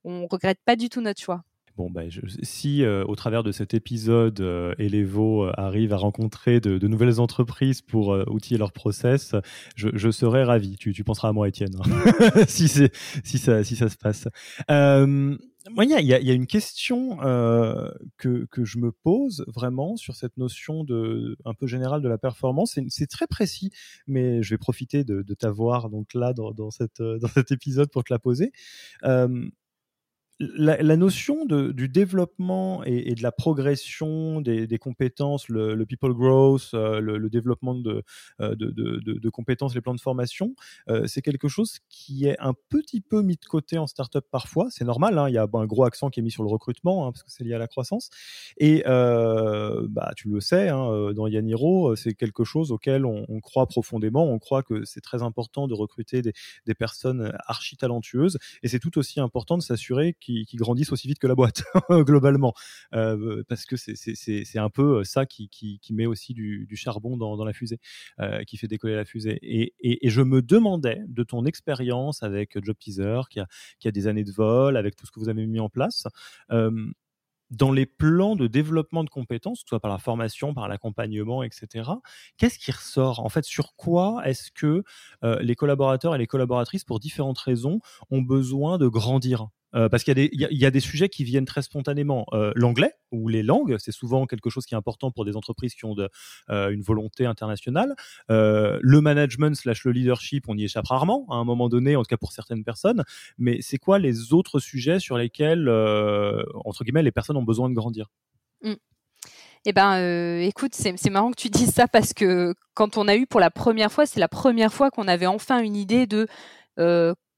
on 0.05 0.27
regrette 0.29 0.61
pas 0.65 0.77
du 0.77 0.89
tout 0.89 1.01
notre 1.01 1.21
choix. 1.21 1.43
Bon, 1.77 1.91
bah, 1.91 2.05
si 2.43 2.83
euh, 2.83 3.05
au 3.05 3.17
travers 3.17 3.43
de 3.43 3.53
cet 3.53 3.75
épisode, 3.75 4.41
euh, 4.41 4.75
Elevo 4.79 5.45
euh, 5.45 5.53
arrive 5.59 5.93
à 5.93 5.99
rencontrer 5.99 6.59
de, 6.59 6.89
nouvelles 6.89 7.21
entreprises 7.21 7.83
pour 7.83 8.17
outiller 8.29 8.57
leur 8.57 8.73
process, 8.73 9.35
je, 9.75 10.11
serais 10.11 10.45
ravi. 10.45 10.77
Tu, 10.77 11.05
penseras 11.05 11.29
à 11.29 11.33
moi, 11.33 11.49
Étienne, 11.49 11.77
hein, 11.79 12.45
si, 12.49 12.69
si, 12.69 13.39
ça, 13.39 13.63
si 13.63 13.77
ça 13.77 13.91
se 13.91 13.97
passe. 13.97 14.27
Moi, 14.69 15.85
il 15.85 15.91
y, 15.91 16.15
a, 16.15 16.33
une 16.33 16.47
question 16.47 17.19
que, 18.17 18.47
que, 18.51 18.65
je 18.65 18.79
me 18.79 18.93
pose 18.93 19.45
vraiment 19.49 19.97
sur 19.97 20.15
cette 20.15 20.39
notion 20.39 20.85
de 20.85 21.37
un 21.45 21.55
peu 21.55 21.67
générale 21.67 22.01
de 22.01 22.09
la 22.09 22.19
performance. 22.19 22.79
C'est 22.89 23.09
très 23.09 23.27
précis, 23.27 23.71
mais 24.07 24.43
je 24.43 24.51
vais 24.51 24.59
profiter 24.59 25.05
de, 25.05 25.23
t'avoir 25.35 25.91
donc 25.91 26.15
là 26.15 26.33
dans, 26.33 26.53
dans, 26.53 26.71
cette, 26.71 27.03
dans 27.03 27.29
cet 27.29 27.51
épisode 27.51 27.91
pour 27.91 28.05
te 28.05 28.15
la 28.15 28.19
poser 28.19 28.53
la, 30.39 30.97
notion 30.97 31.47
du 31.47 31.89
développement 31.89 32.85
et, 32.85 33.15
de 33.15 33.23
la 33.23 33.33
progression 33.33 34.41
des, 34.41 34.79
compétences, 34.79 35.49
le, 35.49 35.85
people 35.87 36.13
growth, 36.15 36.71
euh, 36.75 37.01
le, 37.01 37.31
développement 37.31 37.77
euh, 38.41 38.55
de, 38.55 39.29
compétences, 39.31 39.75
les 39.75 39.81
plans 39.81 39.95
de 39.95 40.01
formation, 40.01 40.55
euh, 40.89 41.07
c'est 41.07 41.23
quelque 41.23 41.49
chose 41.49 41.79
qui 41.89 42.27
est 42.27 42.39
un 42.39 42.55
petit 42.69 43.01
peu 43.01 43.23
mis 43.23 43.37
de 43.37 43.45
côté 43.47 43.79
en 43.79 43.87
startup 43.87 44.25
parfois. 44.31 44.69
C'est 44.71 44.85
normal, 44.85 45.19
hein, 45.19 45.29
il 45.29 45.35
y 45.35 45.39
a 45.39 45.47
un 45.53 45.67
gros 45.67 45.85
accent 45.85 46.11
qui 46.11 46.21
est 46.21 46.23
mis 46.23 46.31
sur 46.31 46.43
le 46.43 46.51
recrutement 46.51 47.07
hein, 47.07 47.13
parce 47.13 47.23
que 47.23 47.31
c'est 47.31 47.45
lié 47.45 47.55
à 47.55 47.59
la 47.59 47.69
croissance. 47.69 48.11
Et 48.59 48.83
bah, 48.87 50.13
tu 50.17 50.29
le 50.29 50.41
sais, 50.41 50.69
hein, 50.69 51.13
dans 51.15 51.27
Yaniro, 51.27 51.97
c'est 51.97 52.15
quelque 52.15 52.45
chose 52.45 52.73
auquel 52.73 53.05
on, 53.07 53.41
croit 53.41 53.67
profondément. 53.67 54.25
On 54.25 54.39
croit 54.39 54.63
que 54.63 54.85
c'est 54.85 55.01
très 55.01 55.23
important 55.23 55.69
de 55.69 55.75
recruter 55.75 56.21
des, 56.23 56.33
des 56.67 56.75
personnes 56.75 57.33
archi 57.47 57.77
talentueuses 57.77 58.39
et 58.63 58.69
c'est 58.69 58.79
tout 58.79 58.99
aussi 58.99 59.21
important 59.21 59.57
de 59.57 59.63
s'assurer 59.63 60.15
qui, 60.27 60.57
grandissent 60.57 60.93
aussi 60.93 61.09
vite 61.09 61.19
que 61.19 61.27
la 61.27 61.35
boîte, 61.35 61.63
globalement. 61.91 62.55
Euh, 62.95 63.43
parce 63.49 63.65
que 63.65 63.77
c'est 63.77 64.59
un 64.59 64.71
peu 64.71 65.05
ça 65.05 65.27
qui, 65.27 65.49
qui, 65.49 65.81
met 65.93 66.07
aussi 66.07 66.35
du, 66.35 66.67
charbon 66.75 67.17
dans, 67.17 67.45
la 67.45 67.53
fusée, 67.53 67.79
euh, 68.21 68.43
qui 68.45 68.57
fait 68.57 68.69
décoller 68.69 68.95
la 68.95 69.05
fusée. 69.05 69.39
Et, 69.43 69.75
et, 69.81 70.11
je 70.11 70.23
me 70.23 70.43
demandais, 70.43 71.03
de 71.07 71.23
ton 71.23 71.45
expérience 71.45 72.23
avec 72.23 72.63
Job 72.63 72.77
Teaser, 72.79 73.23
qui 73.31 73.41
a, 73.41 73.47
qui 73.79 73.89
a 73.89 73.91
des 73.91 74.07
années 74.07 74.25
de 74.25 74.33
vol, 74.33 74.77
avec 74.77 74.97
tout 74.97 75.07
ce 75.07 75.13
que 75.13 75.21
vous 75.21 75.29
avez 75.29 75.47
mis 75.47 75.61
en 75.61 75.69
place, 75.69 76.07
euh, 76.51 76.71
dans 77.51 77.71
les 77.71 77.87
plans 77.87 78.35
de 78.35 78.49
développement 78.49 79.05
de 79.05 79.11
compétences, 79.11 79.61
que 79.61 79.67
ce 79.67 79.69
soit 79.69 79.81
par 79.81 79.93
la 79.93 79.99
formation, 79.99 80.53
par 80.53 80.67
l'accompagnement, 80.67 81.45
etc., 81.45 81.91
qu'est-ce 82.39 82.59
qui 82.59 82.73
ressort? 82.73 83.21
En 83.21 83.29
fait, 83.29 83.45
sur 83.45 83.77
quoi 83.77 84.21
est-ce 84.25 84.51
que 84.51 84.83
les 85.23 85.55
collaborateurs 85.55 86.17
et 86.17 86.19
les 86.19 86.27
collaboratrices, 86.27 86.83
pour 86.83 86.99
différentes 86.99 87.39
raisons, 87.39 87.79
ont 88.11 88.21
besoin 88.21 88.79
de 88.79 88.89
grandir? 88.89 89.49
Euh, 89.77 89.89
parce 89.89 90.05
qu'il 90.05 90.17
y, 90.33 90.65
a 90.65 90.71
des 90.71 90.81
sujets 90.81 91.09
qui 91.09 91.25
viennent 91.25 91.45
très 91.45 91.61
spontanément. 91.61 92.27
Euh, 92.33 92.53
l'anglais 92.55 92.95
ou 93.13 93.29
les 93.29 93.43
langues, 93.43 93.77
c'est 93.79 93.93
souvent 93.93 94.27
quelque 94.27 94.49
chose 94.49 94.65
qui 94.65 94.75
est 94.75 94.77
important 94.77 95.11
pour 95.11 95.25
des 95.25 95.37
entreprises 95.37 95.75
qui 95.75 95.85
ont 95.85 95.95
euh, 96.51 96.71
une 96.71 96.81
volonté 96.81 97.27
internationale. 97.27 97.95
le 98.29 99.01
management 99.01 99.55
slash 99.55 99.85
le 99.85 99.93
leadership, 99.93 100.45
on 100.49 100.57
y 100.57 100.65
échappe 100.65 100.87
rarement 100.87 101.27
à 101.31 101.35
un 101.35 101.45
moment 101.45 101.69
donné, 101.69 101.95
en 101.97 102.03
tout 102.03 102.09
cas 102.09 102.17
pour 102.17 102.33
certaines 102.33 102.65
personnes. 102.65 103.05
Mais 103.39 103.59
c'est 103.61 103.79
quoi 103.79 103.99
les 103.99 104.33
autres 104.33 104.61
sujets 104.61 104.99
sur 104.99 105.19
lesquels, 105.19 105.69
entre 105.69 106.85
guillemets, 106.85 107.03
les 107.03 107.13
personnes 107.13 107.37
ont 107.37 107.43
besoin 107.43 107.69
de 107.69 107.75
grandir? 107.75 108.11
Mmh. 108.63 108.75
Eh 109.67 109.73
ben, 109.73 110.41
écoute, 110.41 110.75
c'est 110.75 111.11
marrant 111.11 111.33
que 111.33 111.41
tu 111.41 111.51
dises 111.51 111.75
ça 111.75 111.89
parce 111.89 112.15
que 112.15 112.55
quand 112.75 112.97
on 112.97 113.09
a 113.09 113.17
eu 113.17 113.27
pour 113.27 113.41
la 113.41 113.51
première 113.51 113.93
fois, 113.93 114.07
c'est 114.07 114.21
la 114.21 114.29
première 114.29 114.73
fois 114.73 114.91
qu'on 114.91 115.09
avait 115.09 115.27
enfin 115.27 115.59
une 115.59 115.77
idée 115.77 116.07
de 116.07 116.27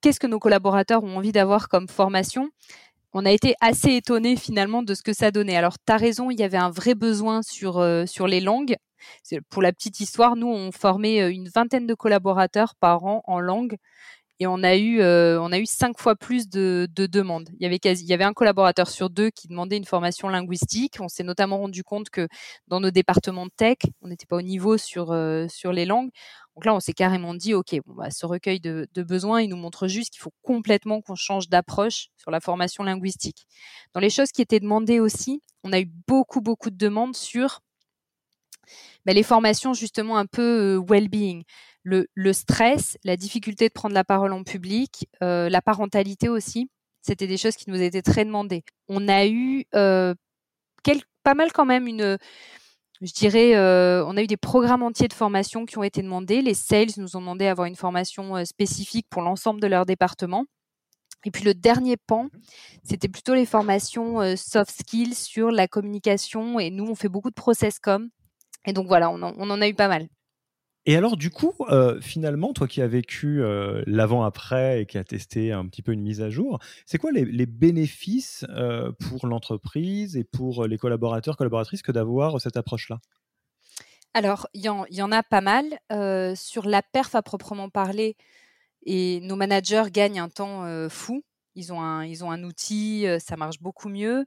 qu'est-ce 0.01 0.21
que 0.21 0.27
nos 0.27 0.39
collaborateurs 0.39 1.03
ont 1.05 1.17
envie 1.17 1.33
d'avoir 1.33 1.69
comme 1.69 1.89
formation 1.89 2.51
on 3.15 3.25
a 3.25 3.31
été 3.31 3.55
assez 3.61 3.95
étonnés 3.95 4.37
finalement 4.37 4.83
de 4.83 4.95
ce 4.95 5.03
que 5.03 5.13
ça 5.15 5.31
donnait. 5.31 5.57
Alors, 5.57 5.77
tu 5.79 5.93
as 5.93 5.97
raison, 5.97 6.31
il 6.31 6.39
y 6.39 6.43
avait 6.43 6.59
un 6.59 6.71
vrai 6.71 6.95
besoin 6.95 7.43
sur, 7.43 7.79
euh, 7.79 8.05
les 8.27 8.41
langues. 8.41 8.77
Pour 9.49 9.63
la 9.63 9.73
petite 9.73 10.01
histoire, 10.01 10.37
nous, 10.37 10.49
on 10.49 10.73
formait 10.73 11.23
euh, 11.23 11.31
une 11.31 11.49
vingtaine 11.49 11.87
de 11.87 11.95
collaborateurs 11.95 12.75
par 12.77 13.05
an 13.05 13.23
en 13.27 13.41
langue 13.41 13.77
et 14.41 14.47
on 14.47 14.63
a 14.63 14.77
eu 14.77 15.01
euh, 15.01 15.41
on 15.41 15.51
a 15.53 15.59
eu 15.59 15.67
cinq 15.67 15.99
fois 15.99 16.15
plus 16.15 16.49
de, 16.49 16.89
de 16.95 17.07
demandes. 17.07 17.49
Il 17.59 17.63
y 17.63 17.67
avait 17.67 17.77
il 17.77 18.07
y 18.07 18.13
avait 18.13 18.25
un 18.25 18.33
collaborateur 18.33 18.89
sur 18.89 19.11
deux 19.11 19.31
qui 19.31 19.49
demandait 19.49 19.77
une 19.77 19.85
formation 19.85 20.29
linguistique. 20.29 20.99
On 21.01 21.09
s'est 21.09 21.25
notamment 21.25 21.59
rendu 21.59 21.83
compte 21.83 22.11
que 22.11 22.29
dans 22.69 22.81
nos 22.81 22.91
départements 22.91 23.47
de 23.47 23.53
tech, 23.57 23.79
on 24.03 24.09
n'était 24.09 24.27
pas 24.27 24.37
au 24.37 24.43
niveau 24.43 24.79
sur 24.79 25.13
euh, 25.13 25.47
sur 25.49 25.73
les 25.73 25.87
langues. 25.87 26.11
Donc 26.55 26.65
là, 26.65 26.75
on 26.75 26.81
s'est 26.81 26.93
carrément 26.93 27.35
dit, 27.35 27.55
ok, 27.55 27.77
bon, 27.87 27.95
bah, 27.95 28.11
ce 28.11 28.27
recueil 28.27 28.59
de, 28.59 28.89
de 28.93 29.03
besoins, 29.05 29.43
il 29.43 29.49
nous 29.49 29.57
montre 29.57 29.87
juste 29.87 30.11
qu'il 30.13 30.21
faut 30.21 30.33
complètement 30.43 31.01
qu'on 31.01 31.15
change 31.15 31.49
d'approche 31.49 32.09
sur 32.17 32.33
la 32.33 32.41
formation 32.41 32.83
linguistique. 32.83 33.47
Dans 33.95 34.01
les 34.01 34.11
choses 34.11 34.33
qui 34.33 34.43
étaient 34.43 34.59
demandées 34.59 34.99
aussi, 34.99 35.41
on 35.63 35.73
a 35.73 35.81
eu 35.81 35.89
beaucoup 36.09 36.41
beaucoup 36.41 36.71
de 36.71 36.77
demandes 36.77 37.15
sur 37.17 37.61
bah, 39.07 39.13
les 39.13 39.23
formations 39.23 39.73
justement 39.73 40.19
un 40.19 40.27
peu 40.27 40.77
euh, 40.77 40.85
well-being 40.87 41.45
le, 41.83 42.33
stress, 42.33 42.99
la 43.05 43.17
difficulté 43.17 43.69
de 43.69 43.73
prendre 43.73 43.95
la 43.95 44.05
parole 44.05 44.33
en 44.33 44.43
public, 44.43 45.09
euh, 45.23 45.49
la 45.49 45.63
parentalité 45.63 46.29
aussi. 46.29 46.71
C'était 47.03 47.27
des 47.27 47.37
choses 47.37 47.57
qui 47.57 47.71
nous 47.71 47.81
étaient 47.81 48.03
très 48.03 48.25
demandées. 48.25 48.65
On 48.89 49.09
a 49.09 49.27
eu 49.27 49.65
euh, 49.75 50.15
pas 51.23 51.35
mal 51.35 51.53
quand 51.53 51.65
même 51.65 51.87
une, 51.87 52.19
je 53.01 53.13
dirais, 53.13 53.55
euh, 53.57 54.05
on 54.07 54.17
a 54.17 54.23
eu 54.23 54.27
des 54.27 54.37
programmes 54.37 54.83
entiers 54.83 55.09
de 55.09 55.15
formation 55.15 55.65
qui 55.65 55.79
ont 55.79 55.83
été 55.83 56.03
demandés. 56.03 56.43
Les 56.43 56.55
sales 56.55 56.89
nous 56.97 57.17
ont 57.17 57.21
demandé 57.21 57.47
d'avoir 57.47 57.67
une 57.67 57.77
formation 57.77 58.45
spécifique 58.45 59.07
pour 59.09 59.23
l'ensemble 59.23 59.61
de 59.61 59.67
leur 59.67 59.87
département. 59.87 60.45
Et 61.25 61.31
puis 61.31 61.45
le 61.45 61.55
dernier 61.55 61.97
pan, 61.97 62.29
c'était 62.85 63.09
plutôt 63.09 63.35
les 63.35 63.47
formations 63.47 64.37
soft 64.37 64.71
skills 64.71 65.15
sur 65.15 65.51
la 65.51 65.67
communication. 65.67 66.61
Et 66.61 66.71
nous, 66.71 66.87
on 66.87 66.95
fait 66.95 67.09
beaucoup 67.09 67.31
de 67.31 67.35
process 67.35 67.79
com. 67.79 68.09
Et 68.67 68.73
donc 68.73 68.87
voilà, 68.87 69.11
on 69.11 69.23
en 69.23 69.61
a 69.61 69.69
eu 69.69 69.75
pas 69.75 69.89
mal. 69.89 70.09
Et 70.89 70.97
alors, 70.97 71.19
du 71.19 71.29
coup, 71.29 71.53
euh, 71.69 72.01
finalement, 72.01 72.55
toi 72.55 72.67
qui 72.67 72.81
as 72.81 72.87
vécu 72.87 73.43
euh, 73.43 73.83
l'avant-après 73.87 74.81
et 74.81 74.87
qui 74.87 74.97
as 74.97 75.05
testé 75.05 75.53
un 75.53 75.67
petit 75.67 75.83
peu 75.83 75.93
une 75.93 76.01
mise 76.01 76.23
à 76.23 76.31
jour, 76.31 76.61
c'est 76.87 76.97
quoi 76.97 77.13
les, 77.13 77.45
bénéfices 77.45 78.47
euh, 78.49 78.91
pour 78.93 79.27
l'entreprise 79.27 80.17
et 80.17 80.25
pour 80.25 80.67
les 80.67 80.79
collaborateurs, 80.79 81.37
collaboratrices 81.37 81.83
que 81.83 81.93
d'avoir 81.93 82.41
cette 82.41 82.57
approche-là? 82.57 83.01
Alors, 84.15 84.49
il 84.55 84.63
y, 84.63 85.03
en 85.03 85.13
a 85.13 85.23
pas 85.23 85.43
mal. 85.43 85.67
sur 86.37 86.67
la 86.67 86.81
perf 86.81 87.15
à 87.15 87.21
proprement 87.21 87.69
parler, 87.69 88.17
et 88.87 89.21
nos 89.21 89.37
managers 89.37 89.91
gagnent 89.93 90.21
un 90.21 90.31
temps 90.31 90.89
fou. 90.89 91.23
Ils 91.55 91.71
ont 91.71 91.83
un, 91.83 92.07
ils 92.07 92.25
ont 92.25 92.31
un 92.31 92.43
outil, 92.45 93.05
ça 93.19 93.37
marche 93.37 93.61
beaucoup 93.61 93.91
mieux. 93.91 94.25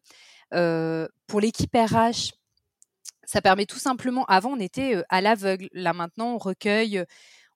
pour 0.52 1.42
l'équipe 1.42 1.76
RH, 1.76 2.34
Ça 3.32 3.42
permet 3.42 3.66
tout 3.66 3.80
simplement, 3.80 4.26
avant 4.26 4.50
on 4.52 4.60
était 4.60 5.02
à 5.08 5.22
l'aveugle, 5.22 5.70
là 5.72 5.94
maintenant 5.94 6.34
on 6.34 6.38
recueille, 6.38 7.02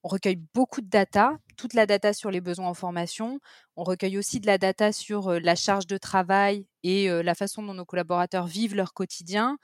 on 0.04 0.08
recueille 0.08 0.38
beaucoup 0.54 0.80
de 0.80 0.88
data, 0.88 1.38
toute 1.58 1.74
la 1.74 1.86
data 1.86 2.14
sur 2.14 2.32
les 2.32 2.40
besoins 2.40 2.70
en 2.70 2.74
formation, 2.74 3.42
on 3.76 3.84
recueille 3.84 4.18
aussi 4.18 4.40
de 4.40 4.46
la 4.48 4.58
data 4.58 4.94
sur 4.94 5.34
la 5.38 5.56
charge 5.56 5.86
de 5.86 5.98
travail 5.98 6.66
et 6.84 7.10
la 7.10 7.36
façon 7.36 7.62
dont 7.62 7.74
nos 7.74 7.84
collaborateurs 7.84 8.48
vivent 8.48 8.74
leur 8.74 8.94
quotidien. 8.94 9.58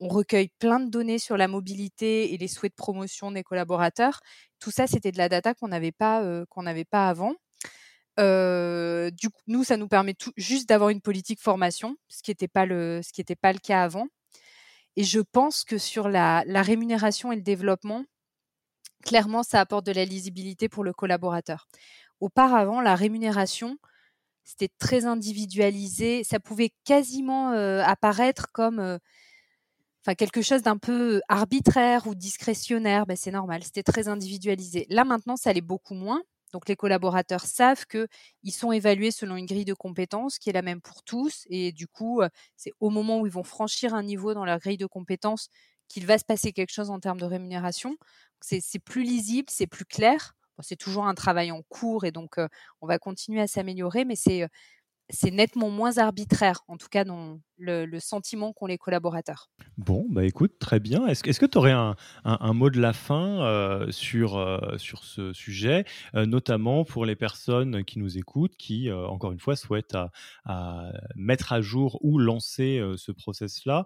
On 0.00 0.08
recueille 0.08 0.50
plein 0.58 0.80
de 0.80 0.90
données 0.90 1.18
sur 1.18 1.38
la 1.38 1.48
mobilité 1.48 2.34
et 2.34 2.36
les 2.36 2.48
souhaits 2.48 2.72
de 2.72 2.76
promotion 2.76 3.32
des 3.32 3.42
collaborateurs. 3.42 4.20
Tout 4.60 4.70
ça, 4.70 4.86
c'était 4.86 5.12
de 5.12 5.18
la 5.18 5.30
data 5.30 5.54
qu'on 5.54 5.68
n'avait 5.68 5.92
pas, 5.92 6.22
qu'on 6.50 6.64
pas 6.90 7.08
avant. 7.08 7.32
du 8.18 9.30
coup, 9.30 9.40
nous, 9.46 9.64
ça 9.64 9.78
nous 9.78 9.88
permet 9.88 10.14
juste 10.36 10.68
d'avoir 10.68 10.90
une 10.90 11.00
politique 11.00 11.40
formation, 11.40 11.96
ce 12.08 12.22
qui 12.22 12.32
n'était 12.32 12.48
pas 12.48 12.66
pas 12.66 13.52
le 13.54 13.58
cas 13.60 13.82
avant. 13.82 14.08
Et 14.96 15.04
je 15.04 15.20
pense 15.20 15.64
que 15.64 15.78
sur 15.78 16.08
la, 16.08 16.42
rémunération 16.46 17.32
et 17.32 17.36
le 17.36 17.42
développement, 17.42 18.04
clairement, 19.04 19.42
ça 19.42 19.60
apporte 19.60 19.86
de 19.86 19.92
la 19.92 20.04
lisibilité 20.04 20.68
pour 20.68 20.84
le 20.84 20.92
collaborateur. 20.92 21.66
Auparavant, 22.20 22.80
la 22.80 22.94
rémunération, 22.94 23.76
c'était 24.44 24.70
très 24.78 25.04
individualisé. 25.04 26.22
Ça 26.24 26.38
pouvait 26.40 26.72
quasiment 26.84 27.50
apparaître 27.80 28.46
comme 28.52 28.98
enfin 30.02 30.14
quelque 30.14 30.42
chose 30.42 30.62
d'un 30.62 30.76
peu 30.76 31.22
arbitraire 31.28 32.06
ou 32.06 32.14
discrétionnaire. 32.14 33.06
Ben, 33.06 33.16
c'est 33.16 33.30
normal, 33.30 33.62
c'était 33.64 33.82
très 33.82 34.08
individualisé. 34.08 34.86
Là, 34.90 35.04
maintenant, 35.04 35.36
ça 35.36 35.52
l'est 35.52 35.60
beaucoup 35.60 35.94
moins. 35.94 36.22
Donc 36.54 36.68
les 36.68 36.76
collaborateurs 36.76 37.46
savent 37.46 37.84
qu'ils 37.84 38.52
sont 38.52 38.70
évalués 38.70 39.10
selon 39.10 39.34
une 39.34 39.44
grille 39.44 39.64
de 39.64 39.74
compétences 39.74 40.38
qui 40.38 40.50
est 40.50 40.52
la 40.52 40.62
même 40.62 40.80
pour 40.80 41.02
tous. 41.02 41.42
Et 41.50 41.72
du 41.72 41.88
coup, 41.88 42.22
c'est 42.56 42.70
au 42.78 42.90
moment 42.90 43.18
où 43.20 43.26
ils 43.26 43.32
vont 43.32 43.42
franchir 43.42 43.92
un 43.92 44.04
niveau 44.04 44.34
dans 44.34 44.44
leur 44.44 44.60
grille 44.60 44.76
de 44.76 44.86
compétences 44.86 45.48
qu'il 45.88 46.06
va 46.06 46.16
se 46.16 46.24
passer 46.24 46.52
quelque 46.52 46.72
chose 46.72 46.90
en 46.90 47.00
termes 47.00 47.18
de 47.18 47.24
rémunération. 47.24 47.96
C'est 48.40 48.78
plus 48.78 49.02
lisible, 49.02 49.48
c'est 49.50 49.66
plus 49.66 49.84
clair. 49.84 50.34
c'est 50.60 50.76
toujours 50.76 51.06
un 51.08 51.14
travail 51.14 51.50
en 51.50 51.62
cours 51.62 52.04
et 52.04 52.12
donc 52.12 52.36
on 52.80 52.86
va 52.86 53.00
continuer 53.00 53.40
à 53.40 53.48
s'améliorer, 53.48 54.04
mais 54.04 54.14
c'est 54.14 54.46
c'est 55.10 55.30
nettement 55.30 55.70
moins 55.70 55.98
arbitraire, 55.98 56.62
en 56.66 56.76
tout 56.76 56.88
cas 56.88 57.04
dans 57.04 57.38
le, 57.58 57.98
sentiment 58.00 58.52
qu'ont 58.52 58.66
les 58.66 58.78
collaborateurs. 58.78 59.50
Bon, 59.76 60.06
bah 60.08 60.24
écoute, 60.24 60.58
très 60.58 60.80
bien. 60.80 61.06
Est-ce, 61.06 61.22
que 61.22 61.46
tu 61.46 61.58
aurais 61.58 61.72
un, 61.72 62.52
mot 62.52 62.70
de 62.70 62.80
la 62.80 62.92
fin 62.92 63.42
euh, 63.42 63.90
sur, 63.90 64.36
euh, 64.36 64.78
sur 64.78 65.04
ce 65.04 65.32
sujet, 65.32 65.84
euh, 66.14 66.26
notamment 66.26 66.84
pour 66.84 67.04
les 67.04 67.16
personnes 67.16 67.84
qui 67.84 67.98
nous 67.98 68.18
écoutent, 68.18 68.56
qui, 68.56 68.90
encore 68.90 69.32
une 69.32 69.40
fois, 69.40 69.56
souhaitent 69.56 69.96
à, 70.44 70.92
mettre 71.14 71.52
à 71.52 71.60
jour 71.60 71.98
ou 72.02 72.18
lancer 72.18 72.82
ce 72.96 73.12
process-là, 73.12 73.84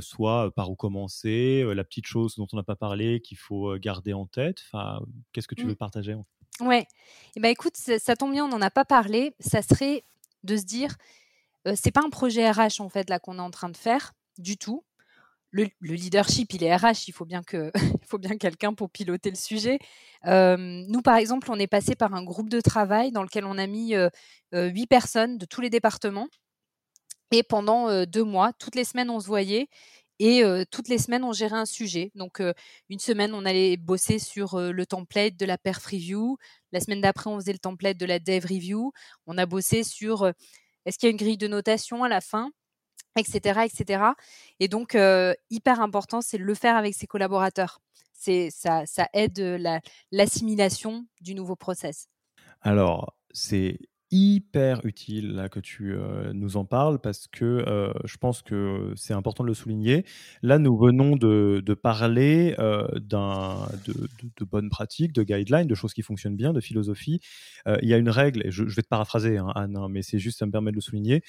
soit 0.00 0.54
par 0.54 0.70
où 0.70 0.76
commencer, 0.76 1.64
la 1.74 1.84
petite 1.84 2.06
chose 2.06 2.36
dont 2.36 2.46
on 2.52 2.56
n'a 2.56 2.62
pas 2.62 2.76
parlé 2.76 3.20
qu'il 3.20 3.38
faut 3.38 3.76
garder 3.78 4.12
en 4.12 4.26
tête. 4.26 4.58
Enfin, 4.66 5.00
qu'est-ce 5.32 5.48
que 5.48 5.54
tu 5.54 5.64
mmh. 5.64 5.68
veux 5.68 5.74
partager 5.74 6.16
Ouais, 6.60 6.86
eh 7.36 7.40
ben 7.40 7.48
écoute, 7.48 7.76
ça, 7.76 7.98
ça 7.98 8.16
tombe 8.16 8.32
bien, 8.32 8.44
on 8.44 8.48
n'en 8.48 8.60
a 8.60 8.70
pas 8.70 8.84
parlé. 8.84 9.34
Ça 9.40 9.62
serait 9.62 10.04
de 10.44 10.56
se 10.56 10.64
dire, 10.64 10.96
c'est 11.74 11.92
pas 11.92 12.02
un 12.04 12.10
projet 12.10 12.50
RH 12.50 12.80
en 12.80 12.88
fait 12.88 13.10
là 13.10 13.18
qu'on 13.18 13.38
est 13.38 13.42
en 13.42 13.50
train 13.50 13.68
de 13.68 13.76
faire 13.76 14.12
du 14.38 14.56
tout. 14.56 14.84
Le, 15.52 15.66
leadership, 15.80 16.52
il 16.54 16.62
est 16.62 16.74
RH, 16.74 17.08
il 17.08 17.12
faut 17.12 17.24
bien 17.24 17.42
que, 17.42 17.72
il 17.74 18.06
faut 18.06 18.18
bien 18.18 18.38
quelqu'un 18.38 18.72
pour 18.72 18.88
piloter 18.90 19.30
le 19.30 19.36
sujet. 19.36 19.78
nous, 20.24 21.02
par 21.02 21.16
exemple, 21.16 21.50
on 21.50 21.58
est 21.58 21.66
passé 21.66 21.96
par 21.96 22.14
un 22.14 22.22
groupe 22.22 22.48
de 22.48 22.60
travail 22.60 23.10
dans 23.10 23.22
lequel 23.22 23.44
on 23.44 23.58
a 23.58 23.66
mis 23.66 23.94
huit 24.52 24.86
personnes 24.86 25.38
de 25.38 25.46
tous 25.46 25.60
les 25.60 25.70
départements. 25.70 26.28
Et 27.32 27.42
pendant 27.42 28.04
deux 28.06 28.24
mois, 28.24 28.52
toutes 28.52 28.76
les 28.76 28.84
semaines, 28.84 29.10
on 29.10 29.20
se 29.20 29.26
voyait 29.26 29.68
et 30.20 30.44
toutes 30.70 30.88
les 30.88 30.98
semaines, 30.98 31.24
on 31.24 31.32
gérait 31.32 31.56
un 31.56 31.64
sujet. 31.64 32.12
Donc, 32.14 32.42
une 32.90 32.98
semaine, 32.98 33.32
on 33.34 33.46
allait 33.46 33.78
bosser 33.78 34.18
sur 34.18 34.60
le 34.60 34.86
template 34.86 35.36
de 35.36 35.46
la 35.46 35.56
perf 35.56 35.84
review. 35.86 36.36
La 36.72 36.80
semaine 36.80 37.00
d'après, 37.00 37.30
on 37.30 37.40
faisait 37.40 37.54
le 37.54 37.58
template 37.58 37.96
de 37.96 38.04
la 38.04 38.18
dev 38.18 38.44
review. 38.44 38.92
On 39.26 39.38
a 39.38 39.46
bossé 39.46 39.82
sur 39.82 40.30
est-ce 40.84 40.98
qu'il 40.98 41.06
y 41.06 41.10
a 41.10 41.12
une 41.12 41.16
grille 41.16 41.38
de 41.38 41.48
notation 41.48 42.04
à 42.04 42.08
la 42.08 42.20
fin, 42.20 42.50
etc., 43.16 43.62
etc. 43.64 44.04
Et 44.60 44.68
donc, 44.68 44.96
hyper 45.48 45.80
important, 45.80 46.20
c'est 46.20 46.38
de 46.38 46.44
le 46.44 46.54
faire 46.54 46.76
avec 46.76 46.94
ses 46.94 47.06
collaborateurs. 47.06 47.80
C'est 48.12 48.50
ça, 48.50 48.84
ça 48.84 49.08
aide 49.14 49.38
l'assimilation 50.12 51.06
du 51.22 51.34
nouveau 51.34 51.56
process. 51.56 52.08
Alors, 52.60 53.14
c'est 53.32 53.78
hyper 54.10 54.84
utile 54.84 55.34
là 55.34 55.48
que 55.48 55.60
tu 55.60 55.94
nous 56.32 56.56
en 56.56 56.64
parles 56.64 56.98
parce 56.98 57.28
que 57.28 57.92
je 58.04 58.16
pense 58.16 58.42
que 58.42 58.92
c'est 58.96 59.14
important 59.14 59.44
de 59.44 59.48
le 59.48 59.54
souligner. 59.54 60.04
Là, 60.42 60.58
nous 60.58 60.76
venons 60.76 61.16
de, 61.16 61.74
parler 61.74 62.56
d'un, 63.00 63.68
de, 63.86 64.44
bonnes 64.44 64.68
pratiques, 64.68 65.12
de 65.12 65.22
guidelines, 65.22 65.68
de 65.68 65.74
choses 65.74 65.94
qui 65.94 66.02
fonctionnent 66.02 66.36
bien, 66.36 66.52
de 66.52 66.60
philosophie. 66.60 67.20
il 67.66 67.88
y 67.88 67.94
a 67.94 67.98
une 67.98 68.08
règle, 68.08 68.46
et 68.46 68.50
je, 68.50 68.64
vais 68.64 68.82
te 68.82 68.88
paraphraser, 68.88 69.38
hein, 69.38 69.52
Anne, 69.54 69.76
hein, 69.76 69.88
mais 69.88 70.02
c'est 70.02 70.18
juste, 70.18 70.38
ça 70.38 70.46
me 70.46 70.50
permet 70.50 70.72
de 70.72 70.76
le 70.76 70.82
souligner, 70.82 71.22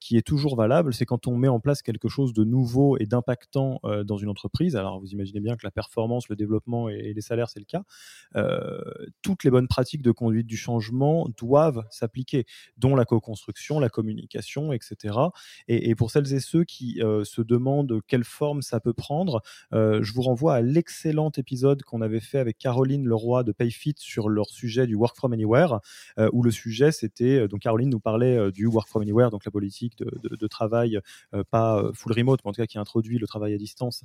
qui 0.00 0.16
est 0.16 0.26
toujours 0.26 0.56
valable, 0.56 0.94
c'est 0.94 1.06
quand 1.06 1.26
on 1.26 1.36
met 1.36 1.48
en 1.48 1.60
place 1.60 1.82
quelque 1.82 2.08
chose 2.08 2.32
de 2.32 2.44
nouveau 2.44 2.96
et 2.98 3.06
d'impactant 3.06 3.80
dans 4.04 4.16
une 4.16 4.28
entreprise. 4.28 4.76
Alors, 4.76 5.00
vous 5.00 5.08
imaginez 5.08 5.40
bien 5.40 5.56
que 5.56 5.64
la 5.64 5.70
performance, 5.70 6.28
le 6.28 6.36
développement 6.36 6.88
et 6.88 7.12
les 7.12 7.20
salaires, 7.20 7.50
c'est 7.50 7.60
le 7.60 7.66
cas. 7.66 7.84
toutes 9.20 9.44
les 9.44 9.50
bonnes 9.50 9.68
pratiques 9.68 10.02
de 10.02 10.12
conduite 10.12 10.46
du 10.46 10.56
changement 10.56 11.28
doivent 11.36 11.84
s'appliquer 11.90 12.21
dont 12.76 12.94
la 12.94 13.04
co-construction, 13.04 13.80
la 13.80 13.88
communication, 13.88 14.72
etc. 14.72 15.16
Et, 15.68 15.94
pour 15.94 16.10
celles 16.10 16.32
et 16.32 16.40
ceux 16.40 16.64
qui 16.64 17.00
euh, 17.02 17.24
se 17.24 17.42
demandent 17.42 18.00
quelle 18.06 18.24
forme 18.24 18.62
ça 18.62 18.80
peut 18.80 18.92
prendre, 18.92 19.42
euh, 19.72 20.02
je 20.02 20.12
vous 20.12 20.22
renvoie 20.22 20.54
à 20.54 20.60
l'excellent 20.60 21.30
épisode 21.36 21.82
qu'on 21.82 22.00
avait 22.00 22.20
fait 22.20 22.38
avec 22.38 22.58
Caroline 22.58 23.06
Leroy 23.06 23.44
de 23.44 23.52
Payfit 23.52 23.94
sur 23.98 24.28
leur 24.28 24.50
sujet 24.50 24.86
du 24.86 24.94
Work 24.94 25.16
from 25.16 25.32
Anywhere, 25.32 25.80
euh, 26.18 26.28
où 26.32 26.42
le 26.42 26.50
sujet 26.50 26.92
c'était, 26.92 27.48
donc 27.48 27.60
Caroline 27.60 27.90
nous 27.90 28.00
parlait 28.00 28.50
du 28.52 28.66
Work 28.66 28.88
from 28.88 29.02
Anywhere, 29.02 29.30
donc 29.30 29.44
la 29.44 29.50
politique 29.50 29.98
de, 29.98 30.46
travail, 30.46 30.98
pas 31.50 31.82
full 31.94 32.12
remote, 32.12 32.40
mais 32.44 32.50
en 32.50 32.52
tout 32.52 32.60
cas 32.60 32.66
qui 32.66 32.78
introduit 32.78 33.18
le 33.18 33.26
travail 33.26 33.54
à 33.54 33.58
distance, 33.58 34.04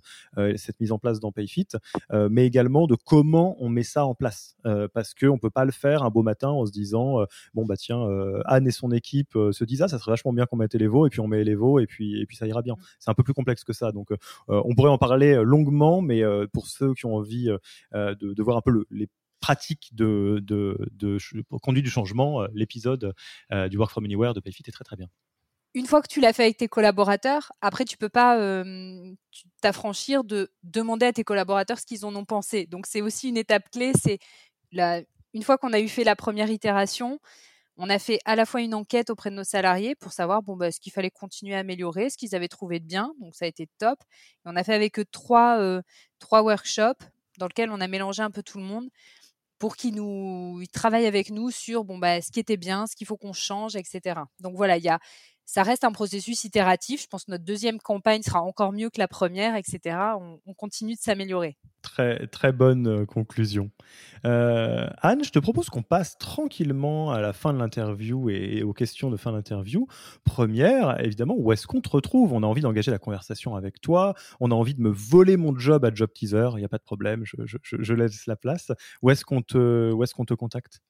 cette 0.55 0.79
mise 0.79 0.91
en 0.91 0.99
place 0.99 1.19
dans 1.19 1.31
Payfit, 1.31 1.67
mais 2.11 2.45
également 2.45 2.87
de 2.87 2.95
comment 2.95 3.57
on 3.59 3.69
met 3.69 3.83
ça 3.83 4.05
en 4.05 4.15
place, 4.15 4.55
parce 4.93 5.13
qu'on 5.13 5.33
ne 5.33 5.39
peut 5.39 5.49
pas 5.49 5.65
le 5.65 5.71
faire 5.71 6.03
un 6.03 6.09
beau 6.09 6.23
matin 6.23 6.49
en 6.49 6.65
se 6.65 6.71
disant, 6.71 7.25
bon 7.53 7.65
bah 7.65 7.75
tiens, 7.77 8.06
euh, 8.07 8.41
Anne 8.45 8.67
et 8.67 8.71
son 8.71 8.91
équipe 8.91 9.35
euh, 9.35 9.51
se 9.51 9.63
disent 9.63 9.81
ah 9.81 9.87
ça 9.87 9.99
serait 9.99 10.11
vachement 10.11 10.33
bien 10.33 10.45
qu'on 10.45 10.57
mette 10.57 10.73
les 10.73 10.87
veaux 10.87 11.05
et 11.05 11.09
puis 11.09 11.19
on 11.19 11.27
met 11.27 11.43
les 11.43 11.55
veaux 11.55 11.79
et 11.79 11.87
puis 11.87 12.19
et 12.19 12.25
puis 12.25 12.37
ça 12.37 12.47
ira 12.47 12.61
bien. 12.61 12.73
Mm. 12.73 12.83
C'est 12.99 13.11
un 13.11 13.13
peu 13.13 13.23
plus 13.23 13.33
complexe 13.33 13.63
que 13.63 13.73
ça. 13.73 13.91
Donc 13.91 14.11
euh, 14.11 14.17
on 14.47 14.75
pourrait 14.75 14.89
en 14.89 14.97
parler 14.97 15.35
longuement, 15.43 16.01
mais 16.01 16.21
pour 16.53 16.67
ceux 16.67 16.93
qui 16.93 17.05
ont 17.05 17.15
envie 17.15 17.49
de, 17.93 18.43
voir 18.43 18.57
un 18.57 18.61
peu 18.61 18.85
les 18.91 19.07
pratiques 19.39 19.89
de, 19.93 20.39
de, 20.43 20.77
de, 20.91 21.17
conduite 21.61 21.83
du 21.83 21.91
changement, 21.91 22.45
l'épisode 22.53 23.13
du 23.69 23.77
Work 23.77 23.91
from 23.91 24.05
Anywhere 24.05 24.33
de 24.33 24.39
Payfit 24.39 24.63
est 24.67 24.71
très 24.71 24.83
très 24.83 24.95
bien 24.95 25.07
une 25.73 25.85
fois 25.85 26.01
que 26.01 26.07
tu 26.07 26.21
l'as 26.21 26.33
fait 26.33 26.43
avec 26.43 26.57
tes 26.57 26.67
collaborateurs, 26.67 27.51
après, 27.61 27.85
tu 27.85 27.97
peux 27.97 28.09
pas 28.09 28.63
t'affranchir 29.61 30.23
de 30.23 30.51
demander 30.63 31.05
à 31.05 31.13
tes 31.13 31.23
collaborateurs 31.23 31.79
ce 31.79 31.85
qu'ils 31.85 32.03
en 32.03 32.15
ont 32.15 32.25
pensé. 32.25 32.65
Donc, 32.65 32.87
c'est 32.87 33.01
aussi 33.01 33.29
une 33.29 33.37
étape 33.37 33.69
clé. 33.69 33.91
C'est 33.93 34.17
une 34.71 35.43
fois 35.43 35.57
qu'on 35.57 35.73
a 35.73 35.79
eu 35.79 35.87
fait 35.87 36.03
la 36.03 36.15
première 36.15 36.49
itération, 36.49 37.19
on 37.77 37.89
a 37.89 37.99
fait 37.99 38.19
à 38.25 38.35
la 38.35 38.45
fois 38.45 38.61
une 38.61 38.73
enquête 38.73 39.09
auprès 39.09 39.29
de 39.29 39.35
nos 39.35 39.43
salariés 39.43 39.95
pour 39.95 40.11
savoir 40.11 40.41
bon, 40.41 40.57
bah, 40.57 40.71
ce 40.71 40.79
qu'il 40.79 40.91
fallait 40.91 41.11
continuer 41.11 41.55
à 41.55 41.59
améliorer, 41.59 42.09
ce 42.09 42.17
qu'ils 42.17 42.35
avaient 42.35 42.47
trouvé 42.47 42.79
de 42.79 42.85
bien. 42.85 43.13
Donc, 43.21 43.35
ça 43.35 43.45
a 43.45 43.47
été 43.47 43.67
top. 43.77 43.99
Et 44.01 44.49
on 44.49 44.55
a 44.55 44.63
fait 44.63 44.73
avec 44.73 44.97
eux 44.99 45.05
trois, 45.11 45.59
euh, 45.59 45.81
trois 46.19 46.41
workshops 46.41 47.03
dans 47.37 47.47
lesquels 47.47 47.69
on 47.69 47.79
a 47.79 47.87
mélangé 47.87 48.23
un 48.23 48.31
peu 48.31 48.41
tout 48.41 48.57
le 48.57 48.63
monde 48.63 48.89
pour 49.59 49.75
qu'ils 49.75 49.95
nous 49.95 50.59
ils 50.61 50.67
travaillent 50.67 51.05
avec 51.07 51.29
nous 51.29 51.51
sur 51.51 51.83
bon, 51.83 51.97
bah, 51.97 52.21
ce 52.21 52.31
qui 52.31 52.39
était 52.39 52.57
bien, 52.57 52.87
ce 52.87 52.95
qu'il 52.95 53.07
faut 53.07 53.17
qu'on 53.17 53.33
change, 53.33 53.75
etc. 53.75 54.21
Donc, 54.39 54.55
voilà, 54.55 54.77
il 54.77 54.83
y 54.83 54.89
a 54.89 54.99
ça 55.47 55.63
reste 55.63 55.85
un 55.85 55.93
processus 55.93 56.43
itératif. 56.43 57.01
Je 57.01 57.07
pense 57.07 57.23
que 57.23 57.31
notre 57.31 57.45
deuxième 57.45 57.79
campagne 57.79 58.21
sera 58.21 58.41
encore 58.41 58.73
mieux 58.73 58.89
que 58.89 58.99
la 58.99 59.07
première, 59.07 59.55
etc. 59.55 59.97
On, 60.45 60.53
continue 60.53 60.95
de 60.95 60.99
s'améliorer. 60.99 61.55
Très, 61.81 62.27
très 62.27 62.51
bonne 62.51 62.87
euh, 62.87 63.05
conclusion. 63.05 63.71
Euh, 64.25 64.89
Anne, 65.01 65.23
je 65.23 65.29
te 65.29 65.39
propose 65.39 65.69
qu'on 65.69 65.83
passe 65.83 66.17
tranquillement 66.17 67.11
à 67.11 67.21
la 67.21 67.31
fin 67.31 67.53
de 67.53 67.59
l'interview 67.59 68.29
et, 68.29 68.61
aux 68.63 68.73
questions 68.73 69.09
de 69.09 69.15
fin 69.15 69.31
d'interview. 69.31 69.87
Première, 70.25 70.99
évidemment, 70.99 71.35
où 71.37 71.53
est-ce 71.53 71.65
qu'on 71.65 71.79
te 71.79 71.89
retrouve? 71.89 72.33
On 72.33 72.43
a 72.43 72.45
envie 72.45 72.61
d'engager 72.61 72.91
la 72.91 72.99
conversation 72.99 73.55
avec 73.55 73.79
toi. 73.79 74.15
On 74.41 74.51
a 74.51 74.55
envie 74.55 74.73
de 74.73 74.81
me 74.81 74.89
voler 74.89 75.37
mon 75.37 75.57
job 75.57 75.85
à 75.85 75.93
Job 75.93 76.11
Teaser. 76.13 76.49
Il 76.55 76.59
n'y 76.59 76.65
a 76.65 76.69
pas 76.69 76.79
de 76.79 76.83
problème, 76.83 77.23
je, 77.23 77.93
laisse 77.93 78.25
la 78.25 78.35
place. 78.35 78.73
Où 79.01 79.11
est-ce 79.11 79.23
qu'on 79.23 79.41
te, 79.41 79.93
où 79.93 80.03
est-ce 80.03 80.13
qu'on 80.13 80.25
te 80.25 80.33
contacte? 80.33 80.81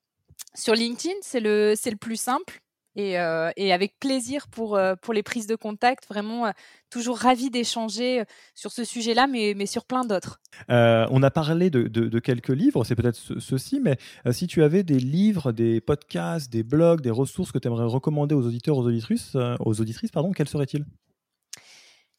Sur 0.55 0.73
LinkedIn, 0.73 1.15
c'est 1.21 1.41
le, 1.41 1.73
c'est 1.75 1.91
le 1.91 1.97
plus 1.97 2.19
simple. 2.19 2.61
Euh, 2.97 3.51
et, 3.57 3.73
avec 3.73 3.99
plaisir 3.99 4.47
pour, 4.47 4.75
euh, 4.75 4.95
pour 4.95 5.13
les 5.13 5.21
prises 5.21 5.45
de 5.45 5.55
contact. 5.55 6.07
Vraiment, 6.07 6.47
euh, 6.47 6.51
toujours 6.89 7.17
ravi 7.17 7.49
d'échanger 7.49 8.23
sur 8.55 8.71
ce 8.71 8.83
sujet-là, 8.83 9.27
mais, 9.27 9.53
mais 9.55 9.65
sur 9.65 9.85
plein 9.85 10.03
d'autres. 10.03 10.39
on 10.69 11.21
a 11.21 11.29
parlé 11.29 11.69
de, 11.69 11.83
de, 11.87 12.19
quelques 12.19 12.49
livres, 12.49 12.83
c'est 12.85 12.95
peut-être 12.95 13.17
ceci, 13.39 13.79
mais 13.79 13.97
si 14.31 14.47
tu 14.47 14.63
avais 14.63 14.83
des 14.83 14.99
livres, 14.99 15.51
des 15.51 15.81
podcasts, 15.81 16.51
des 16.51 16.63
blogs, 16.63 17.01
des 17.01 17.11
ressources 17.11 17.51
que 17.51 17.59
tu 17.59 17.67
aimerais 17.67 17.85
recommander 17.85 18.33
aux 18.33 18.45
auditeurs, 18.45 18.77
aux 18.77 18.87
auditrices, 18.87 19.35
aux 19.59 19.81
auditrices 19.81 20.11
pardon, 20.11 20.31
quels 20.31 20.47
seraient-ils? 20.47 20.85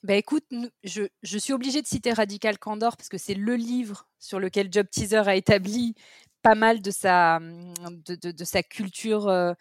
Bah 0.05 0.15
écoute, 0.15 0.45
je, 0.85 1.03
je, 1.23 1.39
suis 1.39 1.53
obligée 1.53 1.83
de 1.83 1.87
citer 1.87 2.13
Radical 2.13 2.59
Candor 2.59 2.97
parce 2.97 3.09
que 3.09 3.19
c'est 3.19 3.35
le 3.35 3.57
livre 3.57 4.07
sur 4.21 4.39
lequel 4.39 4.69
Job 4.71 4.87
Teaser 4.89 5.27
a 5.27 5.35
établi 5.35 5.95
pas 6.43 6.55
mal 6.55 6.81
de 6.81 6.91
sa, 6.91 7.41
de, 7.41 8.15
de, 8.15 8.31
de 8.31 8.45
sa 8.45 8.63
culture 8.63 9.29
euh, 9.29 9.55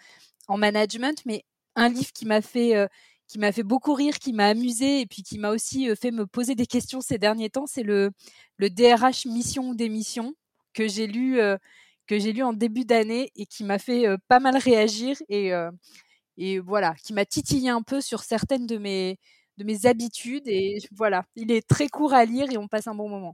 en 0.48 0.58
management, 0.58 1.22
mais 1.26 1.44
un 1.76 1.90
livre 1.90 2.12
qui 2.14 2.26
m'a 2.26 2.42
fait, 2.42 2.76
euh, 2.76 3.64
beaucoup 3.64 3.94
rire, 3.94 4.20
qui 4.20 4.34
m'a 4.34 4.48
amusé 4.48 5.02
et 5.02 5.06
puis 5.06 5.24
qui 5.24 5.38
m'a 5.38 5.52
aussi 5.52 5.90
euh, 5.90 5.96
fait 5.96 6.12
me 6.12 6.26
poser 6.26 6.56
des 6.56 6.66
questions 6.66 7.02
ces 7.02 7.18
derniers 7.18 7.50
temps, 7.50 7.68
c'est 7.68 7.84
le, 7.84 8.12
DRH 8.60 9.26
Mission 9.26 9.70
ou 9.70 9.76
Démission 9.76 10.34
que 10.74 10.88
j'ai 10.88 11.08
lu, 11.08 11.40
que 12.06 12.20
j'ai 12.20 12.34
lu 12.34 12.44
en 12.44 12.54
début 12.54 12.86
d'année 12.86 13.32
et 13.36 13.48
qui 13.48 13.64
m'a 13.64 13.80
fait 13.80 14.06
pas 14.28 14.40
mal 14.40 14.56
réagir 14.58 15.18
et, 15.28 15.52
et 16.38 16.60
voilà, 16.60 16.94
qui 17.04 17.14
m'a 17.14 17.26
titillé 17.26 17.70
un 17.70 17.82
peu 17.82 18.00
sur 18.00 18.22
certaines 18.22 18.68
de 18.68 18.78
mes, 18.78 19.18
de 19.58 19.64
mes 19.64 19.86
habitudes. 19.86 20.48
Et 20.48 20.78
voilà, 20.96 21.26
il 21.36 21.52
est 21.52 21.68
très 21.68 21.88
court 21.88 22.14
à 22.14 22.26
lire 22.26 22.48
et 22.52 22.58
on 22.58 22.68
passe 22.68 22.88
un 22.88 22.96
bon 22.96 23.10
moment. 23.10 23.34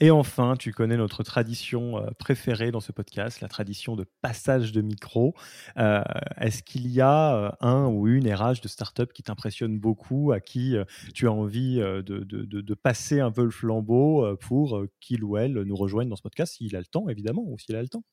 Et 0.00 0.10
enfin, 0.10 0.56
tu 0.56 0.72
connais 0.72 0.96
notre 0.96 1.22
tradition 1.22 1.98
euh, 1.98 2.10
préférée 2.18 2.70
dans 2.70 2.80
ce 2.80 2.92
podcast, 2.92 3.40
la 3.40 3.48
tradition 3.48 3.96
de 3.96 4.04
passage 4.22 4.72
de 4.72 4.80
micro. 4.80 5.34
Euh, 5.76 6.02
est-ce 6.38 6.62
qu'il 6.62 6.88
y 6.88 7.00
a 7.00 7.34
euh, 7.34 7.50
un 7.60 7.86
ou 7.86 8.08
une 8.08 8.32
RH 8.32 8.60
de 8.62 8.68
start-up 8.68 9.12
qui 9.12 9.22
t'impressionne 9.22 9.78
beaucoup, 9.78 10.32
à 10.32 10.40
qui 10.40 10.76
tu 11.14 11.26
as 11.26 11.32
envie 11.32 11.76
de, 11.76 12.00
de, 12.02 12.44
de, 12.44 12.74
passer 12.74 13.20
un 13.20 13.30
peu 13.30 13.44
le 13.44 13.50
flambeau 13.50 14.36
pour 14.36 14.82
qu'il 15.00 15.24
ou 15.24 15.36
elle 15.36 15.52
nous 15.52 15.76
rejoigne 15.76 16.08
dans 16.08 16.16
ce 16.16 16.22
podcast, 16.22 16.54
s'il 16.54 16.74
a 16.76 16.78
le 16.78 16.86
temps, 16.86 17.08
évidemment, 17.08 17.42
ou 17.46 17.58
s'il 17.58 17.76
a 17.76 17.82
le 17.82 17.88
temps? 17.88 18.04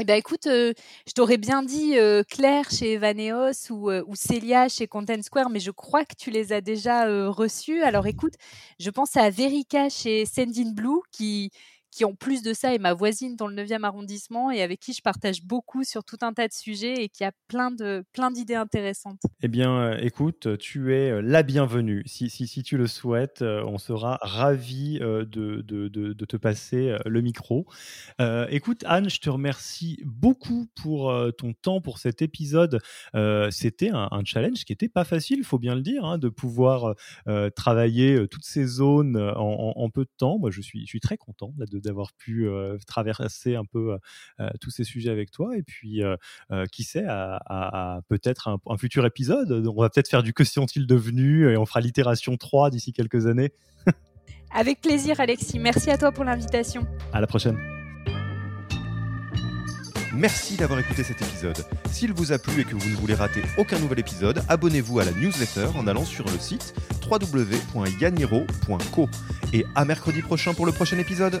Eh 0.00 0.04
ben 0.04 0.16
écoute, 0.16 0.46
euh, 0.46 0.72
je 1.06 1.12
t'aurais 1.12 1.36
bien 1.36 1.62
dit 1.62 1.98
euh, 1.98 2.22
Claire 2.22 2.70
chez 2.70 2.94
Evaneos 2.94 3.70
ou, 3.70 3.90
euh, 3.90 4.02
ou 4.06 4.14
Célia 4.14 4.68
chez 4.68 4.86
Content 4.86 5.20
Square, 5.22 5.50
mais 5.50 5.60
je 5.60 5.70
crois 5.70 6.04
que 6.04 6.14
tu 6.16 6.30
les 6.30 6.52
as 6.52 6.62
déjà 6.62 7.04
reçus. 7.28 7.82
Alors 7.82 8.06
écoute, 8.06 8.34
je 8.78 8.88
pense 8.90 9.16
à 9.16 9.28
Verica 9.28 9.90
chez 9.90 10.24
Sendin 10.24 10.72
Blue 10.72 11.00
qui, 11.12 11.50
qui 11.90 12.04
en 12.04 12.14
plus 12.14 12.42
de 12.42 12.52
ça 12.52 12.74
est 12.74 12.78
ma 12.78 12.94
voisine 12.94 13.36
dans 13.36 13.46
le 13.46 13.54
9e 13.54 13.84
arrondissement 13.84 14.50
et 14.50 14.62
avec 14.62 14.80
qui 14.80 14.92
je 14.92 15.02
partage 15.02 15.42
beaucoup 15.42 15.84
sur 15.84 16.04
tout 16.04 16.18
un 16.22 16.32
tas 16.32 16.48
de 16.48 16.52
sujets 16.52 17.02
et 17.02 17.08
qui 17.08 17.24
a 17.24 17.32
plein 17.48 17.70
de 17.70 18.04
plein 18.12 18.30
d'idées 18.30 18.54
intéressantes. 18.54 19.20
Eh 19.42 19.48
bien, 19.48 19.76
euh, 19.76 19.98
écoute, 20.00 20.58
tu 20.58 20.94
es 20.94 21.10
euh, 21.10 21.22
la 21.22 21.42
bienvenue. 21.42 22.02
Si, 22.06 22.30
si, 22.30 22.46
si 22.46 22.62
tu 22.62 22.76
le 22.76 22.86
souhaites, 22.86 23.42
euh, 23.42 23.64
on 23.66 23.78
sera 23.78 24.18
ravis 24.22 24.98
de, 25.00 25.24
de, 25.24 25.88
de, 25.88 26.24
te 26.24 26.36
passer 26.36 26.96
le 27.06 27.20
micro. 27.22 27.66
écoute, 28.50 28.84
Anne, 28.86 29.10
je 29.10 29.20
te 29.20 29.28
remercie 29.28 30.00
beaucoup 30.04 30.68
pour 30.80 31.12
ton 31.36 31.54
temps 31.54 31.80
pour 31.80 31.98
cet 31.98 32.22
épisode. 32.22 32.80
C'était 33.50 33.90
un, 33.90 34.22
challenge 34.24 34.64
qui 34.64 34.72
n'était 34.72 34.88
pas 34.88 35.04
facile, 35.04 35.38
il 35.38 35.44
faut 35.44 35.58
bien 35.58 35.74
le 35.74 35.82
dire, 35.82 36.04
hein, 36.04 36.18
de 36.18 36.28
pouvoir 36.28 36.94
travailler 37.56 38.28
toutes 38.28 38.44
ces 38.44 38.64
zones 38.64 39.16
en, 39.16 39.90
peu 39.90 40.04
de 40.04 40.10
temps. 40.16 40.38
Moi, 40.38 40.50
je 40.50 40.60
suis, 40.60 40.82
je 40.82 40.86
suis 40.86 41.00
très 41.00 41.16
content 41.16 41.52
de 41.56 41.79
d'avoir 41.80 42.12
pu 42.12 42.48
traverser 42.86 43.56
un 43.56 43.64
peu 43.64 43.96
tous 44.60 44.70
ces 44.70 44.84
sujets 44.84 45.10
avec 45.10 45.30
toi. 45.30 45.56
Et 45.56 45.62
puis, 45.62 46.02
qui 46.72 46.84
sait, 46.84 47.04
à, 47.06 48.00
peut-être 48.08 48.48
un, 48.48 48.76
futur 48.76 49.06
épisode. 49.06 49.66
On 49.66 49.80
va 49.80 49.90
peut-être 49.90 50.08
faire 50.08 50.22
du 50.22 50.32
que 50.32 50.44
sont-ils 50.44 50.86
devenus 50.86 51.48
et 51.48 51.56
on 51.56 51.66
fera 51.66 51.80
l'itération 51.80 52.36
3 52.36 52.70
d'ici 52.70 52.92
quelques 52.92 53.26
années. 53.26 53.52
Avec 54.52 54.80
plaisir, 54.80 55.20
Alexis. 55.20 55.58
Merci 55.58 55.90
à 55.90 55.98
toi 55.98 56.12
pour 56.12 56.24
l'invitation. 56.24 56.86
À 57.12 57.20
la 57.20 57.26
prochaine. 57.26 57.58
Merci 60.12 60.56
d'avoir 60.56 60.80
écouté 60.80 61.04
cet 61.04 61.22
épisode. 61.22 61.64
S'il 61.90 62.12
vous 62.12 62.32
a 62.32 62.38
plu 62.38 62.60
et 62.60 62.64
que 62.64 62.74
vous 62.74 62.90
ne 62.90 62.96
voulez 62.96 63.14
rater 63.14 63.42
aucun 63.58 63.78
nouvel 63.78 64.00
épisode, 64.00 64.42
abonnez-vous 64.48 64.98
à 64.98 65.04
la 65.04 65.12
newsletter 65.12 65.68
en 65.76 65.86
allant 65.86 66.04
sur 66.04 66.24
le 66.24 66.38
site 66.38 66.74
www.yaniro.co. 67.08 69.08
Et 69.52 69.64
à 69.74 69.84
mercredi 69.84 70.20
prochain 70.20 70.52
pour 70.52 70.66
le 70.66 70.72
prochain 70.72 70.98
épisode. 70.98 71.40